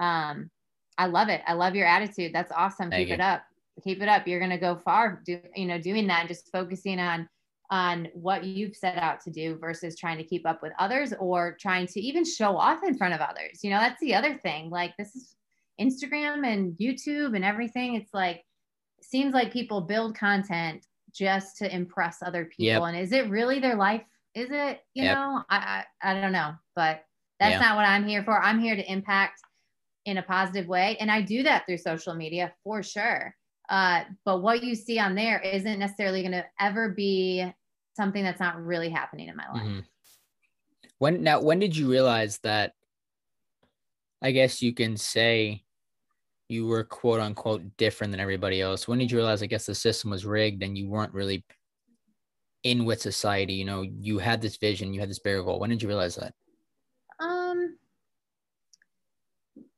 um 0.02 0.50
I 0.98 1.06
love 1.06 1.30
it. 1.30 1.42
I 1.48 1.54
love 1.54 1.76
your 1.76 1.88
attitude. 1.88 2.34
That's 2.34 2.52
awesome. 2.52 2.90
Thank 2.90 3.08
Keep 3.08 3.08
you. 3.10 3.14
it 3.16 3.22
up 3.22 3.44
keep 3.82 4.02
it 4.02 4.10
up. 4.10 4.28
You're 4.28 4.40
going 4.40 4.52
to 4.52 4.58
go 4.58 4.76
far, 4.84 5.22
do, 5.26 5.40
you 5.56 5.66
know, 5.66 5.80
doing 5.80 6.08
that 6.08 6.22
and 6.22 6.30
just 6.30 6.52
focusing 6.52 7.00
on 7.00 7.28
on 7.72 8.08
what 8.14 8.44
you've 8.44 8.76
set 8.76 8.98
out 8.98 9.22
to 9.22 9.30
do 9.30 9.56
versus 9.58 9.96
trying 9.96 10.18
to 10.18 10.24
keep 10.24 10.48
up 10.48 10.62
with 10.64 10.74
others 10.80 11.14
or 11.20 11.56
trying 11.60 11.86
to 11.86 12.02
even 12.02 12.26
show 12.26 12.58
off 12.58 12.84
in 12.84 12.98
front 12.98 13.14
of 13.14 13.22
others. 13.22 13.64
You 13.64 13.70
know, 13.70 13.80
that's 13.80 14.02
the 14.02 14.16
other 14.16 14.38
thing. 14.40 14.72
Like 14.72 14.96
this 14.98 15.16
is 15.16 15.36
Instagram 15.80 16.48
and 16.48 16.74
YouTube 16.78 17.36
and 17.36 17.46
everything. 17.46 17.94
It's 17.94 18.14
like 18.14 18.44
seems 19.02 19.34
like 19.34 19.54
people 19.54 19.82
build 19.82 20.18
content 20.18 20.86
just 21.14 21.58
to 21.58 21.74
impress 21.74 22.18
other 22.24 22.46
people. 22.46 22.66
Yep. 22.66 22.82
And 22.82 22.98
is 22.98 23.12
it 23.12 23.30
really 23.30 23.60
their 23.60 23.76
life? 23.76 24.04
Is 24.36 24.50
it, 24.52 24.82
you 24.94 25.04
yep. 25.04 25.18
know, 25.18 25.44
I, 25.50 25.84
I, 26.02 26.12
I 26.12 26.22
don't 26.22 26.32
know, 26.32 26.54
but 26.76 27.04
that's 27.40 27.54
yeah. 27.54 27.60
not 27.60 27.76
what 27.76 27.86
I'm 27.86 28.08
here 28.08 28.24
for. 28.24 28.42
I'm 28.42 28.60
here 28.60 28.76
to 28.76 28.92
impact 28.92 29.42
in 30.06 30.18
a 30.18 30.24
positive 30.24 30.68
way. 30.68 30.98
And 31.00 31.12
I 31.12 31.22
do 31.22 31.44
that 31.44 31.66
through 31.66 31.78
social 31.78 32.14
media 32.14 32.54
for 32.64 32.84
sure. 32.84 33.36
Uh, 33.70 34.04
but 34.26 34.42
what 34.42 34.64
you 34.64 34.76
see 34.76 35.00
on 35.00 35.16
there 35.16 35.40
isn't 35.40 35.80
necessarily 35.80 36.22
going 36.22 36.32
to 36.32 36.46
ever 36.60 36.90
be 36.90 37.46
something 37.96 38.24
that's 38.24 38.40
not 38.40 38.64
really 38.64 38.90
happening 38.90 39.28
in 39.28 39.36
my 39.36 39.48
life. 39.54 39.64
Mm-hmm. 39.64 39.80
When 40.98 41.24
now, 41.24 41.42
when 41.42 41.60
did 41.60 41.78
you 41.78 41.90
realize 41.90 42.40
that? 42.40 42.74
I 44.22 44.32
guess 44.32 44.62
you 44.62 44.74
can 44.74 44.98
say 44.98 45.64
you 46.50 46.66
were 46.66 46.84
quote 46.84 47.22
unquote 47.22 47.62
different 47.78 48.12
than 48.12 48.20
everybody 48.20 48.60
else. 48.60 48.88
When 48.88 49.00
did 49.00 49.12
you 49.12 49.18
realize? 49.18 49.44
I 49.44 49.46
guess 49.46 49.66
the 49.66 49.76
system 49.76 50.10
was 50.10 50.26
rigged 50.26 50.64
and 50.64 50.78
you 50.78 50.90
weren't 50.90 51.14
really 51.14 51.46
in 52.64 52.86
with 52.86 53.02
society. 53.02 53.54
You 53.54 53.66
know, 53.66 53.84
you 53.84 54.18
had 54.18 54.42
this 54.42 54.58
vision, 54.58 54.94
you 54.94 55.00
had 55.00 55.10
this 55.10 55.20
bigger 55.20 55.44
goal. 55.44 55.60
When 55.60 55.70
did 55.70 55.82
you 55.82 55.88
realize 55.88 56.16
that? 56.16 56.34
Um, 57.20 57.78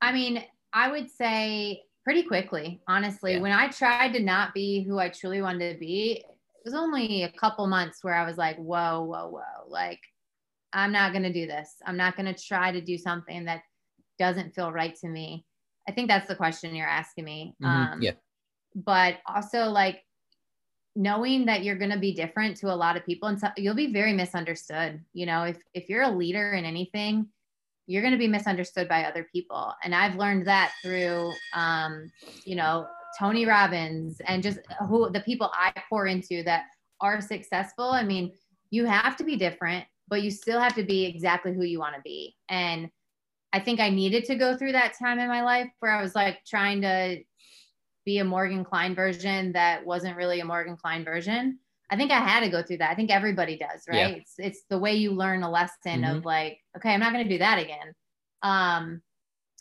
I 0.02 0.12
mean, 0.12 0.44
I 0.74 0.90
would 0.90 1.12
say 1.12 1.84
pretty 2.04 2.24
quickly, 2.24 2.82
honestly. 2.88 3.34
Yeah. 3.34 3.42
When 3.42 3.52
I 3.52 3.68
tried 3.70 4.14
to 4.14 4.22
not 4.22 4.54
be 4.54 4.84
who 4.84 5.00
I 5.00 5.10
truly 5.10 5.42
wanted 5.42 5.74
to 5.74 5.80
be, 5.80 6.24
it 6.24 6.66
was 6.66 6.74
only 6.74 7.24
a 7.24 7.32
couple 7.32 7.68
months 7.68 8.04
where 8.04 8.16
I 8.16 8.26
was 8.26 8.38
like, 8.38 8.58
whoa, 8.58 9.04
whoa, 9.04 9.30
whoa. 9.30 9.68
Like, 9.68 10.00
I'm 10.74 10.92
not 10.92 11.12
going 11.12 11.24
to 11.24 11.34
do 11.34 11.48
this. 11.48 11.76
I'm 11.86 11.98
not 11.98 12.16
going 12.16 12.34
to 12.34 12.40
try 12.40 12.72
to 12.72 12.82
do 12.82 12.98
something 12.98 13.46
that 13.46 13.64
doesn't 14.20 14.56
feel 14.56 14.72
right 14.72 14.96
to 14.98 15.08
me. 15.08 15.46
I 15.88 15.92
think 15.92 16.08
that's 16.08 16.28
the 16.28 16.36
question 16.36 16.76
you're 16.76 16.88
asking 16.88 17.26
me. 17.26 17.56
Mm-hmm. 17.62 17.94
Um, 17.94 18.02
yeah. 18.02 18.14
But 18.76 19.18
also, 19.28 19.66
like, 19.66 20.04
knowing 20.96 21.46
that 21.46 21.64
you're 21.64 21.78
going 21.78 21.92
to 21.92 22.00
be 22.00 22.14
different 22.14 22.58
to 22.58 22.72
a 22.72 22.76
lot 22.76 22.98
of 22.98 23.06
people 23.06 23.30
and 23.30 23.40
so 23.40 23.48
you'll 23.56 23.74
be 23.74 23.94
very 23.94 24.12
misunderstood 24.12 25.00
you 25.14 25.26
know 25.26 25.44
if 25.44 25.58
if 25.74 25.88
you're 25.88 26.02
a 26.02 26.12
leader 26.12 26.52
in 26.52 26.66
anything 26.66 27.26
you're 27.92 28.02
going 28.02 28.14
to 28.14 28.18
be 28.18 28.28
misunderstood 28.28 28.88
by 28.88 29.04
other 29.04 29.28
people. 29.32 29.74
And 29.84 29.94
i've 29.94 30.16
learned 30.16 30.48
that 30.48 30.72
through 30.84 31.32
um 31.54 32.12
you 32.46 32.56
know 32.56 32.88
tony 33.20 33.46
robbins 33.46 34.22
and 34.26 34.42
just 34.42 34.60
who 34.88 35.10
the 35.12 35.20
people 35.22 35.52
i 35.54 35.74
pour 35.90 36.08
into 36.08 36.44
that 36.44 36.66
are 37.02 37.20
successful. 37.20 37.90
I 37.92 38.04
mean 38.04 38.32
you 38.70 38.86
have 38.86 39.18
to 39.18 39.24
be 39.24 39.36
different 39.36 39.86
but 40.08 40.24
you 40.24 40.32
still 40.32 40.60
have 40.60 40.76
to 40.76 40.84
be 40.84 41.06
exactly 41.06 41.54
who 41.54 41.64
you 41.64 41.80
want 41.80 41.96
to 41.96 42.02
be. 42.02 42.36
And 42.50 42.90
i 43.54 43.60
think 43.60 43.80
i 43.80 43.90
needed 43.90 44.26
to 44.26 44.36
go 44.36 44.56
through 44.56 44.72
that 44.74 44.98
time 44.98 45.20
in 45.20 45.28
my 45.28 45.44
life 45.44 45.70
where 45.80 45.92
i 45.92 46.02
was 46.02 46.16
like 46.16 46.40
trying 46.46 46.82
to 46.82 47.22
be 48.06 48.20
a 48.20 48.24
Morgan 48.24 48.64
Kline 48.64 48.96
version 48.96 49.52
that 49.54 49.86
wasn't 49.86 50.18
really 50.18 50.40
a 50.40 50.46
Morgan 50.46 50.78
Kline 50.78 51.04
version. 51.04 51.60
I 51.92 51.98
think 51.98 52.12
I 52.12 52.20
had 52.20 52.40
to 52.40 52.50
go 52.50 52.64
through 52.64 52.78
that. 52.78 52.90
I 52.90 52.96
think 52.96 53.12
everybody 53.12 53.58
does, 53.58 53.84
right? 53.88 53.98
Yeah. 53.98 54.08
It's 54.16 54.36
it's 54.38 54.64
the 54.70 54.80
way 54.80 54.96
you 54.96 55.12
learn 55.12 55.44
a 55.44 55.52
lesson 55.52 56.02
mm-hmm. 56.02 56.18
of 56.18 56.26
like, 56.26 56.60
okay, 56.78 56.94
I'm 56.94 57.02
not 57.02 57.12
going 57.12 57.26
to 57.26 57.30
do 57.30 57.40
that 57.40 57.60
again. 57.60 57.94
Um, 58.42 59.02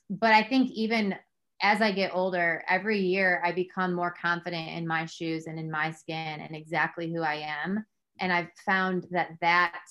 but 0.08 0.32
I 0.32 0.44
think 0.44 0.70
even 0.70 1.16
as 1.62 1.82
I 1.82 1.92
get 1.92 2.12
older, 2.14 2.64
every 2.68 3.00
year 3.00 3.42
I 3.44 3.52
become 3.52 3.92
more 3.92 4.14
confident 4.20 4.68
in 4.70 4.86
my 4.86 5.06
shoes 5.06 5.46
and 5.46 5.58
in 5.58 5.70
my 5.70 5.90
skin 5.90 6.40
and 6.40 6.54
exactly 6.56 7.12
who 7.12 7.22
I 7.22 7.46
am. 7.64 7.84
And 8.20 8.32
I've 8.32 8.50
found 8.64 9.06
that 9.10 9.30
that 9.40 9.82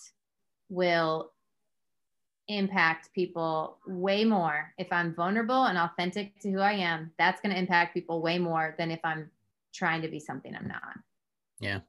will 0.69 1.31
impact 2.47 3.13
people 3.13 3.77
way 3.85 4.25
more 4.25 4.73
if 4.77 4.87
I'm 4.91 5.13
vulnerable 5.13 5.65
and 5.65 5.77
authentic 5.77 6.39
to 6.41 6.51
who 6.51 6.59
I 6.59 6.73
am. 6.73 7.11
That's 7.19 7.41
going 7.41 7.53
to 7.53 7.59
impact 7.59 7.93
people 7.93 8.21
way 8.21 8.39
more 8.39 8.75
than 8.77 8.91
if 8.91 8.99
I'm 9.03 9.29
trying 9.73 10.01
to 10.01 10.07
be 10.07 10.19
something 10.19 10.55
I'm 10.55 10.67
not. 10.67 10.97
Yeah. 11.59 11.79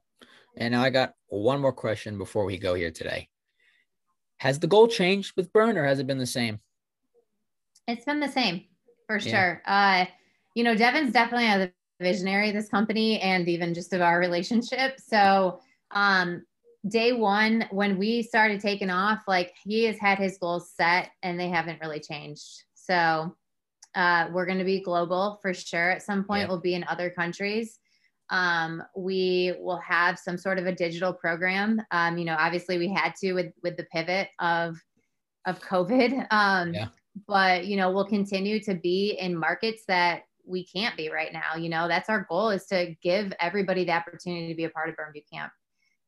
And 0.57 0.73
now 0.73 0.83
I 0.83 0.89
got 0.89 1.13
one 1.27 1.61
more 1.61 1.73
question 1.73 2.17
before 2.17 2.45
we 2.45 2.57
go 2.57 2.73
here 2.73 2.91
today. 2.91 3.29
Has 4.37 4.59
the 4.59 4.67
goal 4.67 4.87
changed 4.87 5.33
with 5.37 5.53
Burn 5.53 5.77
or 5.77 5.85
has 5.85 5.99
it 5.99 6.07
been 6.07 6.17
the 6.17 6.25
same? 6.25 6.59
It's 7.87 8.05
been 8.05 8.19
the 8.19 8.27
same 8.27 8.65
for 9.07 9.17
yeah. 9.17 9.31
sure. 9.31 9.61
Uh, 9.65 10.05
you 10.55 10.63
know, 10.63 10.75
Devin's 10.75 11.13
definitely 11.13 11.47
a 11.47 11.71
visionary 12.01 12.49
of 12.49 12.55
this 12.55 12.69
company 12.69 13.19
and 13.21 13.47
even 13.47 13.73
just 13.73 13.93
of 13.93 14.01
our 14.01 14.19
relationship. 14.19 14.99
So 14.99 15.59
um, 15.91 16.43
day 16.87 17.13
one 17.13 17.65
when 17.69 17.97
we 17.97 18.23
started 18.23 18.59
taking 18.59 18.89
off 18.89 19.21
like 19.27 19.53
he 19.63 19.83
has 19.83 19.99
had 19.99 20.17
his 20.17 20.37
goals 20.39 20.71
set 20.75 21.11
and 21.21 21.39
they 21.39 21.49
haven't 21.49 21.79
really 21.79 21.99
changed 21.99 22.63
so 22.73 23.35
uh, 23.93 24.27
we're 24.31 24.45
going 24.45 24.57
to 24.57 24.63
be 24.63 24.81
global 24.81 25.37
for 25.41 25.53
sure 25.53 25.91
at 25.91 26.01
some 26.01 26.23
point 26.23 26.41
yeah. 26.41 26.47
we'll 26.47 26.59
be 26.59 26.73
in 26.73 26.83
other 26.85 27.09
countries 27.09 27.77
um, 28.31 28.81
we 28.95 29.53
will 29.59 29.79
have 29.79 30.17
some 30.17 30.37
sort 30.37 30.57
of 30.57 30.65
a 30.65 30.71
digital 30.73 31.13
program 31.13 31.81
um, 31.91 32.17
you 32.17 32.25
know 32.25 32.35
obviously 32.39 32.77
we 32.77 32.89
had 32.89 33.13
to 33.15 33.33
with 33.33 33.51
with 33.63 33.77
the 33.77 33.85
pivot 33.85 34.29
of 34.39 34.77
of 35.45 35.59
covid 35.59 36.25
um, 36.31 36.73
yeah. 36.73 36.87
but 37.27 37.65
you 37.65 37.77
know 37.77 37.91
we'll 37.91 38.05
continue 38.05 38.59
to 38.59 38.73
be 38.73 39.17
in 39.19 39.37
markets 39.37 39.83
that 39.87 40.23
we 40.45 40.65
can't 40.65 40.97
be 40.97 41.09
right 41.09 41.33
now 41.33 41.55
you 41.55 41.69
know 41.69 41.87
that's 41.87 42.09
our 42.09 42.25
goal 42.29 42.49
is 42.49 42.65
to 42.65 42.95
give 43.03 43.31
everybody 43.39 43.85
the 43.85 43.91
opportunity 43.91 44.47
to 44.47 44.55
be 44.55 44.63
a 44.63 44.69
part 44.69 44.89
of 44.89 44.95
burn 44.95 45.11
boot 45.13 45.23
camp 45.31 45.51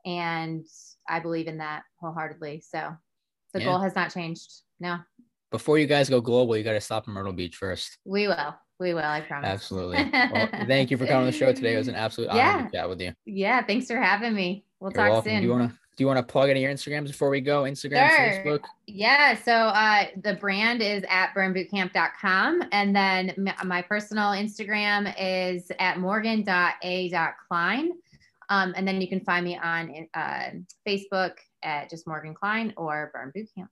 and 0.05 0.65
I 1.07 1.19
believe 1.19 1.47
in 1.47 1.57
that 1.57 1.83
wholeheartedly. 1.99 2.63
So 2.67 2.95
the 3.53 3.59
yeah. 3.59 3.65
goal 3.65 3.79
has 3.79 3.95
not 3.95 4.13
changed. 4.13 4.61
No. 4.79 4.97
Before 5.51 5.77
you 5.77 5.85
guys 5.85 6.09
go 6.09 6.19
global, 6.19 6.57
you 6.57 6.63
got 6.63 6.73
to 6.73 6.81
stop 6.81 7.07
in 7.07 7.13
Myrtle 7.13 7.33
Beach 7.33 7.55
first. 7.55 7.97
We 8.05 8.27
will. 8.27 8.55
We 8.79 8.93
will. 8.93 9.03
I 9.03 9.21
promise. 9.21 9.49
Absolutely. 9.49 10.09
Well, 10.11 10.49
thank 10.67 10.91
you 10.91 10.97
for 10.97 11.05
coming 11.05 11.21
on 11.21 11.25
the 11.25 11.31
show 11.31 11.53
today. 11.53 11.75
It 11.75 11.77
was 11.77 11.87
an 11.87 11.95
absolute 12.05 12.29
honor 12.29 12.39
yeah. 12.39 12.65
to 12.65 12.71
chat 12.71 12.89
with 12.89 13.01
you. 13.01 13.13
Yeah. 13.25 13.63
Thanks 13.63 13.87
for 13.87 13.97
having 13.97 14.33
me. 14.33 14.65
We'll 14.79 14.91
You're 14.91 15.03
talk 15.03 15.11
welcome. 15.11 15.31
soon. 15.31 15.41
Do 15.41 15.47
you 15.47 15.51
want 15.53 15.71
to? 15.71 15.77
Do 15.95 16.03
you 16.03 16.07
want 16.07 16.17
to 16.17 16.23
plug 16.23 16.49
any 16.49 16.63
of 16.63 16.63
your 16.63 16.73
Instagrams 16.73 17.07
before 17.07 17.29
we 17.29 17.39
go? 17.39 17.63
Instagram, 17.63 18.09
sure. 18.09 18.43
Facebook? 18.43 18.63
Yeah. 18.87 19.35
So 19.35 19.51
uh, 19.51 20.05
the 20.23 20.33
brand 20.33 20.81
is 20.81 21.03
at 21.07 21.35
burnbootcamp.com. 21.35 22.63
And 22.71 22.95
then 22.95 23.53
my 23.63 23.83
personal 23.83 24.31
Instagram 24.31 25.13
is 25.19 25.71
at 25.77 25.99
morgan.a.kline. 25.99 27.91
Um, 28.49 28.73
and 28.75 28.87
then 28.87 29.01
you 29.01 29.07
can 29.07 29.19
find 29.21 29.45
me 29.45 29.57
on 29.57 30.07
uh, 30.15 30.49
Facebook 30.87 31.33
at 31.61 31.91
just 31.91 32.07
Morgan 32.07 32.33
Kline 32.33 32.73
or 32.75 33.11
Burn 33.13 33.31
Bootcamp. 33.35 33.67